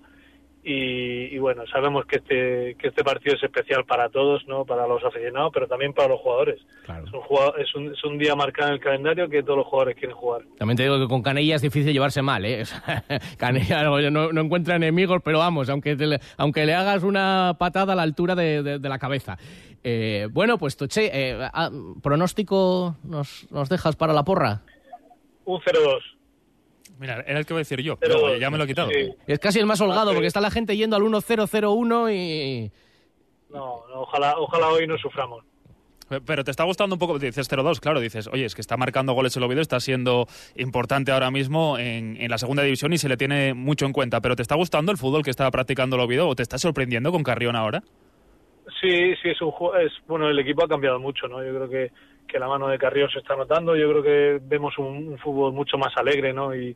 y, 0.70 1.38
bueno, 1.38 1.64
sabemos 1.72 2.06
que 2.06 2.18
este, 2.18 2.76
que 2.78 2.90
este 2.90 3.02
partido 3.02 3.38
es 3.38 3.44
especial 3.44 3.86
para 3.86 4.10
todos, 4.10 4.46
¿no? 4.48 4.66
Para 4.66 4.86
los 4.86 5.02
aficionados, 5.02 5.52
pero 5.54 5.66
también 5.66 5.94
para 5.94 6.10
los 6.10 6.20
jugadores. 6.20 6.60
Es, 7.58 7.74
un 7.74 7.94
es, 7.94 8.04
un, 8.04 8.18
día 8.18 8.36
marcado 8.36 8.68
en 8.68 8.74
el 8.74 8.80
calendario 8.82 9.30
que 9.30 9.44
todos 9.44 9.60
los 9.60 9.68
jugadores 9.68 9.96
quieren 9.96 10.18
jugar. 10.18 10.42
También 10.58 10.76
te 10.76 10.84
digo 10.84 11.00
que 11.00 11.08
con 11.08 11.22
Canella 11.22 11.56
es 11.56 11.62
difícil 11.62 11.94
llevarse 11.94 12.22
mal, 12.22 12.44
¿eh? 12.44 12.64
Canella 13.38 13.84
no, 13.84 14.32
no, 14.34 14.42
encuentra 14.42 14.76
enemigos, 14.76 15.22
pero 15.24 15.40
vamos, 15.40 15.70
aunque, 15.70 15.96
le, 15.96 16.20
aunque 16.36 16.66
le 16.66 16.74
hagas 16.74 17.04
una 17.04 17.56
patada 17.58 17.94
a 17.94 17.96
la 17.96 18.02
altura 18.02 18.36
de, 18.36 18.78
la 18.78 19.00
cabeza. 19.00 19.38
Eh, 19.86 20.28
bueno, 20.32 20.58
pues 20.58 20.76
Toche, 20.76 21.10
eh, 21.14 21.48
ah, 21.54 21.70
¿pronóstico 22.04 22.98
nos, 23.06 23.50
nos 23.52 23.70
dejas 23.70 23.96
para 23.96 24.12
la 24.12 24.24
porra? 24.24 24.64
Un 25.46 25.62
0-2. 25.62 26.17
Mira, 27.00 27.24
era 27.28 27.40
el 27.40 27.46
que 27.46 27.54
voy 27.54 27.60
a 27.60 27.62
decir 27.62 27.82
yo, 27.82 27.98
pero 27.98 28.36
ya 28.38 28.50
me 28.50 28.58
lo 28.58 28.64
he 28.64 28.68
quitado. 28.68 28.90
Es 29.28 29.40
casi 29.40 29.60
el 29.60 29.66
más 29.66 29.80
holgado, 29.82 30.14
porque 30.14 30.28
está 30.28 30.42
la 30.42 30.52
gente 30.52 30.76
yendo 30.76 30.96
al 30.96 31.04
1-0-0-1 31.04 32.14
y... 32.14 32.72
No, 33.50 33.76
ojalá, 33.94 34.38
ojalá 34.38 34.68
hoy 34.70 34.88
no 34.88 34.98
suframos. 34.98 35.44
Pero 36.26 36.44
te 36.44 36.52
está 36.52 36.64
gustando 36.64 36.96
un 36.96 37.00
poco, 37.00 37.20
dices 37.20 37.52
0-2, 37.52 37.80
claro, 37.80 38.00
dices, 38.00 38.28
oye, 38.32 38.46
es 38.46 38.56
que 38.56 38.62
está 38.62 38.78
marcando 38.78 39.14
goles 39.14 39.36
el 39.36 39.44
Oviedo, 39.44 39.62
está 39.62 39.80
siendo 39.80 40.26
importante 40.56 41.12
ahora 41.12 41.32
mismo 41.32 41.78
en, 41.78 42.18
la 42.30 42.38
segunda 42.38 42.64
división 42.64 42.94
y 42.94 42.98
se 42.98 43.10
le 43.10 43.18
tiene 43.18 43.54
mucho 43.54 43.86
en 43.86 43.92
cuenta. 43.92 44.22
¿Pero 44.22 44.36
te 44.36 44.42
está 44.42 44.56
gustando 44.56 44.92
el 44.92 44.98
fútbol 44.98 45.24
que 45.24 45.32
está 45.32 45.50
practicando 45.52 45.98
el 45.98 46.04
Oviedo 46.04 46.28
o 46.28 46.36
te 46.36 46.44
está 46.44 46.58
sorprendiendo 46.58 47.12
con 47.12 47.24
Carrión 47.24 47.56
ahora? 47.58 47.84
Sí, 48.82 49.16
sí, 49.22 49.30
es 49.30 49.42
un 49.42 49.52
es, 49.82 49.92
bueno, 50.08 50.30
el 50.30 50.40
equipo 50.40 50.64
ha 50.64 50.68
cambiado 50.68 51.00
mucho, 51.00 51.28
¿no? 51.28 51.44
Yo 51.44 51.54
creo 51.56 51.70
que, 51.70 51.92
que 52.28 52.40
la 52.40 52.48
mano 52.48 52.68
de 52.68 52.78
Carrillo 52.78 53.10
se 53.10 53.20
está 53.20 53.36
notando. 53.36 53.76
Yo 53.76 53.90
creo 53.90 54.04
que 54.04 54.40
vemos 54.42 54.78
un, 54.78 55.18
fútbol 55.18 55.54
mucho 55.54 55.78
más 55.78 55.96
alegre, 55.98 56.34
¿no? 56.34 56.56
Y, 56.56 56.76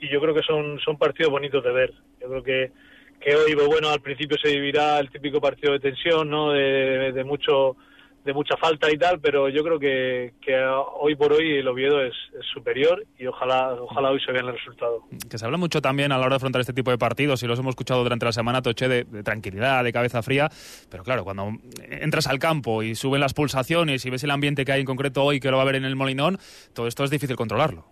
y 0.00 0.08
yo 0.08 0.20
creo 0.20 0.34
que 0.34 0.42
son, 0.42 0.78
son 0.80 0.98
partidos 0.98 1.32
bonitos 1.32 1.62
de 1.62 1.72
ver. 1.72 1.94
Yo 2.20 2.28
creo 2.28 2.42
que, 2.42 2.72
que 3.20 3.34
hoy, 3.34 3.54
bueno, 3.54 3.88
al 3.90 4.00
principio 4.00 4.36
se 4.42 4.50
vivirá 4.50 4.98
el 4.98 5.10
típico 5.10 5.40
partido 5.40 5.72
de 5.72 5.80
tensión, 5.80 6.28
¿no? 6.28 6.52
De 6.52 7.24
mucho 7.24 7.76
de 8.28 8.34
mucha 8.34 8.58
falta 8.58 8.92
y 8.92 8.98
tal, 8.98 9.20
pero 9.20 9.48
yo 9.48 9.64
creo 9.64 9.78
que, 9.78 10.34
que 10.42 10.54
hoy 11.00 11.16
por 11.16 11.32
hoy 11.32 11.56
el 11.56 11.66
Oviedo 11.66 12.02
es, 12.02 12.12
es, 12.38 12.44
superior 12.52 13.02
y 13.18 13.26
ojalá 13.26 13.72
ojalá 13.72 14.10
hoy 14.10 14.20
se 14.20 14.30
vea 14.32 14.42
el 14.42 14.52
resultado. 14.52 15.00
Que 15.30 15.38
se 15.38 15.46
habla 15.46 15.56
mucho 15.56 15.80
también 15.80 16.12
a 16.12 16.18
la 16.18 16.26
hora 16.26 16.34
de 16.34 16.36
afrontar 16.36 16.60
este 16.60 16.74
tipo 16.74 16.90
de 16.90 16.98
partidos 16.98 17.42
y 17.42 17.46
los 17.46 17.58
hemos 17.58 17.70
escuchado 17.70 18.02
durante 18.02 18.26
la 18.26 18.32
semana, 18.32 18.60
Toche, 18.60 18.86
de, 18.86 19.04
de, 19.04 19.22
tranquilidad, 19.22 19.82
de 19.82 19.94
cabeza 19.94 20.22
fría, 20.22 20.50
pero 20.90 21.04
claro, 21.04 21.24
cuando 21.24 21.52
entras 21.88 22.26
al 22.26 22.38
campo 22.38 22.82
y 22.82 22.94
suben 22.94 23.22
las 23.22 23.32
pulsaciones 23.32 24.04
y 24.04 24.10
ves 24.10 24.22
el 24.24 24.30
ambiente 24.30 24.66
que 24.66 24.72
hay 24.72 24.80
en 24.80 24.86
concreto 24.86 25.24
hoy 25.24 25.40
que 25.40 25.50
lo 25.50 25.56
va 25.56 25.62
a 25.62 25.64
haber 25.64 25.76
en 25.76 25.86
el 25.86 25.96
Molinón, 25.96 26.36
todo 26.74 26.86
esto 26.86 27.04
es 27.04 27.10
difícil 27.10 27.34
controlarlo. 27.34 27.86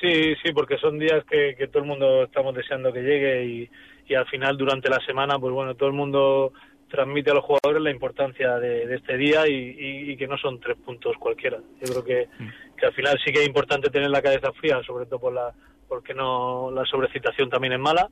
Sí, 0.00 0.34
sí, 0.42 0.52
porque 0.52 0.78
son 0.78 0.98
días 0.98 1.24
que, 1.30 1.54
que 1.56 1.68
todo 1.68 1.84
el 1.84 1.88
mundo 1.88 2.24
estamos 2.24 2.56
deseando 2.56 2.92
que 2.92 3.02
llegue 3.02 3.44
y, 3.44 3.70
y 4.08 4.14
al 4.16 4.26
final 4.26 4.56
durante 4.56 4.90
la 4.90 4.98
semana, 5.06 5.38
pues 5.38 5.52
bueno, 5.54 5.76
todo 5.76 5.90
el 5.90 5.94
mundo 5.94 6.52
transmite 6.88 7.30
a 7.30 7.34
los 7.34 7.44
jugadores 7.44 7.82
la 7.82 7.90
importancia 7.90 8.58
de, 8.58 8.86
de 8.86 8.96
este 8.96 9.16
día 9.16 9.46
y, 9.48 9.52
y, 9.52 10.12
y, 10.12 10.16
que 10.16 10.26
no 10.26 10.38
son 10.38 10.60
tres 10.60 10.76
puntos 10.76 11.16
cualquiera. 11.18 11.58
Yo 11.80 11.92
creo 11.92 12.04
que, 12.04 12.28
que, 12.78 12.86
al 12.86 12.92
final 12.92 13.18
sí 13.24 13.32
que 13.32 13.40
es 13.40 13.46
importante 13.46 13.90
tener 13.90 14.10
la 14.10 14.22
cabeza 14.22 14.52
fría, 14.52 14.80
sobre 14.86 15.06
todo 15.06 15.18
por 15.18 15.32
la, 15.32 15.52
porque 15.88 16.14
no 16.14 16.70
la 16.70 16.84
sobrecitación 16.84 17.50
también 17.50 17.74
es 17.74 17.80
mala, 17.80 18.08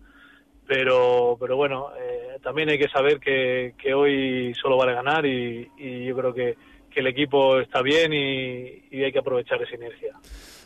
pero, 0.67 1.37
pero 1.39 1.57
bueno, 1.57 1.91
eh, 1.99 2.39
también 2.43 2.69
hay 2.71 2.79
que 2.79 2.89
saber 2.89 3.21
que, 3.21 3.75
que 3.79 3.95
hoy 3.95 4.55
solo 4.55 4.77
vale 4.77 4.95
ganar 4.95 5.25
y, 5.27 5.69
y 5.79 6.05
yo 6.07 6.17
creo 6.17 6.35
que, 6.35 6.57
que 6.91 7.01
el 7.01 7.07
equipo 7.09 7.59
está 7.61 7.83
bien 7.83 8.13
y, 8.13 8.85
y 8.91 9.03
hay 9.05 9.13
que 9.13 9.19
aprovechar 9.19 9.63
esa 9.63 9.75
inercia. 9.75 10.15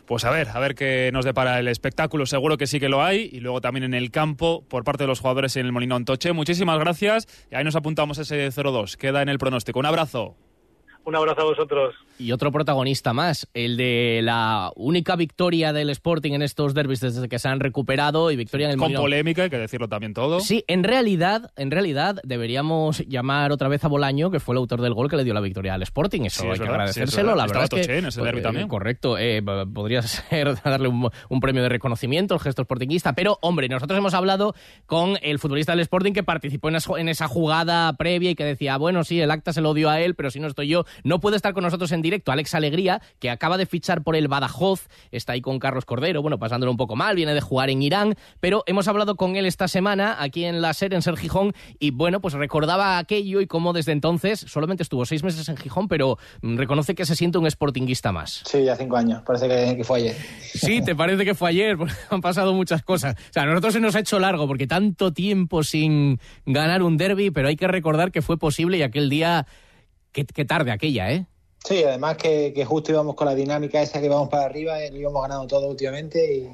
Pues 0.09 0.24
a 0.24 0.30
ver, 0.30 0.48
a 0.48 0.59
ver 0.59 0.74
qué 0.74 1.11
nos 1.12 1.26
depara 1.26 1.59
el 1.59 1.68
espectáculo. 1.68 2.24
Seguro 2.24 2.56
que 2.56 2.66
sí 2.66 2.80
que 2.80 2.88
lo 2.88 3.04
hay. 3.04 3.28
Y 3.30 3.40
luego 3.40 3.61
también 3.61 3.84
en 3.84 3.92
el 3.92 4.11
campo, 4.11 4.64
por 4.66 4.82
parte 4.82 5.04
de 5.04 5.06
los 5.06 5.20
jugadores 5.20 5.54
en 5.56 5.66
el 5.66 5.72
Molinón 5.72 6.06
Toche. 6.06 6.32
Muchísimas 6.32 6.78
gracias. 6.78 7.28
Y 7.52 7.56
ahí 7.56 7.62
nos 7.62 7.76
apuntamos 7.76 8.16
ese 8.16 8.48
0-2. 8.48 8.96
Queda 8.96 9.20
en 9.20 9.28
el 9.28 9.38
pronóstico. 9.38 9.78
Un 9.78 9.84
abrazo. 9.84 10.34
Un 11.09 11.16
abrazo 11.16 11.40
a 11.40 11.44
vosotros. 11.44 11.94
Y 12.18 12.32
otro 12.32 12.52
protagonista 12.52 13.12
más, 13.14 13.48
el 13.54 13.76
de 13.78 14.20
la 14.22 14.72
única 14.76 15.16
victoria 15.16 15.72
del 15.72 15.88
Sporting 15.90 16.32
en 16.32 16.42
estos 16.42 16.74
derbis 16.74 17.00
desde 17.00 17.28
que 17.28 17.38
se 17.38 17.48
han 17.48 17.61
recuperado 17.61 18.30
y 18.30 18.36
victoria 18.36 18.66
en 18.66 18.72
el 18.72 18.76
Con 18.76 18.86
Molinón. 18.86 19.02
polémica, 19.04 19.44
hay 19.44 19.50
que 19.50 19.56
decirlo 19.56 19.88
también 19.88 20.12
todo. 20.12 20.40
Sí, 20.40 20.64
en 20.66 20.84
realidad, 20.84 21.50
en 21.56 21.70
realidad 21.70 22.16
deberíamos 22.24 22.98
llamar 23.06 23.52
otra 23.52 23.68
vez 23.68 23.84
a 23.84 23.88
Bolaño, 23.88 24.30
que 24.30 24.38
fue 24.40 24.52
el 24.54 24.59
autor 24.59 24.82
del 24.82 24.92
gol 24.92 25.09
que 25.09 25.16
le 25.16 25.24
dio 25.24 25.32
la 25.32 25.40
victoria 25.40 25.74
al 25.74 25.82
Sporting. 25.82 26.22
Eso 26.22 26.42
Sí, 26.42 26.46
hay 26.46 26.52
es 26.52 26.59
que 26.59 26.62
verdad, 26.64 26.74
agradecérselo. 26.74 27.11
sí, 27.11 27.20
es 27.20 27.24
la 27.24 27.32
verdad. 27.32 27.46
Estaba 27.46 27.64
es 27.64 27.70
que 27.70 27.76
Toché 27.80 27.98
en 27.98 28.06
ese 28.06 28.22
derbi 28.22 28.40
eh, 28.40 28.42
también. 28.42 28.68
Correcto, 28.68 29.16
eh, 29.16 29.42
podría 29.72 30.02
ser 30.02 30.61
darle 30.62 30.88
un, 30.88 31.09
un 31.30 31.40
premio 31.40 31.62
de 31.62 31.68
reconocimiento 31.70 32.34
al 32.34 32.40
gesto 32.40 32.62
sportinguista, 32.64 33.14
pero 33.14 33.38
hombre, 33.40 33.68
nosotros 33.70 33.96
hemos 33.98 34.12
hablado 34.12 34.54
con 34.84 35.16
el 35.22 35.38
futbolista 35.38 35.72
del 35.72 35.80
Sporting 35.80 36.12
que 36.12 36.22
participó 36.22 36.68
en 36.68 36.76
esa, 36.76 36.98
en 36.98 37.09
esa 37.09 37.28
jugada 37.28 37.92
previa 37.94 38.30
y 38.32 38.34
que 38.34 38.44
decía, 38.44 38.76
bueno, 38.76 39.04
sí, 39.04 39.20
el 39.20 39.30
acta 39.30 39.52
se 39.54 39.61
lo 39.62 39.72
dio 39.72 39.88
a 39.88 40.00
él, 40.00 40.14
pero 40.14 40.30
si 40.30 40.40
no 40.40 40.48
estoy 40.48 40.68
yo, 40.68 40.84
no 41.05 41.20
puede 41.20 41.36
estar 41.36 41.55
con 41.55 41.64
nosotros 41.64 41.92
en 41.92 42.03
directo. 42.03 42.32
Alex 42.32 42.55
Alegría, 42.55 43.01
que 43.18 43.30
acaba 43.30 43.57
de 43.57 43.66
fichar 43.66 44.03
por 44.03 44.16
el 44.16 44.28
Badajoz, 44.28 44.88
está 45.11 45.32
ahí 45.32 45.40
con 45.40 45.59
Carlos 45.59 45.84
Cordero, 45.84 46.22
bueno, 46.22 46.38
pasándolo 46.38 46.70
un 46.70 46.76
poco 46.76 46.96
mal, 46.96 47.16
viene 47.16 47.34
de 47.34 47.40
jugar 47.40 47.70
en 47.70 47.82
Irán, 47.82 48.14
pero 48.40 48.62
hemos 48.66 48.88
hablado 48.88 49.16
con 49.16 49.36
él 49.36 49.46
esta 49.46 49.68
semana 49.68 50.16
aquí 50.20 50.44
en 50.44 50.61
la 50.61 50.72
SER, 50.72 50.94
en 50.94 51.03
Ser 51.03 51.16
Gijón, 51.16 51.55
y 51.78 51.90
bueno, 51.90 52.20
pues 52.20 52.34
recordaba 52.34 52.99
aquello 52.99 53.40
y 53.40 53.46
cómo 53.46 53.72
desde 53.72 53.92
entonces 53.92 54.40
solamente 54.40 54.82
estuvo 54.82 55.05
seis 55.07 55.22
meses 55.22 55.49
en 55.49 55.57
Gijón, 55.57 55.88
pero 55.88 56.18
mm, 56.42 56.57
reconoce 56.57 56.94
que 56.94 57.05
se 57.05 57.16
siente 57.16 57.38
un 57.38 57.51
sportinguista 57.51 58.12
más. 58.12 58.42
Sí, 58.44 58.64
ya 58.64 58.76
cinco 58.76 58.96
años, 58.96 59.22
parece 59.26 59.49
que, 59.49 59.76
que 59.76 59.84
fue 59.84 59.99
ayer. 59.99 60.16
Sí, 60.40 60.82
te 60.82 60.94
parece 60.96 61.24
que 61.24 61.34
fue 61.34 61.51
ayer, 61.51 61.76
porque 61.76 61.94
han 62.11 62.20
pasado 62.20 62.55
muchas 62.55 62.82
cosas. 62.82 63.14
O 63.14 63.32
sea, 63.32 63.42
a 63.42 63.46
nosotros 63.46 63.74
se 63.74 63.80
nos 63.80 63.94
ha 63.94 64.01
hecho 64.01 64.18
largo 64.18 64.46
porque 64.46 64.66
tanto 64.66 65.12
tiempo 65.12 65.62
sin 65.62 66.20
ganar 66.46 66.82
un 66.82 66.96
derby, 66.96 67.30
pero 67.30 67.49
hay 67.49 67.57
que 67.57 67.68
recordar 67.68 68.12
que 68.12 68.22
fue 68.22 68.38
posible 68.38 68.78
y 68.78 68.82
aquel 68.82 69.09
día, 69.09 69.46
qué, 70.12 70.24
qué 70.24 70.44
tarde 70.44 70.70
aquella, 70.70 71.11
¿eh? 71.12 71.26
Sí, 71.64 71.82
además 71.82 72.16
que, 72.16 72.52
que, 72.54 72.64
justo 72.64 72.92
íbamos 72.92 73.14
con 73.14 73.26
la 73.26 73.34
dinámica 73.34 73.82
esa 73.82 74.00
que 74.00 74.06
íbamos 74.06 74.28
para 74.28 74.44
arriba, 74.44 74.82
eh, 74.82 74.90
lo 74.90 74.98
íbamos 74.98 75.22
ganando 75.22 75.46
todo 75.46 75.68
últimamente 75.68 76.36
y, 76.36 76.48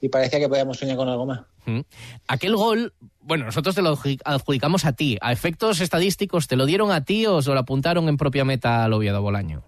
y 0.00 0.08
parecía 0.08 0.38
que 0.38 0.48
podíamos 0.48 0.78
soñar 0.78 0.96
con 0.96 1.08
algo 1.08 1.26
más. 1.26 1.40
Mm. 1.66 1.80
Aquel 2.28 2.56
gol, 2.56 2.94
bueno, 3.20 3.44
nosotros 3.44 3.74
te 3.74 3.82
lo 3.82 3.98
adjudicamos 4.24 4.84
a 4.84 4.92
ti. 4.92 5.18
¿A 5.20 5.32
efectos 5.32 5.80
estadísticos 5.80 6.46
te 6.46 6.56
lo 6.56 6.64
dieron 6.64 6.90
a 6.90 7.04
ti 7.04 7.26
o 7.26 7.42
se 7.42 7.52
lo 7.52 7.58
apuntaron 7.58 8.08
en 8.08 8.16
propia 8.16 8.44
meta 8.44 8.84
al 8.84 8.92
Oviedo 8.92 9.20
Bolaño? 9.20 9.64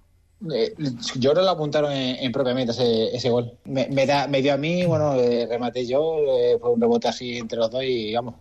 Eh, 0.53 0.74
yo 1.16 1.34
que 1.34 1.41
lo 1.41 1.51
apuntaron 1.51 1.93
en, 1.93 2.16
en 2.16 2.32
propia 2.32 2.55
meta 2.55 2.70
ese, 2.70 3.14
ese 3.14 3.28
gol. 3.28 3.53
Me, 3.64 3.89
me, 3.89 4.07
da, 4.07 4.28
me, 4.28 4.41
dio 4.41 4.55
a 4.55 4.57
mí, 4.57 4.86
bueno, 4.86 5.14
eh, 5.16 5.47
rematé 5.49 5.86
yo, 5.86 6.18
eh, 6.28 6.57
fue 6.61 6.70
un 6.70 6.80
rebote 6.80 7.09
así 7.09 7.36
entre 7.36 7.59
los 7.59 7.70
dos 7.70 7.82
y 7.82 8.14
vamos. 8.14 8.34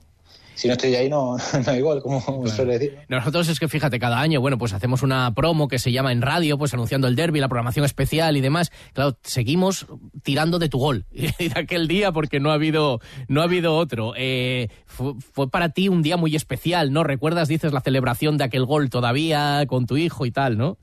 Si 0.58 0.68
no 0.68 0.74
estoy 0.74 0.96
ahí, 0.96 1.08
no, 1.08 1.38
no 1.66 1.72
hay 1.72 1.82
gol, 1.82 2.02
como 2.02 2.20
claro. 2.20 2.48
suele 2.48 2.80
decir. 2.80 2.98
Nosotros 3.10 3.48
es 3.48 3.60
que 3.60 3.68
fíjate, 3.68 4.00
cada 4.00 4.20
año, 4.20 4.42
bueno, 4.42 4.58
pues 4.58 4.74
hacemos 4.74 5.04
una 5.04 5.32
promo 5.36 5.68
que 5.68 5.78
se 5.78 5.92
llama 5.92 6.12
en 6.12 6.24
radio, 6.24 6.58
pues 6.58 6.74
anunciando 6.74 7.08
el 7.08 7.16
derby, 7.16 7.40
la 7.40 7.48
programación 7.48 7.86
especial 7.86 8.36
y 8.38 8.42
demás. 8.42 8.72
Claro, 8.94 9.20
seguimos 9.22 9.86
tirando 10.24 10.58
de 10.58 10.68
tu 10.68 10.80
gol 10.80 11.06
y 11.12 11.28
de 11.50 11.54
aquel 11.56 11.88
día 11.88 12.12
porque 12.12 12.40
no 12.40 12.50
ha 12.50 12.56
habido, 12.56 13.02
no 13.28 13.42
ha 13.42 13.44
habido 13.44 13.76
otro. 13.76 14.14
Eh, 14.18 14.70
fue, 14.88 15.14
fue, 15.20 15.48
para 15.48 15.70
ti 15.70 15.90
un 15.90 16.02
día 16.02 16.18
muy 16.18 16.36
especial, 16.36 16.92
¿no? 16.92 17.04
¿Recuerdas, 17.04 17.48
dices, 17.48 17.72
la 17.72 17.82
celebración 17.82 18.38
de 18.38 18.46
aquel 18.46 18.66
gol 18.66 18.90
todavía 18.90 19.64
con 19.68 19.86
tu 19.86 19.96
hijo 19.96 20.26
y 20.26 20.32
tal, 20.32 20.58
¿no? 20.58 20.80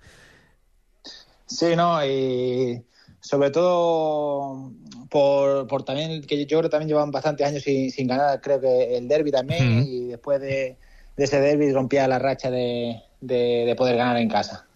Sí, 1.46 1.74
no, 1.74 2.04
y 2.06 2.84
sobre 3.20 3.50
todo 3.50 4.70
por, 5.14 5.68
por 5.68 5.84
también, 5.84 6.22
que 6.22 6.44
yo 6.44 6.58
creo 6.58 6.62
que 6.62 6.68
también 6.70 6.88
llevan 6.88 7.12
bastantes 7.12 7.46
años 7.46 7.62
sin, 7.62 7.88
sin 7.92 8.08
ganar, 8.08 8.40
creo 8.40 8.60
que 8.60 8.96
el 8.96 9.06
derby 9.06 9.30
también, 9.30 9.84
y 9.86 10.06
después 10.08 10.40
de, 10.40 10.76
de, 11.16 11.24
ese 11.24 11.38
derby 11.38 11.72
rompía 11.72 12.08
la 12.08 12.18
racha 12.18 12.50
de, 12.50 13.00
de, 13.20 13.62
de, 13.64 13.76
poder 13.76 13.96
ganar 13.96 14.16
en 14.16 14.28
casa. 14.28 14.66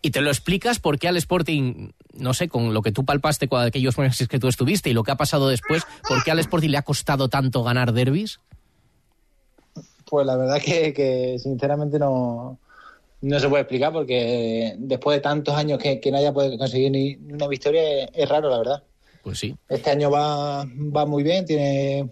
¿Y 0.00 0.12
te 0.12 0.20
lo 0.20 0.30
explicas 0.30 0.78
por 0.78 1.00
qué 1.00 1.08
al 1.08 1.16
Sporting, 1.16 1.90
no 2.14 2.32
sé, 2.32 2.48
con 2.48 2.72
lo 2.72 2.80
que 2.80 2.92
tú 2.92 3.04
palpaste 3.04 3.48
con 3.48 3.60
aquellos 3.60 3.98
meses 3.98 4.28
que 4.28 4.38
tú 4.38 4.46
estuviste 4.46 4.88
y 4.88 4.92
lo 4.92 5.02
que 5.02 5.10
ha 5.10 5.16
pasado 5.16 5.48
después, 5.48 5.82
por 6.08 6.22
qué 6.22 6.30
al 6.30 6.38
Sporting 6.38 6.68
le 6.68 6.78
ha 6.78 6.82
costado 6.82 7.28
tanto 7.28 7.64
ganar 7.64 7.92
derbis? 7.92 8.38
Pues 10.08 10.24
la 10.24 10.36
verdad 10.36 10.62
que, 10.64 10.94
que 10.94 11.40
sinceramente 11.40 11.98
no, 11.98 12.56
no 13.20 13.40
se 13.40 13.48
puede 13.48 13.62
explicar 13.62 13.92
porque 13.92 14.76
después 14.78 15.16
de 15.16 15.22
tantos 15.22 15.56
años 15.56 15.80
que, 15.80 15.98
que 15.98 16.12
nadie 16.12 16.30
puede 16.30 16.56
conseguir 16.56 16.92
ni 16.92 17.16
una 17.32 17.48
victoria 17.48 18.04
es, 18.04 18.10
es, 18.14 18.28
raro, 18.28 18.48
la 18.48 18.58
verdad. 18.58 18.82
Pues 19.28 19.40
sí. 19.40 19.54
Este 19.68 19.90
año 19.90 20.10
va, 20.10 20.64
va 20.64 21.04
muy 21.04 21.22
bien, 21.22 21.44
tiene 21.44 22.08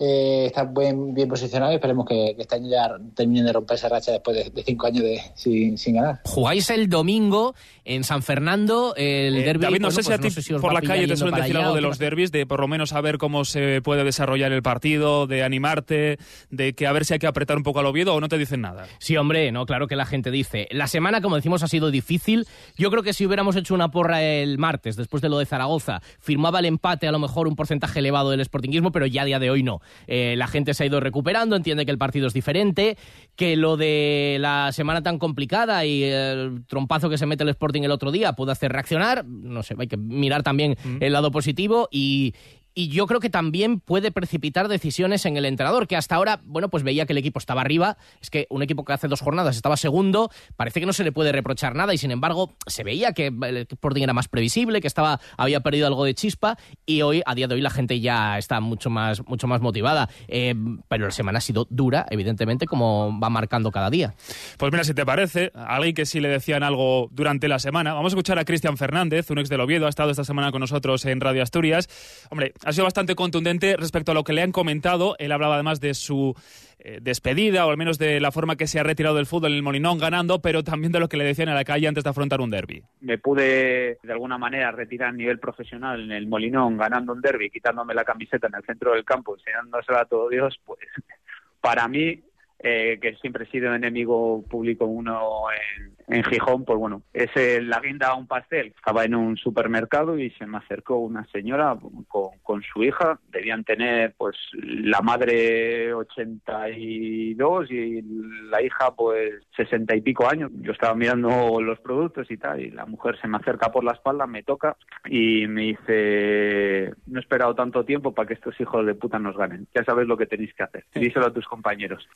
eh, 0.00 0.44
está 0.46 0.64
bien, 0.64 1.12
bien 1.12 1.28
posicionado 1.28 1.72
y 1.72 1.74
esperemos 1.74 2.06
que, 2.06 2.34
que, 2.36 2.42
este 2.42 2.54
año 2.54 2.68
ya 2.70 2.96
terminen 3.16 3.46
de 3.46 3.52
romper 3.52 3.76
esa 3.76 3.88
racha 3.88 4.12
después 4.12 4.36
de, 4.36 4.50
de 4.50 4.62
cinco 4.62 4.86
años 4.86 5.02
de, 5.02 5.20
sin, 5.34 5.76
sin, 5.76 5.96
ganar. 5.96 6.20
Jugáis 6.24 6.70
el 6.70 6.88
domingo 6.88 7.56
en 7.84 8.04
San 8.04 8.22
Fernando, 8.22 8.94
el 8.96 9.36
eh, 9.36 9.42
derby. 9.42 9.64
David, 9.64 9.80
no 9.80 9.88
bueno, 9.88 9.90
sé 9.90 10.02
si 10.02 10.08
pues 10.08 10.18
a 10.18 10.22
ti 10.22 10.28
no 10.28 10.30
sé 10.30 10.42
si 10.42 10.54
os 10.54 10.60
por 10.60 10.72
la 10.72 10.82
calle 10.82 11.08
te 11.08 11.16
suelen 11.16 11.34
decir 11.34 11.56
allá 11.56 11.66
algo 11.66 11.74
de 11.74 11.80
los 11.80 11.98
derbis, 11.98 12.30
de 12.30 12.46
por 12.46 12.60
lo 12.60 12.68
menos 12.68 12.90
saber 12.90 13.18
cómo 13.18 13.44
se 13.44 13.82
puede 13.82 14.04
desarrollar 14.04 14.52
el 14.52 14.62
partido, 14.62 15.26
de 15.26 15.42
animarte, 15.42 16.18
de 16.50 16.74
que 16.74 16.86
a 16.86 16.92
ver 16.92 17.04
si 17.04 17.14
hay 17.14 17.18
que 17.18 17.26
apretar 17.26 17.56
un 17.56 17.64
poco 17.64 17.80
al 17.80 17.86
Oviedo 17.86 18.14
o 18.14 18.20
no 18.20 18.28
te 18.28 18.38
dicen 18.38 18.60
nada. 18.60 18.86
Sí, 18.98 19.16
hombre, 19.16 19.50
no, 19.50 19.66
claro 19.66 19.88
que 19.88 19.96
la 19.96 20.06
gente 20.06 20.30
dice. 20.30 20.68
La 20.70 20.86
semana, 20.86 21.20
como 21.20 21.34
decimos, 21.34 21.64
ha 21.64 21.68
sido 21.68 21.90
difícil. 21.90 22.46
Yo 22.76 22.90
creo 22.90 23.02
que 23.02 23.12
si 23.14 23.26
hubiéramos 23.26 23.56
hecho 23.56 23.74
una 23.74 23.90
porra 23.90 24.22
el 24.22 24.58
martes, 24.58 24.94
después 24.94 25.22
de 25.22 25.28
lo 25.28 25.38
de 25.38 25.46
Zaragoza, 25.46 26.02
firmaba 26.20 26.60
el 26.60 26.66
empate, 26.66 27.08
a 27.08 27.12
lo 27.12 27.18
mejor 27.18 27.48
un 27.48 27.56
porcentaje 27.56 27.98
elevado 27.98 28.30
del 28.30 28.44
sportinguismo, 28.44 28.92
pero 28.92 29.06
ya 29.06 29.22
a 29.22 29.24
día 29.24 29.40
de 29.40 29.50
hoy 29.50 29.64
no. 29.64 29.80
Eh, 30.06 30.34
la 30.36 30.46
gente 30.46 30.74
se 30.74 30.84
ha 30.84 30.86
ido 30.86 31.00
recuperando, 31.00 31.56
entiende 31.56 31.84
que 31.84 31.90
el 31.90 31.98
partido 31.98 32.26
es 32.26 32.32
diferente, 32.32 32.96
que 33.36 33.56
lo 33.56 33.76
de 33.76 34.38
la 34.40 34.72
semana 34.72 35.02
tan 35.02 35.18
complicada 35.18 35.84
y 35.84 36.04
el 36.04 36.64
trompazo 36.66 37.10
que 37.10 37.18
se 37.18 37.26
mete 37.26 37.42
el 37.44 37.50
Sporting 37.50 37.82
el 37.82 37.90
otro 37.90 38.10
día 38.10 38.32
puede 38.32 38.52
hacer 38.52 38.72
reaccionar. 38.72 39.24
No 39.24 39.62
sé, 39.62 39.74
hay 39.78 39.88
que 39.88 39.96
mirar 39.96 40.42
también 40.42 40.76
mm. 40.84 40.96
el 41.00 41.12
lado 41.12 41.30
positivo 41.30 41.88
y, 41.90 42.34
y 42.78 42.90
yo 42.90 43.08
creo 43.08 43.18
que 43.18 43.28
también 43.28 43.80
puede 43.80 44.12
precipitar 44.12 44.68
decisiones 44.68 45.26
en 45.26 45.36
el 45.36 45.46
entrenador, 45.46 45.88
que 45.88 45.96
hasta 45.96 46.14
ahora, 46.14 46.40
bueno, 46.44 46.68
pues 46.68 46.84
veía 46.84 47.06
que 47.06 47.12
el 47.12 47.18
equipo 47.18 47.40
estaba 47.40 47.60
arriba, 47.60 47.96
es 48.22 48.30
que 48.30 48.46
un 48.50 48.62
equipo 48.62 48.84
que 48.84 48.92
hace 48.92 49.08
dos 49.08 49.20
jornadas 49.20 49.56
estaba 49.56 49.76
segundo, 49.76 50.30
parece 50.54 50.78
que 50.78 50.86
no 50.86 50.92
se 50.92 51.02
le 51.02 51.10
puede 51.10 51.32
reprochar 51.32 51.74
nada 51.74 51.92
y 51.92 51.98
sin 51.98 52.12
embargo 52.12 52.54
se 52.68 52.84
veía 52.84 53.12
que 53.14 53.32
el 53.42 53.56
Sporting 53.68 54.02
era 54.02 54.12
más 54.12 54.28
previsible, 54.28 54.80
que 54.80 54.86
estaba 54.86 55.18
había 55.36 55.58
perdido 55.58 55.88
algo 55.88 56.04
de 56.04 56.14
chispa 56.14 56.56
y 56.86 57.02
hoy, 57.02 57.20
a 57.26 57.34
día 57.34 57.48
de 57.48 57.56
hoy, 57.56 57.62
la 57.62 57.70
gente 57.70 57.98
ya 57.98 58.38
está 58.38 58.60
mucho 58.60 58.90
más, 58.90 59.26
mucho 59.26 59.48
más 59.48 59.60
motivada. 59.60 60.08
Eh, 60.28 60.54
pero 60.86 61.06
la 61.06 61.10
semana 61.10 61.38
ha 61.38 61.40
sido 61.40 61.66
dura, 61.70 62.06
evidentemente, 62.10 62.66
como 62.66 63.18
va 63.18 63.28
marcando 63.28 63.72
cada 63.72 63.90
día. 63.90 64.14
Pues 64.56 64.70
mira, 64.70 64.84
si 64.84 64.94
te 64.94 65.04
parece, 65.04 65.50
alguien 65.56 65.96
que 65.96 66.06
sí 66.06 66.20
le 66.20 66.28
decían 66.28 66.62
algo 66.62 67.08
durante 67.10 67.48
la 67.48 67.58
semana, 67.58 67.92
vamos 67.92 68.12
a 68.12 68.14
escuchar 68.14 68.38
a 68.38 68.44
Cristian 68.44 68.76
Fernández, 68.76 69.28
un 69.32 69.40
ex 69.40 69.48
del 69.48 69.62
Oviedo, 69.62 69.86
ha 69.86 69.88
estado 69.88 70.12
esta 70.12 70.22
semana 70.22 70.52
con 70.52 70.60
nosotros 70.60 71.04
en 71.06 71.20
Radio 71.20 71.42
Asturias. 71.42 71.88
Hombre, 72.30 72.52
ha 72.68 72.72
sido 72.72 72.84
bastante 72.84 73.14
contundente 73.14 73.76
respecto 73.78 74.12
a 74.12 74.14
lo 74.14 74.24
que 74.24 74.34
le 74.34 74.42
han 74.42 74.52
comentado. 74.52 75.16
Él 75.18 75.32
hablaba 75.32 75.54
además 75.54 75.80
de 75.80 75.94
su 75.94 76.34
eh, 76.78 76.98
despedida, 77.00 77.64
o 77.64 77.70
al 77.70 77.78
menos 77.78 77.98
de 77.98 78.20
la 78.20 78.30
forma 78.30 78.56
que 78.56 78.66
se 78.66 78.78
ha 78.78 78.82
retirado 78.82 79.16
del 79.16 79.24
fútbol 79.24 79.52
en 79.52 79.56
el 79.56 79.62
Molinón 79.62 79.96
ganando, 79.96 80.42
pero 80.42 80.62
también 80.62 80.92
de 80.92 81.00
lo 81.00 81.08
que 81.08 81.16
le 81.16 81.24
decían 81.24 81.48
en 81.48 81.54
la 81.54 81.64
calle 81.64 81.88
antes 81.88 82.04
de 82.04 82.10
afrontar 82.10 82.42
un 82.42 82.50
derby. 82.50 82.82
Me 83.00 83.16
pude 83.16 83.96
de 84.02 84.12
alguna 84.12 84.36
manera 84.36 84.70
retirar 84.70 85.08
a 85.08 85.12
nivel 85.12 85.38
profesional 85.38 86.02
en 86.02 86.12
el 86.12 86.26
Molinón 86.26 86.76
ganando 86.76 87.14
un 87.14 87.22
derby, 87.22 87.48
quitándome 87.48 87.94
la 87.94 88.04
camiseta 88.04 88.48
en 88.48 88.56
el 88.56 88.64
centro 88.64 88.92
del 88.92 89.04
campo, 89.04 89.34
enseñándosela 89.34 90.02
a 90.02 90.04
todo 90.04 90.28
Dios, 90.28 90.60
pues 90.66 90.80
para 91.62 91.88
mí 91.88 92.22
eh, 92.58 92.98
que 93.00 93.16
siempre 93.16 93.44
he 93.44 93.50
sido 93.50 93.74
enemigo 93.74 94.44
público 94.46 94.84
uno 94.84 95.46
en, 95.50 95.97
en 96.08 96.24
Gijón, 96.24 96.64
pues 96.64 96.78
bueno, 96.78 97.02
es 97.12 97.30
la 97.62 97.80
guinda 97.80 98.08
a 98.08 98.14
un 98.14 98.26
pastel. 98.26 98.72
Estaba 98.76 99.04
en 99.04 99.14
un 99.14 99.36
supermercado 99.36 100.18
y 100.18 100.30
se 100.32 100.46
me 100.46 100.58
acercó 100.58 100.96
una 100.96 101.26
señora 101.30 101.76
con, 102.08 102.30
con 102.42 102.62
su 102.62 102.82
hija. 102.82 103.18
Debían 103.30 103.64
tener, 103.64 104.14
pues, 104.16 104.36
la 104.52 105.00
madre 105.00 105.92
82 105.92 107.70
y 107.70 108.02
la 108.50 108.62
hija, 108.62 108.94
pues, 108.94 109.34
60 109.56 109.96
y 109.96 110.00
pico 110.00 110.28
años. 110.28 110.50
Yo 110.60 110.72
estaba 110.72 110.94
mirando 110.94 111.60
los 111.60 111.78
productos 111.80 112.30
y 112.30 112.36
tal, 112.36 112.60
y 112.60 112.70
la 112.70 112.86
mujer 112.86 113.18
se 113.20 113.28
me 113.28 113.36
acerca 113.36 113.70
por 113.70 113.84
la 113.84 113.92
espalda, 113.92 114.26
me 114.26 114.42
toca 114.42 114.76
y 115.06 115.46
me 115.46 115.62
dice, 115.62 116.92
no 117.06 117.18
he 117.18 117.22
esperado 117.22 117.54
tanto 117.54 117.84
tiempo 117.84 118.14
para 118.14 118.28
que 118.28 118.34
estos 118.34 118.58
hijos 118.60 118.86
de 118.86 118.94
puta 118.94 119.18
nos 119.18 119.36
ganen. 119.36 119.66
Ya 119.74 119.84
sabes 119.84 120.06
lo 120.06 120.16
que 120.16 120.26
tenéis 120.26 120.54
que 120.54 120.62
hacer. 120.62 120.84
Díselo 120.94 121.26
a 121.26 121.32
tus 121.32 121.46
compañeros. 121.46 122.08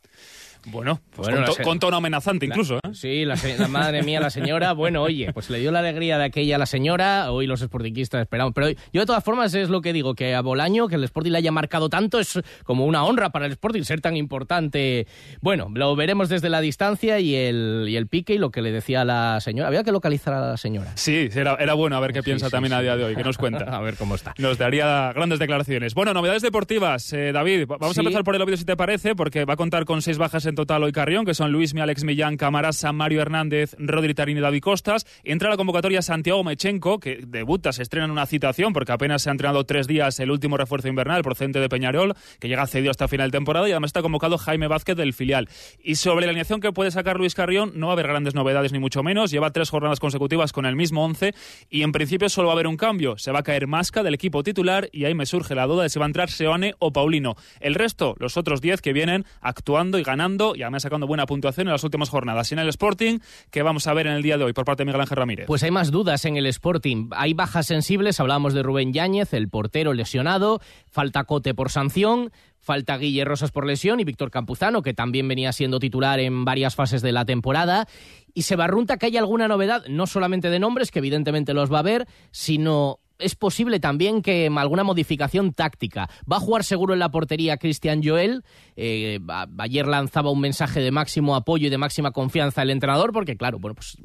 Bueno, 0.66 1.00
pues 1.16 1.28
Bueno, 1.28 1.46
con, 1.64 1.78
tono 1.80 1.96
amenazante 1.96 2.46
incluso. 2.46 2.76
¿eh? 2.76 2.90
Sí, 2.92 3.24
la, 3.24 3.36
madre 3.68 4.02
mía, 4.02 4.20
la 4.20 4.30
señora. 4.30 4.72
Bueno, 4.72 5.02
oye, 5.02 5.32
pues 5.32 5.50
le 5.50 5.58
dio 5.58 5.72
la 5.72 5.80
alegría 5.80 6.18
de 6.18 6.24
aquella 6.24 6.56
a 6.56 6.58
la 6.58 6.66
señora. 6.66 7.32
Hoy 7.32 7.46
los 7.46 7.60
sportinguistas 7.60 8.22
esperamos. 8.22 8.52
Pero 8.54 8.68
yo, 8.70 9.00
de 9.00 9.06
todas 9.06 9.24
formas, 9.24 9.52
es 9.54 9.68
lo 9.70 9.80
que 9.80 9.92
digo: 9.92 10.14
que 10.14 10.34
a 10.34 10.40
Bolaño, 10.40 10.86
que 10.88 10.94
el 10.94 11.04
Sporting 11.04 11.32
le 11.32 11.38
haya 11.38 11.50
marcado 11.52 11.88
tanto, 11.88 12.20
es 12.20 12.40
como 12.64 12.86
una 12.86 13.04
honra 13.04 13.30
para 13.30 13.46
el 13.46 13.52
Sporting 13.52 13.82
ser 13.82 14.00
tan 14.00 14.16
importante. 14.16 15.06
Bueno, 15.40 15.68
lo 15.74 15.96
veremos 15.96 16.28
desde 16.28 16.48
la 16.48 16.60
distancia 16.60 17.18
y 17.18 17.34
el, 17.34 17.86
y 17.88 17.96
el 17.96 18.06
pique 18.06 18.34
y 18.34 18.38
lo 18.38 18.50
que 18.50 18.62
le 18.62 18.70
decía 18.70 19.04
la 19.04 19.40
señora. 19.40 19.68
Había 19.68 19.82
que 19.84 19.92
localizar 19.92 20.34
a 20.34 20.40
la 20.50 20.56
señora. 20.56 20.92
Sí, 20.94 21.28
era, 21.34 21.56
era 21.56 21.74
bueno 21.74 21.96
a 21.96 22.00
ver 22.00 22.12
qué 22.12 22.22
piensa 22.22 22.50
también 22.50 22.72
a 22.72 22.80
día 22.80 22.96
de 22.96 23.04
hoy, 23.04 23.16
que 23.16 23.24
nos 23.24 23.36
cuenta. 23.38 23.64
a 23.64 23.80
ver 23.80 23.96
cómo 23.96 24.14
está. 24.14 24.34
Nos 24.38 24.58
daría 24.58 25.12
grandes 25.12 25.38
declaraciones. 25.38 25.94
Bueno, 25.94 26.14
novedades 26.14 26.42
deportivas. 26.42 27.12
Eh, 27.12 27.32
David, 27.32 27.66
va- 27.70 27.78
vamos 27.78 27.96
a 27.98 28.00
empezar 28.00 28.22
por 28.24 28.34
el 28.36 28.42
Oviedo 28.42 28.56
si 28.56 28.64
te 28.64 28.76
parece, 28.76 29.14
porque 29.16 29.44
va 29.44 29.54
a 29.54 29.56
contar 29.56 29.84
con 29.84 30.02
seis 30.02 30.18
bajas 30.18 30.46
en 30.46 30.51
total 30.54 30.82
hoy 30.82 30.92
Carrión, 30.92 31.24
que 31.24 31.34
son 31.34 31.52
Luis 31.52 31.74
Alex 31.74 32.04
Millán, 32.04 32.36
Camarasa, 32.36 32.92
Mario 32.92 33.22
Hernández, 33.22 33.74
Rodri 33.78 34.14
Tarín 34.14 34.38
y 34.38 34.40
David 34.40 34.60
Costas. 34.60 35.06
Entra 35.24 35.48
a 35.48 35.50
la 35.50 35.56
convocatoria 35.56 36.02
Santiago 36.02 36.44
Mechenko, 36.44 37.00
que 37.00 37.20
debuta, 37.26 37.72
se 37.72 37.82
estrena 37.82 38.06
en 38.06 38.10
una 38.10 38.26
citación, 38.26 38.72
porque 38.72 38.92
apenas 38.92 39.22
se 39.22 39.30
ha 39.30 39.32
entrenado 39.32 39.64
tres 39.64 39.86
días 39.86 40.18
el 40.20 40.30
último 40.30 40.56
refuerzo 40.56 40.88
invernal 40.88 41.22
procedente 41.22 41.60
de 41.60 41.68
Peñarol, 41.68 42.14
que 42.40 42.48
llega 42.48 42.66
cedido 42.66 42.90
hasta 42.90 43.08
final 43.08 43.30
de 43.30 43.38
temporada, 43.38 43.68
y 43.68 43.72
además 43.72 43.88
está 43.88 44.02
convocado 44.02 44.38
Jaime 44.38 44.68
Vázquez 44.68 44.96
del 44.96 45.12
filial. 45.12 45.48
Y 45.82 45.96
sobre 45.96 46.26
la 46.26 46.30
alineación 46.30 46.60
que 46.60 46.72
puede 46.72 46.90
sacar 46.90 47.16
Luis 47.16 47.34
Carrión, 47.34 47.72
no 47.74 47.86
va 47.86 47.92
a 47.92 47.94
haber 47.94 48.08
grandes 48.08 48.34
novedades 48.34 48.72
ni 48.72 48.78
mucho 48.78 49.02
menos. 49.02 49.30
Lleva 49.30 49.50
tres 49.50 49.70
jornadas 49.70 50.00
consecutivas 50.00 50.52
con 50.52 50.66
el 50.66 50.76
mismo 50.76 51.04
once 51.04 51.34
y 51.70 51.82
en 51.82 51.92
principio 51.92 52.28
solo 52.28 52.48
va 52.48 52.52
a 52.52 52.56
haber 52.56 52.66
un 52.66 52.76
cambio. 52.76 53.18
Se 53.18 53.32
va 53.32 53.40
a 53.40 53.42
caer 53.42 53.66
Masca 53.66 54.02
del 54.02 54.14
equipo 54.14 54.42
titular 54.42 54.88
y 54.92 55.04
ahí 55.04 55.14
me 55.14 55.26
surge 55.26 55.54
la 55.54 55.66
duda 55.66 55.84
de 55.84 55.88
si 55.88 55.98
va 55.98 56.04
a 56.04 56.08
entrar 56.08 56.30
Seoane 56.30 56.74
o 56.78 56.92
Paulino. 56.92 57.36
El 57.60 57.74
resto, 57.74 58.14
los 58.18 58.36
otros 58.36 58.60
diez 58.60 58.80
que 58.80 58.92
vienen 58.92 59.24
actuando 59.40 59.98
y 59.98 60.02
ganando 60.02 60.41
y 60.54 60.62
además 60.62 60.82
sacando 60.82 61.06
buena 61.06 61.26
puntuación 61.26 61.68
en 61.68 61.72
las 61.72 61.84
últimas 61.84 62.10
jornadas. 62.10 62.50
Y 62.50 62.54
en 62.54 62.60
el 62.60 62.68
Sporting, 62.68 63.18
que 63.50 63.62
vamos 63.62 63.86
a 63.86 63.94
ver 63.94 64.06
en 64.06 64.14
el 64.14 64.22
día 64.22 64.38
de 64.38 64.44
hoy 64.44 64.52
por 64.52 64.64
parte 64.64 64.82
de 64.82 64.86
Miguel 64.86 65.00
Ángel 65.00 65.16
Ramírez. 65.16 65.46
Pues 65.46 65.62
hay 65.62 65.70
más 65.70 65.90
dudas 65.90 66.24
en 66.24 66.36
el 66.36 66.46
Sporting. 66.46 67.08
Hay 67.12 67.34
bajas 67.34 67.66
sensibles, 67.66 68.20
hablábamos 68.20 68.54
de 68.54 68.62
Rubén 68.62 68.92
Yáñez, 68.92 69.32
el 69.32 69.48
portero 69.48 69.92
lesionado, 69.92 70.60
falta 70.90 71.24
Cote 71.24 71.54
por 71.54 71.70
sanción, 71.70 72.30
falta 72.58 72.96
Guille 72.96 73.24
Rosas 73.24 73.50
por 73.50 73.66
lesión 73.66 74.00
y 74.00 74.04
Víctor 74.04 74.30
Campuzano, 74.30 74.82
que 74.82 74.94
también 74.94 75.28
venía 75.28 75.52
siendo 75.52 75.78
titular 75.78 76.20
en 76.20 76.44
varias 76.44 76.74
fases 76.74 77.02
de 77.02 77.12
la 77.12 77.24
temporada. 77.24 77.86
Y 78.34 78.42
se 78.42 78.56
barrunta 78.56 78.96
que 78.96 79.06
hay 79.06 79.16
alguna 79.16 79.48
novedad, 79.48 79.84
no 79.88 80.06
solamente 80.06 80.48
de 80.48 80.58
nombres, 80.58 80.90
que 80.90 81.00
evidentemente 81.00 81.54
los 81.54 81.70
va 81.70 81.76
a 81.76 81.80
haber, 81.80 82.06
sino 82.30 83.00
es 83.22 83.34
posible 83.34 83.80
también 83.80 84.22
que 84.22 84.50
alguna 84.56 84.84
modificación 84.84 85.52
táctica. 85.52 86.08
Va 86.30 86.36
a 86.36 86.40
jugar 86.40 86.64
seguro 86.64 86.92
en 86.92 87.00
la 87.00 87.10
portería 87.10 87.56
Cristian 87.56 88.02
Joel. 88.04 88.44
Eh, 88.76 89.20
ayer 89.58 89.86
lanzaba 89.86 90.30
un 90.30 90.40
mensaje 90.40 90.80
de 90.80 90.90
máximo 90.90 91.34
apoyo 91.34 91.66
y 91.66 91.70
de 91.70 91.78
máxima 91.78 92.10
confianza 92.10 92.62
al 92.62 92.70
entrenador, 92.70 93.12
porque 93.12 93.36
claro, 93.36 93.58
bueno, 93.58 93.74
pues 93.74 93.96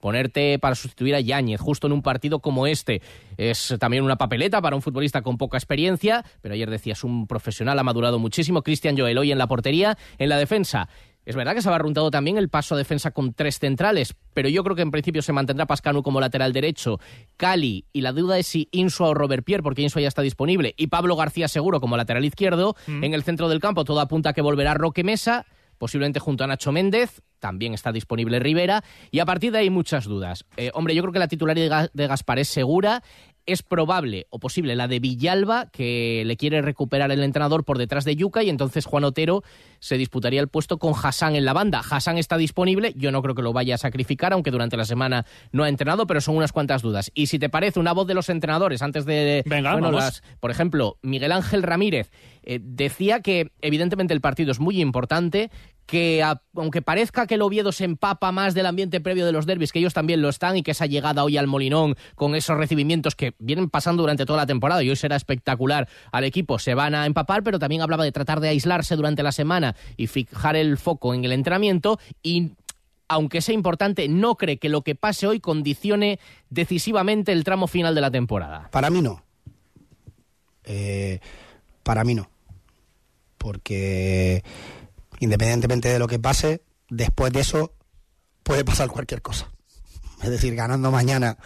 ponerte 0.00 0.58
para 0.58 0.74
sustituir 0.74 1.14
a 1.14 1.20
Yáñez 1.20 1.60
justo 1.60 1.86
en 1.86 1.92
un 1.92 2.02
partido 2.02 2.40
como 2.40 2.66
este 2.66 3.02
es 3.36 3.74
también 3.78 4.04
una 4.04 4.16
papeleta 4.16 4.60
para 4.60 4.76
un 4.76 4.82
futbolista 4.82 5.22
con 5.22 5.38
poca 5.38 5.56
experiencia, 5.56 6.24
pero 6.40 6.54
ayer 6.54 6.70
decías 6.70 7.04
un 7.04 7.26
profesional, 7.26 7.78
ha 7.78 7.82
madurado 7.82 8.18
muchísimo. 8.18 8.62
Cristian 8.62 8.96
Joel 8.98 9.18
hoy 9.18 9.32
en 9.32 9.38
la 9.38 9.46
portería, 9.46 9.96
en 10.18 10.28
la 10.28 10.38
defensa. 10.38 10.88
Es 11.28 11.36
verdad 11.36 11.54
que 11.54 11.60
se 11.60 11.68
ha 11.68 11.72
barruntado 11.72 12.10
también 12.10 12.38
el 12.38 12.48
paso 12.48 12.74
a 12.74 12.78
defensa 12.78 13.10
con 13.10 13.34
tres 13.34 13.58
centrales, 13.58 14.14
pero 14.32 14.48
yo 14.48 14.64
creo 14.64 14.74
que 14.74 14.80
en 14.80 14.90
principio 14.90 15.20
se 15.20 15.34
mantendrá 15.34 15.66
Pascanu 15.66 16.02
como 16.02 16.20
lateral 16.20 16.54
derecho, 16.54 17.00
Cali, 17.36 17.84
y 17.92 18.00
la 18.00 18.12
duda 18.12 18.38
es 18.38 18.46
si 18.46 18.68
Insua 18.72 19.08
o 19.08 19.14
Robert 19.14 19.44
Pierre, 19.44 19.62
porque 19.62 19.82
Insua 19.82 20.00
ya 20.00 20.08
está 20.08 20.22
disponible, 20.22 20.72
y 20.78 20.86
Pablo 20.86 21.16
García 21.16 21.46
seguro 21.46 21.80
como 21.82 21.98
lateral 21.98 22.24
izquierdo. 22.24 22.76
Mm. 22.86 23.04
En 23.04 23.12
el 23.12 23.24
centro 23.24 23.50
del 23.50 23.60
campo 23.60 23.84
todo 23.84 24.00
apunta 24.00 24.30
a 24.30 24.32
que 24.32 24.40
volverá 24.40 24.72
Roque 24.72 25.04
Mesa, 25.04 25.44
posiblemente 25.76 26.18
junto 26.18 26.44
a 26.44 26.46
Nacho 26.46 26.72
Méndez, 26.72 27.20
también 27.40 27.72
está 27.74 27.92
disponible 27.92 28.40
Rivera, 28.40 28.82
y 29.10 29.20
a 29.20 29.26
partir 29.26 29.52
de 29.52 29.58
ahí 29.58 29.70
muchas 29.70 30.06
dudas. 30.06 30.44
Eh, 30.56 30.70
hombre, 30.74 30.94
yo 30.94 31.02
creo 31.02 31.12
que 31.12 31.18
la 31.20 31.28
titularidad 31.28 31.64
de 31.68 31.70
Ga- 31.70 31.90
de 31.92 32.06
Gaspar 32.08 32.38
es 32.40 32.48
segura, 32.48 33.02
es 33.48 33.62
probable 33.62 34.26
o 34.30 34.38
posible 34.38 34.76
la 34.76 34.86
de 34.88 35.00
Villalba, 35.00 35.66
que 35.70 36.22
le 36.26 36.36
quiere 36.36 36.62
recuperar 36.62 37.10
el 37.10 37.22
entrenador 37.22 37.64
por 37.64 37.78
detrás 37.78 38.04
de 38.04 38.14
Yuca, 38.14 38.42
y 38.42 38.48
entonces 38.50 38.84
Juan 38.84 39.04
Otero 39.04 39.42
se 39.80 39.96
disputaría 39.96 40.40
el 40.40 40.48
puesto 40.48 40.78
con 40.78 40.92
Hassan 41.00 41.34
en 41.34 41.44
la 41.44 41.52
banda. 41.52 41.82
Hassan 41.88 42.18
está 42.18 42.36
disponible, 42.36 42.92
yo 42.96 43.10
no 43.10 43.22
creo 43.22 43.34
que 43.34 43.42
lo 43.42 43.52
vaya 43.52 43.74
a 43.74 43.78
sacrificar, 43.78 44.32
aunque 44.32 44.50
durante 44.50 44.76
la 44.76 44.84
semana 44.84 45.24
no 45.52 45.64
ha 45.64 45.68
entrenado, 45.68 46.06
pero 46.06 46.20
son 46.20 46.36
unas 46.36 46.52
cuantas 46.52 46.82
dudas. 46.82 47.10
Y 47.14 47.26
si 47.26 47.38
te 47.38 47.48
parece 47.48 47.80
una 47.80 47.92
voz 47.92 48.06
de 48.06 48.14
los 48.14 48.28
entrenadores 48.28 48.82
antes 48.82 49.04
de... 49.04 49.42
Venga, 49.46 49.72
bueno, 49.72 49.88
vamos. 49.88 50.00
las- 50.04 50.22
por 50.40 50.50
ejemplo, 50.50 50.98
Miguel 51.02 51.32
Ángel 51.32 51.62
Ramírez 51.62 52.10
eh, 52.42 52.60
decía 52.62 53.20
que 53.20 53.50
evidentemente 53.62 54.14
el 54.14 54.20
partido 54.20 54.52
es 54.52 54.60
muy 54.60 54.80
importante, 54.80 55.50
que 55.88 56.22
aunque 56.54 56.82
parezca 56.82 57.26
que 57.26 57.36
el 57.36 57.42
Oviedo 57.42 57.72
se 57.72 57.86
empapa 57.86 58.30
más 58.30 58.52
del 58.52 58.66
ambiente 58.66 59.00
previo 59.00 59.24
de 59.24 59.32
los 59.32 59.46
derbis, 59.46 59.72
que 59.72 59.78
ellos 59.78 59.94
también 59.94 60.20
lo 60.20 60.28
están, 60.28 60.54
y 60.58 60.62
que 60.62 60.72
esa 60.72 60.84
llegada 60.84 61.24
hoy 61.24 61.38
al 61.38 61.46
Molinón 61.46 61.96
con 62.14 62.34
esos 62.34 62.58
recibimientos 62.58 63.14
que 63.14 63.34
vienen 63.38 63.70
pasando 63.70 64.02
durante 64.02 64.26
toda 64.26 64.36
la 64.36 64.46
temporada 64.46 64.82
y 64.82 64.90
hoy 64.90 64.96
será 64.96 65.16
espectacular 65.16 65.88
al 66.12 66.24
equipo, 66.24 66.58
se 66.58 66.74
van 66.74 66.94
a 66.94 67.06
empapar, 67.06 67.42
pero 67.42 67.58
también 67.58 67.80
hablaba 67.80 68.04
de 68.04 68.12
tratar 68.12 68.40
de 68.40 68.50
aislarse 68.50 68.96
durante 68.96 69.22
la 69.22 69.32
semana 69.32 69.76
y 69.96 70.08
fijar 70.08 70.56
el 70.56 70.76
foco 70.76 71.14
en 71.14 71.24
el 71.24 71.32
entrenamiento 71.32 71.98
y 72.22 72.52
aunque 73.08 73.40
sea 73.40 73.54
importante, 73.54 74.08
no 74.08 74.34
cree 74.34 74.58
que 74.58 74.68
lo 74.68 74.82
que 74.82 74.94
pase 74.94 75.26
hoy 75.26 75.40
condicione 75.40 76.20
decisivamente 76.50 77.32
el 77.32 77.44
tramo 77.44 77.66
final 77.66 77.94
de 77.94 78.02
la 78.02 78.10
temporada. 78.10 78.68
Para 78.70 78.90
mí 78.90 79.00
no. 79.00 79.22
Eh, 80.64 81.20
para 81.82 82.04
mí 82.04 82.14
no. 82.14 82.28
Porque 83.38 84.44
independientemente 85.20 85.88
de 85.88 85.98
lo 85.98 86.06
que 86.06 86.18
pase, 86.18 86.62
después 86.88 87.32
de 87.32 87.40
eso 87.40 87.72
puede 88.42 88.64
pasar 88.64 88.88
cualquier 88.88 89.22
cosa. 89.22 89.50
Es 90.22 90.30
decir, 90.30 90.54
ganando 90.54 90.90
mañana 90.90 91.38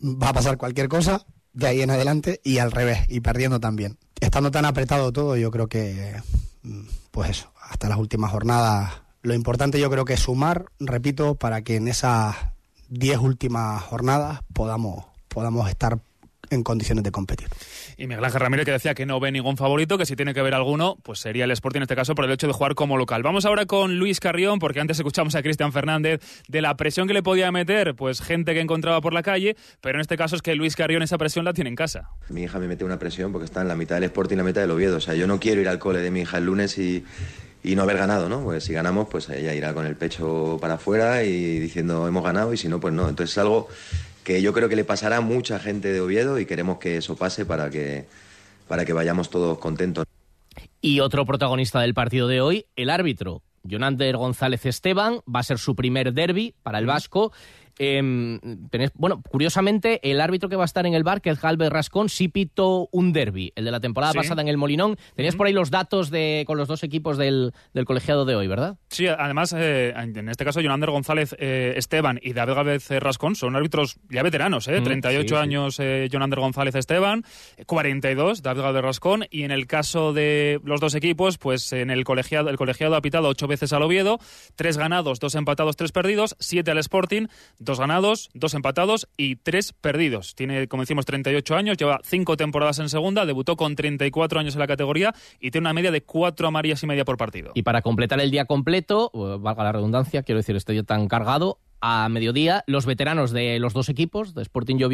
va 0.00 0.30
a 0.30 0.32
pasar 0.32 0.56
cualquier 0.56 0.88
cosa 0.88 1.26
de 1.52 1.66
ahí 1.66 1.82
en 1.82 1.90
adelante 1.90 2.40
y 2.44 2.58
al 2.58 2.70
revés, 2.70 3.00
y 3.08 3.20
perdiendo 3.20 3.60
también. 3.60 3.98
Estando 4.20 4.50
tan 4.50 4.64
apretado 4.64 5.12
todo, 5.12 5.36
yo 5.36 5.50
creo 5.50 5.68
que, 5.68 6.20
mm, 6.62 6.82
pues 7.10 7.30
eso, 7.30 7.52
hasta 7.60 7.88
las 7.88 7.98
últimas 7.98 8.30
jornadas, 8.30 8.92
lo 9.22 9.34
importante 9.34 9.80
yo 9.80 9.90
creo 9.90 10.04
que 10.04 10.14
es 10.14 10.20
sumar, 10.20 10.66
repito, 10.78 11.34
para 11.34 11.62
que 11.62 11.76
en 11.76 11.88
esas 11.88 12.36
10 12.88 13.18
últimas 13.18 13.82
jornadas 13.82 14.40
podamos, 14.52 15.06
podamos 15.28 15.68
estar 15.68 15.98
en 16.50 16.62
condiciones 16.62 17.04
de 17.04 17.10
competir. 17.10 17.48
Y 17.98 18.06
Miguel 18.06 18.24
Ángel 18.24 18.40
Ramírez 18.40 18.66
que 18.66 18.72
decía 18.72 18.94
que 18.94 19.06
no 19.06 19.18
ve 19.20 19.32
ningún 19.32 19.56
favorito, 19.56 19.96
que 19.96 20.04
si 20.04 20.16
tiene 20.16 20.34
que 20.34 20.42
ver 20.42 20.52
alguno, 20.52 20.98
pues 21.02 21.18
sería 21.18 21.44
el 21.44 21.50
Sporting 21.50 21.78
en 21.78 21.82
este 21.84 21.96
caso 21.96 22.14
por 22.14 22.26
el 22.26 22.30
hecho 22.30 22.46
de 22.46 22.52
jugar 22.52 22.74
como 22.74 22.98
local. 22.98 23.22
Vamos 23.22 23.46
ahora 23.46 23.64
con 23.64 23.98
Luis 23.98 24.20
Carrión, 24.20 24.58
porque 24.58 24.80
antes 24.80 24.98
escuchamos 24.98 25.34
a 25.34 25.42
Cristian 25.42 25.72
Fernández 25.72 26.20
de 26.46 26.60
la 26.60 26.76
presión 26.76 27.08
que 27.08 27.14
le 27.14 27.22
podía 27.22 27.50
meter, 27.52 27.94
pues 27.94 28.20
gente 28.20 28.52
que 28.52 28.60
encontraba 28.60 29.00
por 29.00 29.14
la 29.14 29.22
calle, 29.22 29.56
pero 29.80 29.96
en 29.96 30.02
este 30.02 30.18
caso 30.18 30.36
es 30.36 30.42
que 30.42 30.54
Luis 30.54 30.76
Carrión 30.76 31.02
esa 31.02 31.16
presión 31.16 31.46
la 31.46 31.54
tiene 31.54 31.70
en 31.70 31.76
casa. 31.76 32.10
Mi 32.28 32.42
hija 32.42 32.58
me 32.58 32.68
mete 32.68 32.84
una 32.84 32.98
presión 32.98 33.32
porque 33.32 33.46
está 33.46 33.62
en 33.62 33.68
la 33.68 33.76
mitad 33.76 33.94
del 33.94 34.04
Sporting 34.04 34.34
y 34.34 34.38
la 34.38 34.44
mitad 34.44 34.60
del 34.60 34.72
Oviedo. 34.72 34.98
O 34.98 35.00
sea, 35.00 35.14
yo 35.14 35.26
no 35.26 35.40
quiero 35.40 35.62
ir 35.62 35.68
al 35.68 35.78
cole 35.78 36.00
de 36.00 36.10
mi 36.10 36.20
hija 36.20 36.36
el 36.36 36.44
lunes 36.44 36.76
y, 36.76 37.02
y 37.62 37.76
no 37.76 37.82
haber 37.82 37.96
ganado, 37.96 38.28
¿no? 38.28 38.42
Pues 38.42 38.64
si 38.64 38.74
ganamos, 38.74 39.08
pues 39.08 39.30
ella 39.30 39.54
irá 39.54 39.72
con 39.72 39.86
el 39.86 39.96
pecho 39.96 40.58
para 40.60 40.74
afuera 40.74 41.24
y 41.24 41.58
diciendo 41.58 42.06
hemos 42.06 42.22
ganado 42.22 42.52
y 42.52 42.58
si 42.58 42.68
no, 42.68 42.78
pues 42.78 42.92
no. 42.92 43.08
Entonces 43.08 43.32
es 43.32 43.38
algo 43.38 43.68
que 44.26 44.42
yo 44.42 44.52
creo 44.52 44.68
que 44.68 44.74
le 44.74 44.82
pasará 44.82 45.18
a 45.18 45.20
mucha 45.20 45.60
gente 45.60 45.92
de 45.92 46.00
Oviedo 46.00 46.40
y 46.40 46.46
queremos 46.46 46.78
que 46.78 46.96
eso 46.96 47.14
pase 47.14 47.46
para 47.46 47.70
que, 47.70 48.06
para 48.66 48.84
que 48.84 48.92
vayamos 48.92 49.30
todos 49.30 49.56
contentos. 49.58 50.04
Y 50.80 50.98
otro 50.98 51.24
protagonista 51.24 51.80
del 51.80 51.94
partido 51.94 52.26
de 52.26 52.40
hoy, 52.40 52.66
el 52.74 52.90
árbitro. 52.90 53.42
Jonander 53.62 54.16
González 54.16 54.66
Esteban 54.66 55.20
va 55.32 55.40
a 55.40 55.42
ser 55.44 55.58
su 55.58 55.76
primer 55.76 56.12
derby 56.12 56.56
para 56.64 56.80
el 56.80 56.86
Vasco. 56.86 57.32
Em, 57.78 58.40
tenés, 58.70 58.90
bueno, 58.94 59.22
curiosamente, 59.28 60.00
el 60.10 60.20
árbitro 60.20 60.48
que 60.48 60.56
va 60.56 60.64
a 60.64 60.66
estar 60.66 60.86
en 60.86 60.94
el 60.94 61.02
bar, 61.04 61.20
que 61.20 61.30
es 61.30 61.40
Galvez 61.40 61.70
Rascón, 61.70 62.08
sí 62.08 62.28
pitó 62.28 62.88
un 62.92 63.12
derby, 63.12 63.52
el 63.56 63.64
de 63.64 63.70
la 63.70 63.80
temporada 63.80 64.12
Sí. 64.12 64.18
pasada 64.18 64.42
en 64.42 64.48
el 64.48 64.56
Molinón. 64.56 64.96
Tenías 65.14 65.36
por 65.36 65.46
ahí 65.46 65.52
los 65.52 65.70
datos 65.70 66.10
de 66.10 66.44
con 66.46 66.56
los 66.58 66.68
dos 66.68 66.82
equipos 66.82 67.18
del, 67.18 67.52
del 67.74 67.84
colegiado 67.84 68.24
de 68.24 68.34
hoy, 68.36 68.46
¿verdad? 68.46 68.76
Sí, 68.88 69.06
además, 69.06 69.54
eh, 69.56 69.92
en 69.96 70.28
este 70.28 70.44
caso, 70.44 70.60
Jonander 70.60 70.90
González 70.90 71.34
eh, 71.38 71.74
Esteban 71.76 72.18
y 72.22 72.32
David 72.32 72.54
Gálvez 72.54 72.90
eh, 72.90 73.00
Rascón 73.00 73.34
son 73.36 73.56
árbitros 73.56 73.96
ya 74.10 74.22
veteranos, 74.22 74.68
¿eh? 74.68 74.80
Mm, 74.80 74.84
38 74.84 75.22
sí, 75.22 75.28
sí. 75.28 75.34
años 75.34 75.80
Jonander 76.12 76.40
González 76.40 76.74
Esteban, 76.74 77.24
42 77.66 78.42
David 78.42 78.62
Gálvez 78.62 78.82
Rascón, 78.82 79.24
y 79.30 79.42
en 79.42 79.50
el 79.50 79.66
caso 79.66 80.12
de 80.12 80.60
los 80.64 80.80
dos 80.80 80.94
equipos, 80.94 81.38
pues 81.38 81.72
en 81.72 81.90
el 81.90 82.04
colegiado, 82.04 82.50
el 82.50 82.56
colegiado 82.56 82.96
ha 82.96 83.02
pitado 83.02 83.28
ocho 83.28 83.46
veces 83.46 83.72
al 83.72 83.82
Oviedo, 83.82 84.18
tres 84.54 84.76
ganados, 84.78 85.20
dos 85.20 85.34
empatados, 85.34 85.76
tres 85.76 85.92
perdidos, 85.92 86.36
siete 86.38 86.70
al 86.70 86.78
Sporting, 86.78 87.26
dos 87.66 87.78
ganados, 87.78 88.30
dos 88.32 88.54
empatados 88.54 89.08
y 89.18 89.36
tres 89.36 89.74
perdidos. 89.74 90.34
Tiene, 90.34 90.68
como 90.68 90.82
decimos, 90.84 91.04
38 91.04 91.54
años, 91.54 91.76
lleva 91.76 92.00
cinco 92.02 92.38
temporadas 92.38 92.78
en 92.78 92.88
segunda, 92.88 93.26
debutó 93.26 93.56
con 93.56 93.76
34 93.76 94.40
años 94.40 94.54
en 94.54 94.60
la 94.60 94.66
categoría 94.66 95.14
y 95.38 95.50
tiene 95.50 95.64
una 95.66 95.74
media 95.74 95.90
de 95.90 96.02
cuatro 96.02 96.48
amarillas 96.48 96.82
y 96.82 96.86
media 96.86 97.04
por 97.04 97.18
partido. 97.18 97.52
Y 97.54 97.62
para 97.62 97.82
completar 97.82 98.20
el 98.20 98.30
día 98.30 98.46
completo, 98.46 99.10
valga 99.40 99.64
la 99.64 99.72
redundancia, 99.72 100.22
quiero 100.22 100.38
decir, 100.38 100.56
día 100.56 100.84
tan 100.84 101.08
cargado, 101.08 101.58
a 101.80 102.08
mediodía, 102.08 102.64
los 102.66 102.86
veteranos 102.86 103.32
de 103.32 103.58
los 103.58 103.74
dos 103.74 103.88
equipos, 103.88 104.34
de 104.34 104.42
Sporting 104.42 104.76
y 104.76 104.84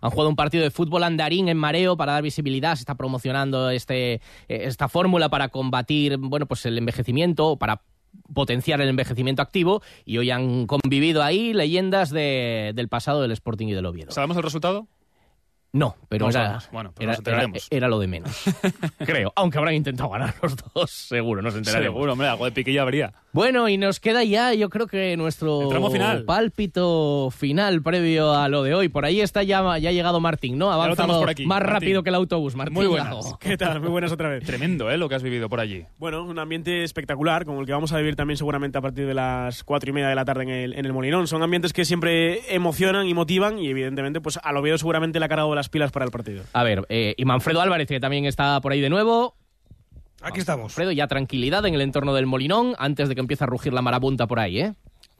han 0.00 0.10
jugado 0.10 0.28
un 0.28 0.36
partido 0.36 0.62
de 0.62 0.70
fútbol 0.70 1.04
andarín 1.04 1.48
en 1.48 1.56
mareo 1.56 1.96
para 1.96 2.12
dar 2.12 2.22
visibilidad. 2.22 2.74
Se 2.76 2.82
está 2.82 2.96
promocionando 2.96 3.70
este, 3.70 4.14
eh, 4.14 4.20
esta 4.48 4.88
fórmula 4.88 5.30
para 5.30 5.48
combatir 5.48 6.18
bueno, 6.18 6.46
pues 6.46 6.66
el 6.66 6.76
envejecimiento 6.76 7.56
para 7.56 7.82
potenciar 8.32 8.80
el 8.80 8.88
envejecimiento 8.88 9.42
activo 9.42 9.82
y 10.04 10.18
hoy 10.18 10.30
han 10.30 10.66
convivido 10.66 11.22
ahí 11.22 11.52
leyendas 11.54 12.10
de- 12.10 12.72
del 12.74 12.88
pasado 12.88 13.22
del 13.22 13.32
Sporting 13.32 13.68
y 13.68 13.72
del 13.72 13.86
Oviedo. 13.86 14.10
¿Sabemos 14.12 14.36
el 14.36 14.42
resultado? 14.42 14.86
No, 15.70 15.96
pero 16.08 16.24
No 16.26 16.30
era. 16.30 16.60
Bueno, 16.72 16.92
pero 16.96 17.12
era, 17.12 17.20
era- 17.44 17.52
era 17.70 17.88
lo 17.88 17.98
de 17.98 18.06
menos. 18.06 18.32
Creo, 18.98 19.32
aunque 19.36 19.58
habrán 19.58 19.74
intentado 19.74 20.08
ganar 20.08 20.34
los 20.42 20.56
dos, 20.74 20.90
seguro, 20.90 21.42
nos 21.42 21.54
enteraremos. 21.54 21.94
Seguro, 21.94 22.12
hombre, 22.12 22.26
algo 22.28 22.46
de 22.46 22.52
piquilla 22.52 22.82
habría. 22.82 23.12
Bueno, 23.38 23.68
y 23.68 23.78
nos 23.78 24.00
queda 24.00 24.24
ya, 24.24 24.52
yo 24.52 24.68
creo 24.68 24.88
que 24.88 25.16
nuestro 25.16 25.70
final. 25.92 26.24
pálpito 26.24 27.30
final 27.30 27.80
previo 27.82 28.34
a 28.34 28.48
lo 28.48 28.64
de 28.64 28.74
hoy. 28.74 28.88
Por 28.88 29.04
ahí 29.04 29.20
está 29.20 29.44
ya, 29.44 29.78
ya 29.78 29.90
ha 29.90 29.92
llegado 29.92 30.18
Martín, 30.18 30.58
¿no? 30.58 30.72
Avanzado 30.72 31.20
por 31.20 31.30
aquí, 31.30 31.46
más 31.46 31.60
Martín. 31.60 31.72
rápido 31.72 32.02
que 32.02 32.08
el 32.08 32.16
autobús, 32.16 32.56
Martín. 32.56 32.74
Muy 32.74 32.88
buenas. 32.88 33.14
Lago. 33.14 33.38
¿Qué 33.38 33.56
tal? 33.56 33.80
Muy 33.80 33.90
buenas 33.90 34.10
otra 34.10 34.28
vez. 34.28 34.42
Tremendo, 34.42 34.90
¿eh? 34.90 34.98
Lo 34.98 35.08
que 35.08 35.14
has 35.14 35.22
vivido 35.22 35.48
por 35.48 35.60
allí. 35.60 35.84
Bueno, 35.98 36.24
un 36.24 36.36
ambiente 36.40 36.82
espectacular, 36.82 37.44
como 37.44 37.60
el 37.60 37.66
que 37.66 37.70
vamos 37.70 37.92
a 37.92 37.98
vivir 37.98 38.16
también 38.16 38.36
seguramente 38.36 38.76
a 38.76 38.80
partir 38.80 39.06
de 39.06 39.14
las 39.14 39.62
cuatro 39.62 39.88
y 39.88 39.92
media 39.92 40.08
de 40.08 40.16
la 40.16 40.24
tarde 40.24 40.42
en 40.42 40.48
el, 40.48 40.72
en 40.72 40.84
el 40.84 40.92
Molinón. 40.92 41.28
Son 41.28 41.40
ambientes 41.40 41.72
que 41.72 41.84
siempre 41.84 42.40
emocionan 42.52 43.06
y 43.06 43.14
motivan 43.14 43.60
y 43.60 43.68
evidentemente 43.68 44.20
pues 44.20 44.40
al 44.42 44.56
Oviedo 44.56 44.78
seguramente 44.78 45.20
le 45.20 45.26
ha 45.26 45.28
cargado 45.28 45.54
las 45.54 45.68
pilas 45.68 45.92
para 45.92 46.04
el 46.04 46.10
partido. 46.10 46.42
A 46.54 46.64
ver, 46.64 46.84
eh, 46.88 47.14
y 47.16 47.24
Manfredo 47.24 47.60
Álvarez, 47.60 47.86
que 47.86 48.00
también 48.00 48.24
está 48.24 48.60
por 48.60 48.72
ahí 48.72 48.80
de 48.80 48.90
nuevo. 48.90 49.36
Aquí 50.20 50.40
estamos. 50.40 50.64
Manfredo, 50.64 50.92
ya 50.92 51.06
tranquilidad 51.06 51.64
en 51.66 51.74
el 51.74 51.80
entorno 51.80 52.14
del 52.14 52.26
Molinón 52.26 52.74
antes 52.78 53.08
de 53.08 53.14
que 53.14 53.20
empiece 53.20 53.44
a 53.44 53.46
rugir 53.46 53.72
la 53.72 53.82
marabunta 53.82 54.26
por 54.26 54.40
ahí, 54.40 54.60
¿eh? 54.60 54.74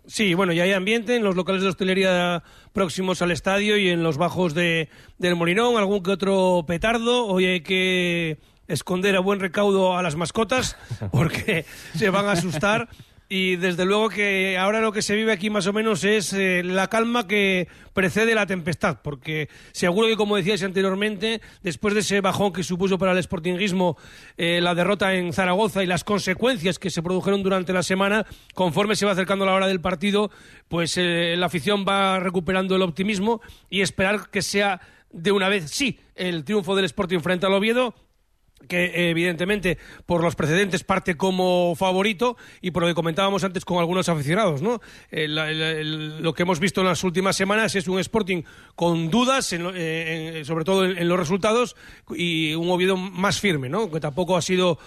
Sí, 0.07 0.33
bueno, 0.33 0.55
ya 0.55 0.63
hay 0.63 0.73
ambiente 0.73 1.17
en 1.17 1.23
los 1.23 1.37
locales 1.37 1.61
de 1.63 1.69
hostelería 1.69 2.43
próximos 2.73 3.21
al 3.21 3.31
estadio 3.31 3.77
y 3.77 3.91
en 3.91 4.03
los 4.03 4.17
bajos 4.17 4.55
de, 4.55 4.89
del 5.19 5.37
Molinón, 5.37 5.77
algún 5.77 6.03
que 6.03 6.13
otro 6.13 6.65
petardo. 6.67 7.27
Hoy 7.27 7.45
hay 7.45 7.61
que 7.61 8.39
esconder 8.69 9.17
a 9.17 9.21
buen 9.21 9.39
recaudo 9.39 9.99
a 9.99 10.03
las 10.03 10.17
mascotas 10.17 10.77
porque 11.13 11.67
se 11.95 12.09
van 12.09 12.27
a 12.27 12.33
asustar. 12.33 12.89
Y 13.31 13.57
desde 13.57 13.85
luego 13.85 14.09
que 14.09 14.57
ahora 14.57 14.81
lo 14.81 14.91
que 14.91 15.03
se 15.03 15.15
vive 15.15 15.33
aquí 15.33 15.51
más 15.51 15.67
o 15.67 15.75
menos 15.75 16.03
es 16.03 16.33
eh, 16.33 16.63
la 16.65 16.89
calma 16.89 17.27
que 17.27 17.69
precede 17.93 18.35
la 18.35 18.47
tempestad, 18.47 19.01
porque 19.03 19.51
seguro 19.73 20.09
que 20.09 20.17
como 20.17 20.37
decíais 20.37 20.63
anteriormente, 20.63 21.43
después 21.63 21.93
de 21.93 22.01
ese 22.01 22.23
bajón 22.23 22.55
que 22.55 22.63
supuso 22.63 22.97
para 22.97 23.13
el 23.13 23.23
sportinguismo 23.23 23.99
eh, 24.39 24.61
la 24.63 24.75
derrota 24.75 25.15
en 25.15 25.35
Zaragoza 25.35 25.83
y 25.83 25.87
las 25.87 26.05
consecuencias 26.05 26.79
que 26.79 26.89
se 26.89 27.03
produjeron 27.03 27.43
durante 27.43 27.75
la 27.75 27.83
semana, 27.83 28.25
conforme 28.55 28.97
se 28.97 29.05
va 29.05 29.13
acercando 29.13 29.45
la 29.45 29.53
hora 29.53 29.67
del 29.67 29.83
partido, 29.83 30.31
pues 30.69 30.97
eh, 30.97 31.35
la 31.37 31.47
afición 31.47 31.85
va 31.87 32.21
recuperando 32.21 32.77
el 32.77 32.83
optimismo 32.83 33.43
y 33.69 33.83
esperar 33.83 34.31
que 34.31 34.41
sea 34.41 34.81
de 35.11 35.33
una 35.33 35.51
vez, 35.51 35.71
sí, 35.71 36.01
el 36.15 36.45
triunfo 36.45 36.77
del 36.77 36.87
Sporting 36.87 37.21
frente 37.21 37.45
al 37.45 37.53
Oviedo, 37.53 37.95
que 38.67 39.11
evidentemente 39.11 39.79
por 40.07 40.23
los 40.23 40.35
precedentes 40.35 40.85
parte 40.85 41.17
como 41.17 41.75
favorito 41.77 42.37
y 42.61 42.71
por 42.71 42.83
lo 42.83 42.89
que 42.89 42.95
comentábamos 42.95 43.45
antes 43.45 43.65
con 43.65 43.79
algunos 43.79 44.09
aficionados, 44.09 44.63
¿no? 44.63 44.81
El- 45.11 45.39
el- 45.39 46.23
lo 46.23 46.35
que 46.35 46.43
hemos 46.43 46.59
visto 46.61 46.81
en 46.81 46.89
las 46.89 47.05
últimas 47.05 47.37
semanas 47.37 47.75
es 47.77 47.87
un 47.89 47.99
Sporting 47.99 48.43
con 48.75 49.11
dudas, 49.11 49.53
en 49.53 49.67
en- 49.75 50.45
sobre 50.45 50.65
todo 50.65 50.85
en, 50.85 50.99
en 50.99 51.09
los 51.09 51.19
resultados, 51.19 51.77
y 52.15 52.55
un 52.55 52.71
Oviedo 52.71 52.97
más 52.97 53.41
firme, 53.41 53.69
¿no? 53.69 53.91
Que 53.91 54.01
tampoco 54.01 54.37
ha 54.37 54.43
sido, 54.43 54.79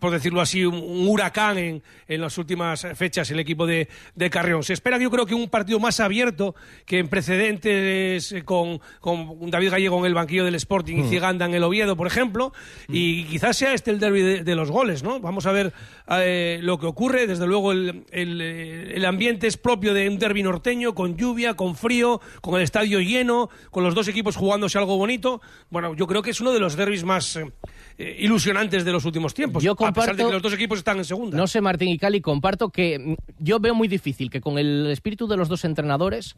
por 0.00 0.10
decirlo 0.10 0.40
así, 0.40 0.64
un, 0.64 0.74
un 0.76 1.08
huracán 1.08 1.58
en, 1.58 1.82
en 2.08 2.20
las 2.20 2.38
últimas 2.38 2.86
fechas 2.94 3.30
el 3.30 3.38
equipo 3.40 3.66
de, 3.66 3.88
de 4.14 4.30
Carrión. 4.30 4.62
Se 4.62 4.72
espera, 4.72 4.98
yo 4.98 5.10
creo 5.10 5.26
que 5.26 5.34
un 5.34 5.48
partido 5.48 5.78
más 5.80 6.00
abierto 6.00 6.54
que 6.86 6.98
en 6.98 7.08
precedentes 7.08 8.32
eh, 8.32 8.44
con, 8.44 8.80
con 9.00 9.50
David 9.50 9.70
Gallego 9.70 9.98
en 10.00 10.06
el 10.06 10.14
banquillo 10.14 10.44
del 10.44 10.54
Sporting 10.54 11.04
y. 11.04 11.08
Ciganda 11.08 11.46
en 11.46 11.54
el 11.54 11.62
Oviedo, 11.62 11.96
por 11.96 12.06
ejemplo, 12.06 12.52
y 12.88 13.24
quizás 13.24 13.56
sea 13.56 13.72
este 13.74 13.90
el 13.90 13.98
derby 14.00 14.22
de, 14.22 14.44
de 14.44 14.54
los 14.54 14.70
goles, 14.70 15.02
¿no? 15.02 15.20
Vamos 15.20 15.46
a 15.46 15.52
ver 15.52 15.72
eh, 16.10 16.58
lo 16.62 16.78
que 16.78 16.86
ocurre. 16.86 17.26
Desde 17.26 17.46
luego 17.46 17.72
el, 17.72 18.04
el, 18.10 18.40
eh, 18.40 18.92
el 18.96 19.04
ambiente 19.04 19.46
es 19.46 19.56
propio 19.56 19.94
de 19.94 20.08
un 20.08 20.18
derby 20.18 20.42
norteño, 20.42 20.94
con 20.94 21.16
lluvia, 21.16 21.54
con 21.54 21.74
frío, 21.76 22.20
con 22.40 22.56
el 22.56 22.62
estadio 22.62 23.00
lleno, 23.00 23.48
con 23.70 23.84
los 23.84 23.94
dos 23.94 24.08
equipos 24.08 24.36
jugándose 24.36 24.78
algo 24.78 24.96
bonito. 24.96 25.40
Bueno, 25.70 25.94
yo 25.94 26.06
creo 26.06 26.22
que 26.22 26.30
es 26.30 26.40
uno 26.40 26.52
de 26.52 26.60
los 26.60 26.76
derbis 26.76 27.04
más 27.04 27.36
eh, 27.36 28.16
ilusionantes 28.20 28.84
de 28.84 28.92
los 28.92 29.04
últimos 29.04 29.34
tiempos, 29.34 29.62
Yo 29.62 29.72
a 29.72 29.74
pesar 29.92 29.92
de 30.16 30.22
comparto- 30.22 30.26
que 30.28 30.32
los 30.32 30.42
dos 30.42 30.52
equipos 30.54 30.78
están 30.78 30.98
en 30.98 31.04
segunda. 31.04 31.36
No 31.36 31.46
sé, 31.46 31.60
Martín 31.60 31.88
y 31.88 31.98
Cali, 31.98 32.20
comparto 32.20 32.70
que 32.70 32.98
mm, 32.98 33.14
yo 33.38 33.60
veo 33.60 33.74
muy 33.74 33.88
difícil 33.88 34.30
que 34.30 34.40
con 34.40 34.58
el 34.58 34.88
espíritu 34.90 35.26
de 35.26 35.36
los 35.36 35.48
dos 35.48 35.64
entrenadores 35.64 36.36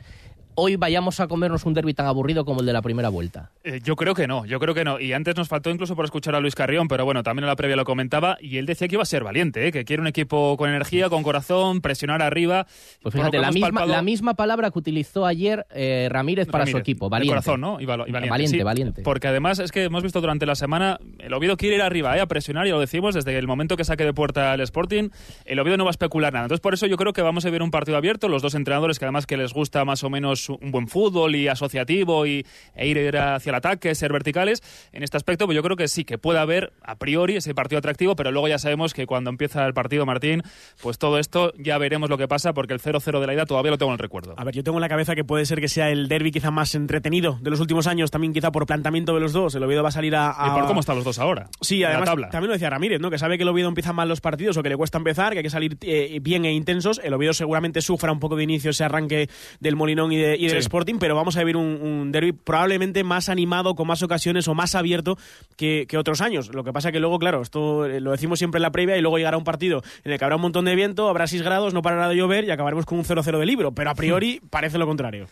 hoy 0.56 0.76
vayamos 0.76 1.20
a 1.20 1.28
comernos 1.28 1.64
un 1.64 1.72
derby 1.74 1.94
tan 1.94 2.06
aburrido 2.06 2.44
como 2.44 2.60
el 2.60 2.66
de 2.66 2.72
la 2.72 2.82
primera 2.82 3.08
vuelta. 3.08 3.52
Eh, 3.62 3.80
yo 3.84 3.94
creo 3.96 4.14
que 4.14 4.26
no, 4.26 4.44
yo 4.46 4.58
creo 4.58 4.74
que 4.74 4.84
no. 4.84 4.98
Y 4.98 5.12
antes 5.12 5.36
nos 5.36 5.48
faltó 5.48 5.70
incluso 5.70 5.94
por 5.94 6.04
escuchar 6.04 6.34
a 6.34 6.40
Luis 6.40 6.54
Carrión, 6.54 6.88
pero 6.88 7.04
bueno, 7.04 7.22
también 7.22 7.44
en 7.44 7.48
la 7.48 7.56
previa 7.56 7.76
lo 7.76 7.84
comentaba 7.84 8.36
y 8.40 8.56
él 8.58 8.66
decía 8.66 8.88
que 8.88 8.96
iba 8.96 9.02
a 9.02 9.06
ser 9.06 9.22
valiente, 9.24 9.66
¿eh? 9.68 9.72
que 9.72 9.84
quiere 9.84 10.00
un 10.00 10.06
equipo 10.08 10.56
con 10.56 10.68
energía, 10.68 11.08
con 11.08 11.22
corazón, 11.22 11.80
presionar 11.80 12.22
arriba. 12.22 12.66
Pues 13.02 13.14
fíjate, 13.14 13.38
la 13.38 13.50
misma, 13.52 13.68
palpado- 13.70 13.86
la 13.92 14.02
misma 14.02 14.34
palabra 14.34 14.70
que 14.70 14.78
utilizó 14.78 15.26
ayer 15.26 15.66
eh, 15.70 16.08
Ramírez 16.10 16.48
para 16.48 16.66
su 16.66 16.76
equipo, 16.78 17.08
valiente. 17.08 17.30
corazón, 17.32 17.60
¿no? 17.60 17.80
Y, 17.80 17.86
valiente. 17.86 18.28
Valiente, 18.28 18.56
sí, 18.58 18.62
valiente. 18.62 19.02
Porque 19.02 19.28
además 19.28 19.58
es 19.58 19.70
que 19.72 19.84
hemos 19.84 20.02
visto 20.02 20.20
durante 20.20 20.46
la 20.46 20.54
semana, 20.54 20.98
el 21.18 21.32
Oviedo 21.34 21.56
quiere 21.56 21.76
ir 21.76 21.82
arriba, 21.82 22.16
¿eh? 22.16 22.20
a 22.20 22.26
presionar, 22.26 22.66
y 22.66 22.70
lo 22.70 22.80
decimos 22.80 23.14
desde 23.14 23.36
el 23.36 23.46
momento 23.46 23.76
que 23.76 23.84
saque 23.84 24.04
de 24.04 24.12
puerta 24.12 24.54
el 24.54 24.60
Sporting, 24.62 25.10
el 25.44 25.58
Oviedo 25.58 25.76
no 25.76 25.84
va 25.84 25.90
a 25.90 25.92
especular 25.92 26.32
nada. 26.32 26.46
Entonces 26.46 26.62
por 26.62 26.72
eso 26.74 26.86
yo 26.86 26.96
creo 26.96 27.12
que 27.12 27.22
vamos 27.22 27.44
a 27.44 27.50
ver 27.50 27.62
un 27.62 27.70
partido 27.70 27.96
abierto, 27.98 28.28
los 28.28 28.40
dos 28.42 28.54
entrenadores 28.54 28.98
que 28.98 29.04
además 29.04 29.26
que 29.26 29.36
les 29.36 29.52
gusta 29.52 29.84
más 29.84 30.02
o 30.02 30.10
menos 30.10 30.45
un 30.48 30.70
buen 30.70 30.88
fútbol 30.88 31.34
y 31.36 31.48
asociativo 31.48 32.26
y, 32.26 32.46
e 32.74 32.86
ir 32.86 33.16
hacia 33.16 33.50
el 33.50 33.56
ataque, 33.56 33.94
ser 33.94 34.12
verticales. 34.12 34.62
En 34.92 35.02
este 35.02 35.16
aspecto, 35.16 35.46
pues 35.46 35.56
yo 35.56 35.62
creo 35.62 35.76
que 35.76 35.88
sí, 35.88 36.04
que 36.04 36.18
puede 36.18 36.38
haber 36.38 36.72
a 36.82 36.96
priori 36.96 37.36
ese 37.36 37.54
partido 37.54 37.78
atractivo, 37.78 38.16
pero 38.16 38.30
luego 38.32 38.48
ya 38.48 38.58
sabemos 38.58 38.94
que 38.94 39.06
cuando 39.06 39.30
empieza 39.30 39.64
el 39.66 39.74
partido, 39.74 40.06
Martín, 40.06 40.42
pues 40.82 40.98
todo 40.98 41.18
esto 41.18 41.52
ya 41.58 41.78
veremos 41.78 42.10
lo 42.10 42.18
que 42.18 42.28
pasa, 42.28 42.52
porque 42.52 42.72
el 42.74 42.80
0-0 42.80 43.20
de 43.20 43.26
la 43.26 43.34
ida 43.34 43.46
todavía 43.46 43.70
lo 43.70 43.78
tengo 43.78 43.90
en 43.90 43.94
el 43.94 43.98
recuerdo. 43.98 44.34
A 44.36 44.44
ver, 44.44 44.54
yo 44.54 44.62
tengo 44.62 44.78
en 44.78 44.82
la 44.82 44.88
cabeza 44.88 45.14
que 45.14 45.24
puede 45.24 45.46
ser 45.46 45.60
que 45.60 45.68
sea 45.68 45.90
el 45.90 46.08
derby 46.08 46.30
quizá 46.30 46.50
más 46.50 46.74
entretenido 46.74 47.38
de 47.40 47.50
los 47.50 47.60
últimos 47.60 47.86
años, 47.86 48.10
también 48.10 48.32
quizá 48.32 48.52
por 48.52 48.66
planteamiento 48.66 49.14
de 49.14 49.20
los 49.20 49.32
dos. 49.32 49.54
El 49.54 49.62
Oviedo 49.62 49.82
va 49.82 49.88
a 49.88 49.92
salir 49.92 50.14
a... 50.16 50.30
a- 50.30 50.48
Y 50.48 50.50
por 50.50 50.66
cómo 50.66 50.80
están 50.80 50.96
los 50.96 51.04
dos 51.04 51.18
ahora. 51.18 51.48
Sí, 51.60 51.82
además 51.84 52.06
tabla. 52.06 52.28
también 52.30 52.48
lo 52.48 52.52
decía 52.54 52.70
Ramírez, 52.70 53.00
¿no? 53.00 53.10
Que 53.10 53.18
sabe 53.18 53.36
que 53.36 53.42
el 53.42 53.48
Oviedo 53.48 53.68
empieza 53.68 53.92
mal 53.92 54.08
los 54.08 54.20
partidos 54.20 54.56
o 54.56 54.62
que 54.62 54.68
le 54.68 54.76
cuesta 54.76 54.98
empezar, 54.98 55.32
que 55.32 55.38
hay 55.38 55.42
que 55.44 55.50
salir 55.50 55.76
eh, 55.82 56.18
bien 56.22 56.44
e 56.44 56.52
intensos. 56.52 57.00
El 57.02 57.14
Oviedo 57.14 57.32
seguramente 57.34 57.80
sufra 57.80 58.12
un 58.12 58.20
poco 58.20 58.36
de 58.36 58.42
inicio 58.44 58.70
ese 58.70 58.84
arranque 58.84 59.28
del 59.60 59.76
Molinón 59.76 60.12
y, 60.12 60.16
de- 60.16 60.35
y 60.38 60.42
del 60.48 60.50
Sí. 60.52 60.58
Sporting, 60.66 60.96
pero 60.98 61.14
vamos 61.14 61.36
a 61.36 61.44
ver 61.44 61.56
un, 61.56 61.64
un 61.82 62.12
derby 62.12 62.32
probablemente 62.32 63.04
más 63.04 63.28
animado, 63.28 63.74
con 63.74 63.86
más 63.86 64.02
ocasiones 64.02 64.46
o 64.48 64.54
más 64.54 64.74
abierto 64.74 65.18
que, 65.56 65.86
que 65.88 65.98
otros 65.98 66.20
años. 66.20 66.54
Lo 66.54 66.64
que 66.64 66.72
pasa 66.72 66.92
que 66.92 67.00
luego, 67.00 67.18
claro, 67.18 67.42
esto 67.42 67.86
eh, 67.86 68.00
lo 68.00 68.12
decimos 68.12 68.38
siempre 68.38 68.58
en 68.58 68.62
la 68.62 68.70
previa 68.72 68.96
y 68.96 69.00
luego 69.00 69.18
llegará 69.18 69.36
un 69.36 69.44
partido 69.44 69.82
en 70.04 70.12
el 70.12 70.18
que 70.18 70.24
habrá 70.24 70.36
un 70.36 70.42
montón 70.42 70.64
de 70.64 70.74
viento, 70.74 71.08
habrá 71.08 71.26
6 71.26 71.42
grados, 71.42 71.74
no 71.74 71.82
parará 71.82 72.08
de 72.08 72.16
llover 72.16 72.44
y 72.44 72.50
acabaremos 72.50 72.86
con 72.86 72.98
un 72.98 73.04
0-0 73.04 73.38
de 73.38 73.46
libro, 73.46 73.72
pero 73.72 73.90
a 73.90 73.94
priori 73.94 74.40
parece 74.50 74.78
lo 74.78 74.86
contrario. 74.86 75.26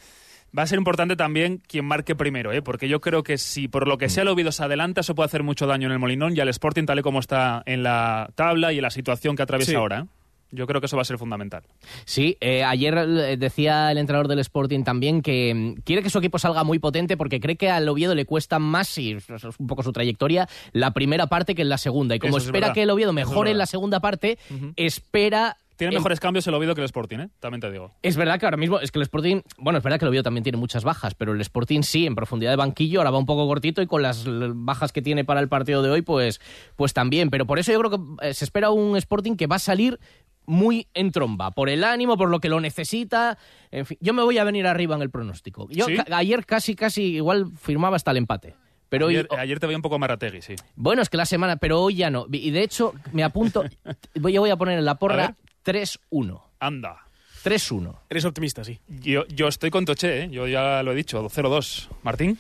Va 0.57 0.63
a 0.63 0.67
ser 0.69 0.79
importante 0.79 1.17
también 1.17 1.61
quien 1.67 1.85
marque 1.85 2.15
primero, 2.15 2.53
¿eh? 2.53 2.63
porque 2.63 2.89
yo 2.89 3.01
creo 3.01 3.25
que 3.25 3.39
si 3.39 3.67
por 3.67 3.89
lo 3.89 3.99
que 3.99 4.09
sea 4.09 4.23
el 4.23 4.29
Oviedo 4.29 4.53
se 4.53 4.63
adelanta, 4.63 5.01
eso 5.01 5.17
puede 5.17 5.27
hacer 5.27 5.43
mucho 5.43 5.67
daño 5.67 5.89
en 5.89 5.93
el 5.93 5.99
Molinón 5.99 6.37
y 6.37 6.39
al 6.39 6.49
Sporting 6.49 6.85
tal 6.87 7.01
y 7.01 7.03
como 7.03 7.19
está 7.19 7.65
en 7.67 7.83
la 7.83 8.31
tabla 8.37 8.73
y 8.73 8.77
en 8.77 8.83
la 8.83 8.91
situación 8.91 9.35
que 9.35 9.43
atraviesa 9.43 9.73
Sí. 9.73 9.77
ahora. 9.77 10.01
¿eh? 10.01 10.07
Yo 10.55 10.67
creo 10.67 10.81
que 10.81 10.87
eso 10.87 10.97
va 10.97 11.03
a 11.03 11.05
ser 11.05 11.19
fundamental. 11.19 11.63
Sí, 12.05 12.37
eh, 12.41 12.63
ayer 12.63 12.97
eh, 12.97 13.37
decía 13.37 13.91
el 13.91 13.99
entrenador 13.99 14.29
del 14.29 14.39
Sporting 14.39 14.85
también 14.85 15.21
que 15.21 15.53
mm, 15.55 15.83
quiere 15.83 16.03
que 16.03 16.11
su 16.11 16.19
equipo 16.19 16.39
salga 16.39 16.65
muy 16.65 16.79
potente 16.79 17.17
porque 17.17 17.41
cree 17.41 17.57
que 17.57 17.71
al 17.71 17.89
Oviedo 17.89 18.15
le 18.15 18.25
cuesta 18.25 18.59
más, 18.59 18.97
y 18.99 19.13
eso 19.13 19.35
es 19.35 19.45
un 19.59 19.67
poco 19.67 19.83
su 19.83 19.93
trayectoria, 19.93 20.49
la 20.73 20.93
primera 20.93 21.27
parte 21.27 21.55
que 21.55 21.63
en 21.63 21.69
la 21.69 21.79
segunda. 21.79 22.15
Y 22.15 22.19
como 22.19 22.39
Eso 22.39 22.47
espera 22.47 22.73
que 22.73 22.83
el 22.83 22.91
Oviedo 22.91 23.11
es 23.11 23.15
mejore 23.15 23.51
en 23.51 23.59
la 23.59 23.67
segunda 23.67 24.01
parte, 24.01 24.39
espera 24.77 25.57
Tiene 25.77 25.95
mejores 25.95 26.21
cambios 26.21 26.47
el 26.47 26.55
Oviedo 26.55 26.75
que 26.75 26.81
el 26.83 26.87
Sporting, 26.87 27.19
¿eh? 27.19 27.29
También 27.41 27.61
te 27.61 27.71
digo. 27.71 27.93
Es 28.03 28.17
verdad 28.17 28.39
que 28.39 28.47
ahora 28.47 28.57
mismo, 28.57 28.79
es 28.79 28.93
que 28.93 28.99
el 29.01 29.03
Sporting, 29.03 29.41
bueno, 29.59 29.79
es 29.79 29.83
verdad 29.83 29.99
que 29.99 30.05
el 30.05 30.11
Oviedo 30.11 30.23
también 30.23 30.45
tiene 30.45 30.59
muchas 30.59 30.85
bajas, 30.85 31.15
pero 31.15 31.33
el 31.33 31.41
Sporting 31.41 31.83
sí, 31.83 32.07
en 32.07 32.15
profundidad 32.15 32.51
de 32.51 32.57
banquillo, 32.57 33.01
ahora 33.01 33.11
va 33.11 33.19
un 33.19 33.27
poco 33.27 33.47
cortito 33.47 33.83
y 33.83 33.87
con 33.87 34.03
las 34.03 34.25
bajas 34.27 34.93
que 34.93 35.03
tiene 35.03 35.25
para 35.25 35.41
el 35.41 35.49
partido 35.49 35.83
de 35.83 35.91
hoy, 35.91 36.03
pues, 36.03 36.41
pues 36.77 36.93
también. 36.93 37.31
Pero 37.31 37.47
por 37.47 37.59
eso 37.59 37.73
yo 37.73 37.81
creo 37.81 37.91
que 37.91 38.29
eh, 38.29 38.35
se 38.35 38.45
espera 38.45 38.71
un 38.71 38.97
Sporting 38.97 39.37
que 39.37 39.47
va 39.47 39.57
a 39.57 39.61
salir 39.61 39.99
muy 40.47 40.87
en 40.95 41.11
tromba, 41.13 41.51
por 41.51 41.69
el 41.69 41.85
ánimo, 41.85 42.17
por 42.17 42.29
lo 42.31 42.41
que 42.41 42.49
lo 42.49 42.61
necesita. 42.61 43.39
En 43.71 43.87
fin, 43.87 43.99
yo 44.01 44.13
me 44.15 44.23
voy 44.23 44.39
a 44.39 44.45
venir 44.45 44.67
arriba 44.67 44.95
en 44.97 45.03
el 45.03 45.11
pronóstico. 45.11 45.69
Yo 45.71 45.87
¿Sí? 45.87 45.97
ca- 45.97 46.07
ayer 46.17 46.45
casi, 46.47 46.75
casi 46.75 47.03
igual 47.17 47.47
firmaba 47.57 47.97
hasta 47.97 48.11
el 48.11 48.19
empate. 48.19 48.55
Pero 48.89 49.07
hoy, 49.07 49.17
ayer, 49.17 49.29
ayer 49.39 49.59
te 49.61 49.67
veía 49.67 49.77
un 49.79 49.83
poco 49.83 49.99
Marategui, 49.99 50.41
sí. 50.43 50.55
bueno, 50.77 51.03
es 51.03 51.09
que 51.09 51.17
la 51.17 51.27
semana, 51.27 51.57
pero 51.57 51.81
hoy 51.83 51.97
ya 51.97 52.11
no. 52.11 52.27
Y 52.31 52.51
de 52.51 52.63
hecho, 52.63 52.93
me 53.13 53.25
apunto, 53.25 53.65
voy, 54.21 54.33
yo 54.33 54.41
voy 54.41 54.51
a 54.51 54.57
poner 54.57 54.79
en 54.79 54.85
la 54.85 54.93
A 54.93 54.99
porra 54.99 55.35
ver. 55.65 55.75
3-1. 56.11 56.41
Anda. 56.61 56.99
3-1. 57.45 57.95
Eres 58.09 58.25
optimista, 58.25 58.65
sí. 58.65 58.79
Yo, 58.89 59.27
yo 59.27 59.49
estoy 59.49 59.71
con 59.71 59.85
Toché, 59.85 60.23
¿eh? 60.25 60.29
Yo 60.31 60.47
ya 60.47 60.83
lo 60.83 60.93
he 60.93 60.95
dicho, 60.95 61.29
0-2. 61.29 61.89
Martín. 62.03 62.39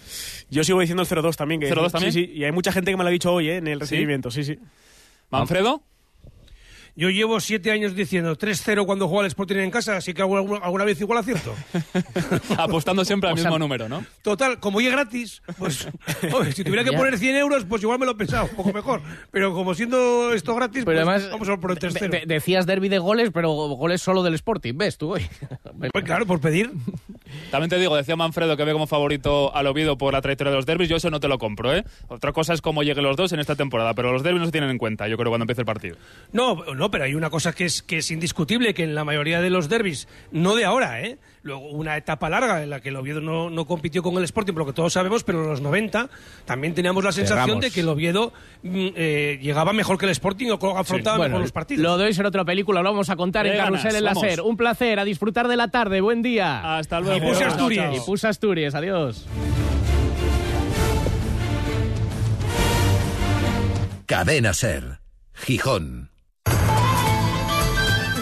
Yo 0.51 0.65
sigo 0.65 0.81
diciendo 0.81 1.03
el 1.03 1.09
0-2 1.09 1.35
también. 1.37 1.61
Que, 1.61 1.71
0-2 1.71 1.91
también. 1.91 2.13
Sí, 2.13 2.25
sí. 2.27 2.33
Y 2.33 2.45
hay 2.45 2.53
mucha 2.53 2.73
gente 2.73 2.91
que 2.91 2.97
me 2.97 3.03
lo 3.03 3.09
ha 3.09 3.13
dicho 3.13 3.33
hoy, 3.33 3.51
¿eh? 3.51 3.57
En 3.57 3.67
el 3.67 3.75
¿Sí? 3.79 3.81
recibimiento, 3.81 4.31
sí, 4.31 4.45
sí. 4.45 4.59
¿Manfredo? 5.31 5.83
Yo 6.97 7.11
llevo 7.11 7.41
siete 7.41 7.73
años 7.73 7.97
diciendo 7.97 8.37
3-0 8.39 8.87
cuando 8.87 9.09
juega 9.09 9.23
el 9.23 9.27
Sporting 9.27 9.57
en 9.57 9.71
casa, 9.73 9.97
así 9.97 10.15
que 10.15 10.23
alguna, 10.23 10.59
alguna 10.59 10.85
vez 10.85 11.01
igual 11.01 11.19
acierto. 11.19 11.53
Apostando 12.57 13.05
siempre 13.05 13.29
al 13.29 13.35
O 13.35 13.37
sea, 13.37 13.47
mismo 13.47 13.59
número, 13.59 13.89
¿no? 13.89 14.05
Total, 14.23 14.61
como 14.61 14.81
ya 14.81 14.89
es 14.91 14.95
gratis, 14.95 15.43
pues 15.59 15.89
hombre, 16.33 16.53
si 16.53 16.63
tuviera 16.63 16.85
que 16.85 16.93
Ya. 16.93 16.99
poner 16.99 17.19
100 17.19 17.37
euros, 17.37 17.65
pues 17.65 17.83
igual 17.83 17.99
me 17.99 18.07
lo 18.07 18.13
he 18.13 18.15
pensado, 18.15 18.45
un 18.45 18.57
poco 18.57 18.73
mejor. 18.73 19.01
Pero 19.33 19.53
como 19.55 19.75
siendo 19.75 20.33
esto 20.33 20.55
gratis, 20.55 20.85
Pero 20.85 20.99
pues 21.05 21.09
además, 21.09 21.31
vamos 21.33 21.49
a 21.49 21.57
por 21.59 21.73
el 21.73 21.79
de- 21.79 21.89
3-0. 21.89 22.11
de- 22.11 22.27
decías 22.27 22.65
derby 22.67 22.89
de 22.89 22.99
goles, 22.99 23.31
pero 23.35 23.51
goles 23.53 24.01
solo 24.01 24.23
del 24.23 24.35
Sporting, 24.35 24.75
¿ves 24.77 24.97
tú 24.97 25.15
hoy? 25.15 25.27
Pues 25.93 26.05
claro, 26.05 26.27
por 26.27 26.41
pedir. 26.41 26.71
También 27.51 27.71
te 27.71 27.79
digo, 27.79 27.97
decía 27.97 28.17
Manfredo 28.17 28.57
que 28.57 28.65
ve 28.65 28.73
como 28.73 28.87
favorito 28.87 29.55
al 29.55 29.67
Oviedo 29.67 29.97
por 29.97 30.13
la 30.13 30.21
trayectoria 30.21 30.51
de 30.51 30.57
los 30.57 30.67
derbis. 30.67 30.89
Yo 30.89 30.97
eso 30.97 31.11
no 31.11 31.21
te 31.21 31.29
lo 31.29 31.39
compro, 31.39 31.75
¿eh? 31.75 31.85
Otra 32.09 32.33
cosa 32.33 32.55
es 32.55 32.61
cómo 32.61 32.83
lleguen 32.83 33.05
los 33.05 33.17
dos 33.17 33.33
en 33.33 33.41
esta 33.41 33.57
temporada, 33.57 33.95
pero 33.95 34.13
los 34.13 34.23
derbis 34.23 34.41
no 34.41 34.47
se 34.47 34.53
tienen 34.53 34.71
en 34.71 34.79
cuenta, 34.79 35.09
yo 35.09 35.17
creo, 35.17 35.31
cuando 35.31 35.45
empiece 35.45 35.63
el 35.63 35.67
partido. 35.67 35.97
No, 36.33 36.57
no, 36.75 36.91
pero 36.91 37.05
hay 37.05 37.15
una 37.15 37.31
cosa 37.31 37.53
que 37.53 37.65
es, 37.65 37.83
que 37.83 37.99
es 37.99 38.11
indiscutible, 38.11 38.75
que 38.75 38.85
en 38.85 38.95
la 38.95 39.05
mayoría 39.05 39.41
de 39.41 39.51
los 39.51 39.69
derbis, 39.69 40.09
no 40.33 40.55
de 40.57 40.65
ahora, 40.65 41.01
¿eh? 41.03 41.19
Luego 41.45 41.69
una 41.69 41.95
etapa 41.99 42.31
larga 42.31 42.63
en 42.63 42.71
la 42.71 42.81
que 42.81 42.89
el 42.89 42.97
Oviedo 42.97 43.21
no, 43.21 43.51
no 43.51 43.67
compitió 43.67 44.03
con 44.03 44.17
el 44.17 44.25
Sporting, 44.25 44.55
por 44.55 44.61
lo 44.63 44.67
que 44.67 44.73
todos 44.73 44.95
sabemos, 44.95 45.25
pero 45.25 45.43
en 45.43 45.51
los 45.51 45.61
90 45.61 46.09
también 46.47 46.73
teníamos 46.73 47.05
la 47.05 47.13
sensación 47.13 47.45
Cerramos. 47.45 47.65
de 47.65 47.71
que 47.71 47.81
el 47.81 47.89
Oviedo 47.91 48.33
mm, 48.63 48.87
eh, 48.97 49.39
llegaba 49.43 49.75
mejor 49.75 49.99
que 49.99 50.07
el 50.07 50.13
Sporting 50.13 50.53
o 50.59 50.79
afrontaba 50.79 51.19
Bueno, 51.19 51.33
mejor 51.33 51.43
los 51.43 51.53
partidos. 51.53 51.83
Lo 51.83 52.03
hoy 52.03 52.15
será 52.15 52.29
otra 52.29 52.47
película, 52.47 52.81
lo 52.81 52.91
vamos 52.91 53.11
a 53.11 53.17
contar 53.17 53.47
en 53.47 53.59
Carrusel 53.59 53.95
en 53.95 54.05
la. 54.05 54.15
SER. 54.15 54.41
Un 54.41 54.57
placer, 54.57 54.99
a 54.99 55.05
disfrutar 55.05 55.47
de 55.47 55.57
la 55.57 55.69
tarde, 55.69 56.01
buen 56.01 56.23
día. 56.23 56.79
Hasta 56.79 56.99
luego. 57.01 57.27
Y 57.27 57.29
puse 57.29 57.45
Asturias. 57.45 57.91
chao. 57.93 57.97
Y 58.03 58.07
puse 58.07 58.27
Asturias, 58.27 58.75
adiós. 58.75 59.27
Cadena 64.07 64.55
Ser. 64.55 65.01
Gijón. 65.35 66.14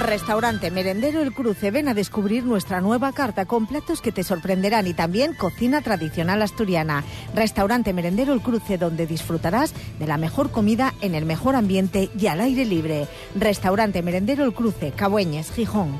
Restaurante 0.02 0.70
Merendero 0.70 1.22
El 1.22 1.32
Cruce, 1.32 1.70
ven 1.70 1.88
a 1.88 1.94
descubrir 1.94 2.44
nuestra 2.44 2.80
nueva 2.80 3.12
carta 3.12 3.46
con 3.46 3.66
platos 3.66 4.00
que 4.00 4.10
te 4.10 4.24
sorprenderán 4.24 4.86
y 4.86 4.94
también 4.94 5.34
cocina 5.34 5.80
tradicional 5.80 6.42
asturiana. 6.42 7.04
Restaurante 7.34 7.92
Merendero 7.92 8.32
El 8.32 8.40
Cruce, 8.40 8.78
donde 8.78 9.06
disfrutarás 9.06 9.72
de 9.98 10.06
la 10.06 10.18
mejor 10.18 10.50
comida 10.50 10.92
en 11.00 11.14
el 11.14 11.24
mejor 11.24 11.54
ambiente 11.54 12.10
y 12.18 12.26
al 12.26 12.40
aire 12.40 12.64
libre. 12.64 13.06
Restaurante 13.36 14.02
Merendero 14.02 14.44
El 14.44 14.54
Cruce, 14.54 14.92
Cabueñes, 14.92 15.52
Gijón. 15.52 15.92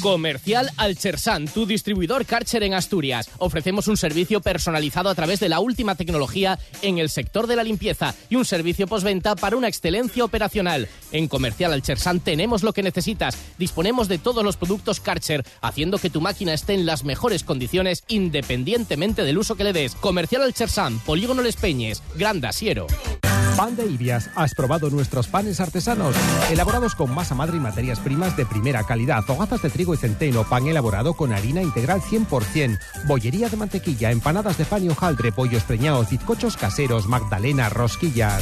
Comercial 0.00 0.70
Alchersan, 0.76 1.46
tu 1.48 1.66
distribuidor 1.66 2.24
Karcher 2.24 2.62
en 2.62 2.74
Asturias. 2.74 3.28
Ofrecemos 3.38 3.88
un 3.88 3.96
servicio 3.96 4.40
personalizado 4.40 5.08
a 5.08 5.14
través 5.14 5.40
de 5.40 5.48
la 5.48 5.60
última 5.60 5.94
tecnología 5.94 6.58
en 6.82 6.98
el 6.98 7.10
sector 7.10 7.46
de 7.46 7.56
la 7.56 7.64
limpieza 7.64 8.14
y 8.30 8.36
un 8.36 8.44
servicio 8.44 8.86
postventa 8.86 9.34
para 9.34 9.56
una 9.56 9.68
excelencia 9.68 10.24
operacional. 10.24 10.88
En 11.10 11.26
Comercial 11.26 11.72
Alchersan 11.72 12.20
tenemos 12.20 12.62
lo 12.62 12.72
que 12.72 12.82
necesitas. 12.82 13.36
Disponemos 13.58 14.08
de 14.08 14.18
todos 14.18 14.44
los 14.44 14.56
productos 14.56 15.00
Karcher, 15.00 15.44
haciendo 15.60 15.98
que 15.98 16.10
tu 16.10 16.20
máquina 16.20 16.54
esté 16.54 16.74
en 16.74 16.86
las 16.86 17.04
mejores 17.04 17.42
condiciones 17.42 18.04
independientemente 18.08 19.24
del 19.24 19.38
uso 19.38 19.56
que 19.56 19.64
le 19.64 19.72
des. 19.72 19.94
Comercial 19.94 20.42
Alchersan, 20.42 20.98
Polígono 21.00 21.42
Les 21.42 21.56
Peñes, 21.56 22.02
Gran 22.14 22.44
Asiero. 22.44 22.86
Pan 23.58 23.74
de 23.74 23.86
Ibias. 23.86 24.30
¿Has 24.36 24.54
probado 24.54 24.88
nuestros 24.88 25.26
panes 25.26 25.58
artesanos? 25.58 26.14
Elaborados 26.48 26.94
con 26.94 27.12
masa 27.12 27.34
madre 27.34 27.56
y 27.56 27.60
materias 27.60 27.98
primas 27.98 28.36
de 28.36 28.46
primera 28.46 28.84
calidad. 28.84 29.28
Hogazas 29.28 29.60
de 29.62 29.68
trigo 29.68 29.94
y 29.94 29.96
centeno. 29.96 30.44
Pan 30.44 30.68
elaborado 30.68 31.14
con 31.14 31.32
harina 31.32 31.60
integral 31.60 32.00
100%. 32.00 32.78
Bollería 33.08 33.48
de 33.48 33.56
mantequilla. 33.56 34.12
Empanadas 34.12 34.58
de 34.58 34.64
pan 34.64 34.84
y 34.84 34.90
hojaldre. 34.90 35.32
Pollos 35.32 35.64
preñados. 35.64 36.08
Bizcochos 36.08 36.56
caseros. 36.56 37.08
Magdalena. 37.08 37.68
Rosquillas. 37.68 38.40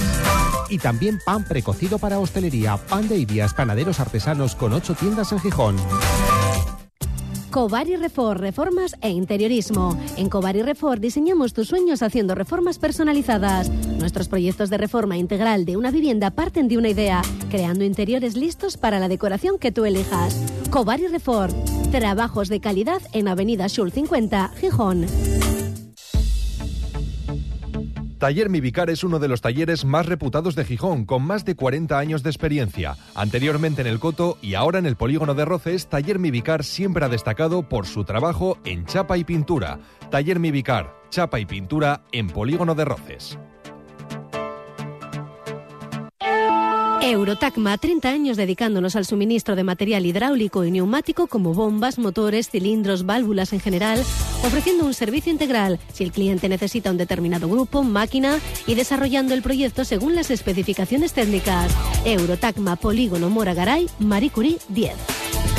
Y 0.68 0.76
también 0.76 1.18
pan 1.24 1.44
precocido 1.44 1.98
para 1.98 2.18
hostelería. 2.18 2.76
Pan 2.76 3.08
de 3.08 3.16
Ibias. 3.16 3.54
Panaderos 3.54 4.00
artesanos 4.00 4.54
con 4.54 4.74
ocho 4.74 4.92
tiendas 4.92 5.32
en 5.32 5.40
Gijón. 5.40 5.76
Cobar 7.56 7.88
y 7.88 7.96
Refor, 7.96 8.38
reformas 8.38 8.94
e 9.00 9.08
interiorismo. 9.08 9.98
En 10.18 10.28
Cobar 10.28 10.56
y 10.56 10.62
Refor 10.62 11.00
diseñamos 11.00 11.54
tus 11.54 11.68
sueños 11.68 12.02
haciendo 12.02 12.34
reformas 12.34 12.78
personalizadas. 12.78 13.70
Nuestros 13.70 14.28
proyectos 14.28 14.68
de 14.68 14.76
reforma 14.76 15.16
integral 15.16 15.64
de 15.64 15.78
una 15.78 15.90
vivienda 15.90 16.30
parten 16.30 16.68
de 16.68 16.76
una 16.76 16.90
idea, 16.90 17.22
creando 17.48 17.82
interiores 17.82 18.36
listos 18.36 18.76
para 18.76 19.00
la 19.00 19.08
decoración 19.08 19.58
que 19.58 19.72
tú 19.72 19.86
elijas. 19.86 20.38
Cobar 20.68 21.00
y 21.00 21.06
Refor, 21.06 21.50
trabajos 21.90 22.50
de 22.50 22.60
calidad 22.60 23.00
en 23.14 23.26
Avenida 23.26 23.70
Schul 23.70 23.90
50, 23.90 24.50
Gijón. 24.60 25.06
Taller 28.18 28.48
Mivicar 28.48 28.88
es 28.88 29.04
uno 29.04 29.18
de 29.18 29.28
los 29.28 29.42
talleres 29.42 29.84
más 29.84 30.06
reputados 30.06 30.54
de 30.54 30.64
Gijón, 30.64 31.04
con 31.04 31.22
más 31.22 31.44
de 31.44 31.54
40 31.54 31.98
años 31.98 32.22
de 32.22 32.30
experiencia. 32.30 32.96
Anteriormente 33.14 33.82
en 33.82 33.86
el 33.86 33.98
Coto 33.98 34.38
y 34.40 34.54
ahora 34.54 34.78
en 34.78 34.86
el 34.86 34.96
Polígono 34.96 35.34
de 35.34 35.44
Roces, 35.44 35.88
Taller 35.88 36.18
Mivicar 36.18 36.64
siempre 36.64 37.04
ha 37.04 37.10
destacado 37.10 37.68
por 37.68 37.86
su 37.86 38.04
trabajo 38.04 38.56
en 38.64 38.86
chapa 38.86 39.18
y 39.18 39.24
pintura. 39.24 39.80
Taller 40.10 40.40
Mivicar, 40.40 40.94
chapa 41.10 41.40
y 41.40 41.44
pintura 41.44 42.04
en 42.10 42.28
Polígono 42.28 42.74
de 42.74 42.86
Roces. 42.86 43.38
Eurotacma, 47.10 47.78
30 47.78 48.08
años 48.08 48.36
dedicándonos 48.36 48.96
al 48.96 49.04
suministro 49.04 49.54
de 49.54 49.62
material 49.62 50.04
hidráulico 50.06 50.64
y 50.64 50.72
neumático 50.72 51.28
como 51.28 51.54
bombas, 51.54 52.00
motores, 52.00 52.50
cilindros, 52.50 53.06
válvulas 53.06 53.52
en 53.52 53.60
general, 53.60 54.00
ofreciendo 54.44 54.84
un 54.84 54.92
servicio 54.92 55.30
integral 55.30 55.78
si 55.92 56.02
el 56.02 56.10
cliente 56.10 56.48
necesita 56.48 56.90
un 56.90 56.96
determinado 56.96 57.48
grupo, 57.48 57.84
máquina 57.84 58.40
y 58.66 58.74
desarrollando 58.74 59.34
el 59.34 59.42
proyecto 59.42 59.84
según 59.84 60.16
las 60.16 60.32
especificaciones 60.32 61.12
técnicas. 61.12 61.72
Eurotacma, 62.04 62.74
Polígono 62.74 63.30
Mora 63.30 63.54
Garay, 63.54 63.86
Marie 64.00 64.30
Curie 64.30 64.58
10. 64.70 65.55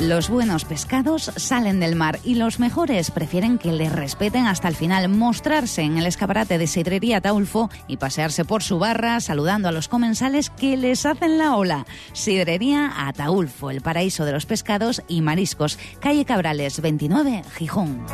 Los 0.00 0.28
buenos 0.28 0.66
pescados 0.66 1.32
salen 1.36 1.80
del 1.80 1.96
mar 1.96 2.18
y 2.24 2.34
los 2.34 2.58
mejores 2.60 3.10
prefieren 3.10 3.56
que 3.56 3.72
les 3.72 3.90
respeten 3.90 4.46
hasta 4.46 4.68
el 4.68 4.76
final, 4.76 5.08
mostrarse 5.08 5.80
en 5.80 5.96
el 5.96 6.04
escaparate 6.04 6.58
de 6.58 6.66
Sidrería 6.66 7.22
Taulfo 7.22 7.70
y 7.86 7.96
pasearse 7.96 8.44
por 8.44 8.62
su 8.62 8.78
barra 8.78 9.20
saludando 9.20 9.68
a 9.68 9.72
los 9.72 9.88
comensales 9.88 10.50
que 10.50 10.76
les 10.76 11.06
hacen 11.06 11.38
la 11.38 11.56
ola. 11.56 11.86
Sidrería 12.12 12.92
Ataulfo, 13.08 13.70
el 13.70 13.80
paraíso 13.80 14.26
de 14.26 14.32
los 14.32 14.44
pescados 14.44 15.02
y 15.08 15.22
mariscos, 15.22 15.78
calle 16.00 16.26
Cabrales 16.26 16.82
29, 16.82 17.44
Gijón. 17.56 18.04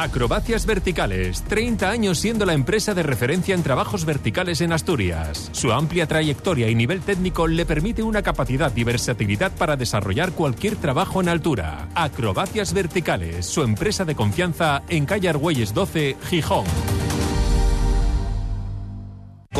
Acrobacias 0.00 0.64
Verticales, 0.64 1.42
30 1.42 1.90
años 1.90 2.18
siendo 2.18 2.46
la 2.46 2.54
empresa 2.54 2.94
de 2.94 3.02
referencia 3.02 3.54
en 3.54 3.62
trabajos 3.62 4.06
verticales 4.06 4.62
en 4.62 4.72
Asturias. 4.72 5.50
Su 5.52 5.72
amplia 5.72 6.06
trayectoria 6.06 6.70
y 6.70 6.74
nivel 6.74 7.02
técnico 7.02 7.46
le 7.46 7.66
permite 7.66 8.02
una 8.02 8.22
capacidad 8.22 8.74
y 8.74 8.82
versatilidad 8.82 9.52
para 9.52 9.76
desarrollar 9.76 10.32
cualquier 10.32 10.76
trabajo 10.76 11.20
en 11.20 11.28
altura. 11.28 11.90
Acrobacias 11.94 12.72
Verticales, 12.72 13.44
su 13.44 13.62
empresa 13.62 14.06
de 14.06 14.14
confianza 14.14 14.82
en 14.88 15.04
calle 15.04 15.28
Argüelles 15.28 15.74
12, 15.74 16.16
Gijón. 16.30 16.64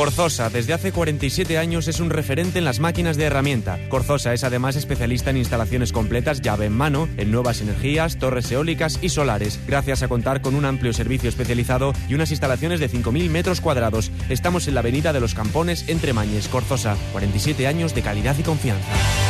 Corzosa, 0.00 0.48
desde 0.48 0.72
hace 0.72 0.92
47 0.92 1.58
años, 1.58 1.86
es 1.86 2.00
un 2.00 2.08
referente 2.08 2.58
en 2.58 2.64
las 2.64 2.80
máquinas 2.80 3.18
de 3.18 3.24
herramienta. 3.24 3.78
Corzosa 3.90 4.32
es 4.32 4.44
además 4.44 4.74
especialista 4.76 5.28
en 5.28 5.36
instalaciones 5.36 5.92
completas 5.92 6.40
llave 6.40 6.64
en 6.64 6.72
mano, 6.72 7.06
en 7.18 7.30
nuevas 7.30 7.60
energías, 7.60 8.16
torres 8.16 8.50
eólicas 8.50 8.98
y 9.02 9.10
solares, 9.10 9.60
gracias 9.66 10.02
a 10.02 10.08
contar 10.08 10.40
con 10.40 10.54
un 10.54 10.64
amplio 10.64 10.94
servicio 10.94 11.28
especializado 11.28 11.92
y 12.08 12.14
unas 12.14 12.30
instalaciones 12.30 12.80
de 12.80 12.88
5.000 12.88 13.28
metros 13.28 13.60
cuadrados. 13.60 14.10
Estamos 14.30 14.68
en 14.68 14.74
la 14.74 14.80
avenida 14.80 15.12
de 15.12 15.20
los 15.20 15.34
Campones, 15.34 15.86
entre 15.86 16.14
Mañes, 16.14 16.48
Corzosa. 16.48 16.96
47 17.12 17.66
años 17.66 17.94
de 17.94 18.00
calidad 18.00 18.38
y 18.38 18.42
confianza. 18.42 19.29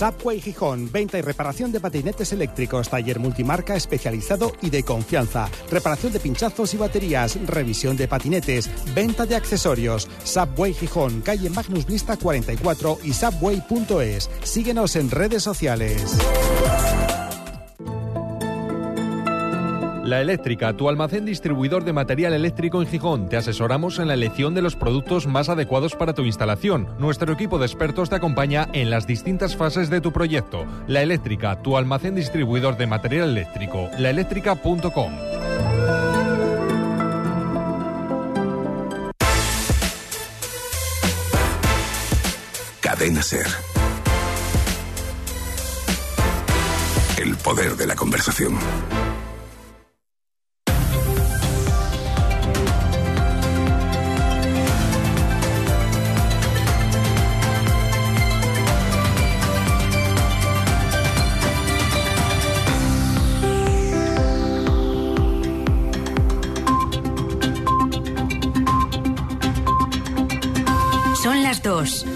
Subway 0.00 0.40
Gijón, 0.40 0.90
venta 0.90 1.18
y 1.18 1.20
reparación 1.20 1.72
de 1.72 1.78
patinetes 1.78 2.32
eléctricos, 2.32 2.88
taller 2.88 3.20
multimarca 3.20 3.76
especializado 3.76 4.50
y 4.62 4.70
de 4.70 4.82
confianza, 4.82 5.50
reparación 5.70 6.10
de 6.10 6.20
pinchazos 6.20 6.72
y 6.72 6.78
baterías, 6.78 7.38
revisión 7.46 7.98
de 7.98 8.08
patinetes, 8.08 8.70
venta 8.94 9.26
de 9.26 9.36
accesorios. 9.36 10.08
Subway 10.24 10.72
Gijón, 10.72 11.20
calle 11.20 11.50
Magnus 11.50 11.84
Vista 11.84 12.16
44 12.16 13.00
y 13.04 13.12
subway.es. 13.12 14.30
Síguenos 14.42 14.96
en 14.96 15.10
redes 15.10 15.42
sociales. 15.42 16.16
La 20.04 20.22
Eléctrica, 20.22 20.72
tu 20.72 20.88
almacén 20.88 21.26
distribuidor 21.26 21.84
de 21.84 21.92
material 21.92 22.32
eléctrico 22.32 22.80
en 22.80 22.88
Gijón. 22.88 23.28
Te 23.28 23.36
asesoramos 23.36 23.98
en 23.98 24.08
la 24.08 24.14
elección 24.14 24.54
de 24.54 24.62
los 24.62 24.74
productos 24.74 25.26
más 25.26 25.50
adecuados 25.50 25.94
para 25.94 26.14
tu 26.14 26.22
instalación. 26.22 26.88
Nuestro 26.98 27.32
equipo 27.32 27.58
de 27.58 27.66
expertos 27.66 28.08
te 28.08 28.16
acompaña 28.16 28.68
en 28.72 28.88
las 28.88 29.06
distintas 29.06 29.56
fases 29.56 29.90
de 29.90 30.00
tu 30.00 30.10
proyecto. 30.10 30.64
La 30.86 31.02
Eléctrica, 31.02 31.60
tu 31.60 31.76
almacén 31.76 32.14
distribuidor 32.14 32.78
de 32.78 32.86
material 32.86 33.28
eléctrico. 33.28 33.90
Laeléctrica.com. 33.98 35.12
Cadena 42.80 43.22
Ser. 43.22 43.46
El 47.18 47.36
poder 47.36 47.76
de 47.76 47.86
la 47.86 47.94
conversación. 47.94 48.58
Las 71.60 72.04
dos. 72.04 72.10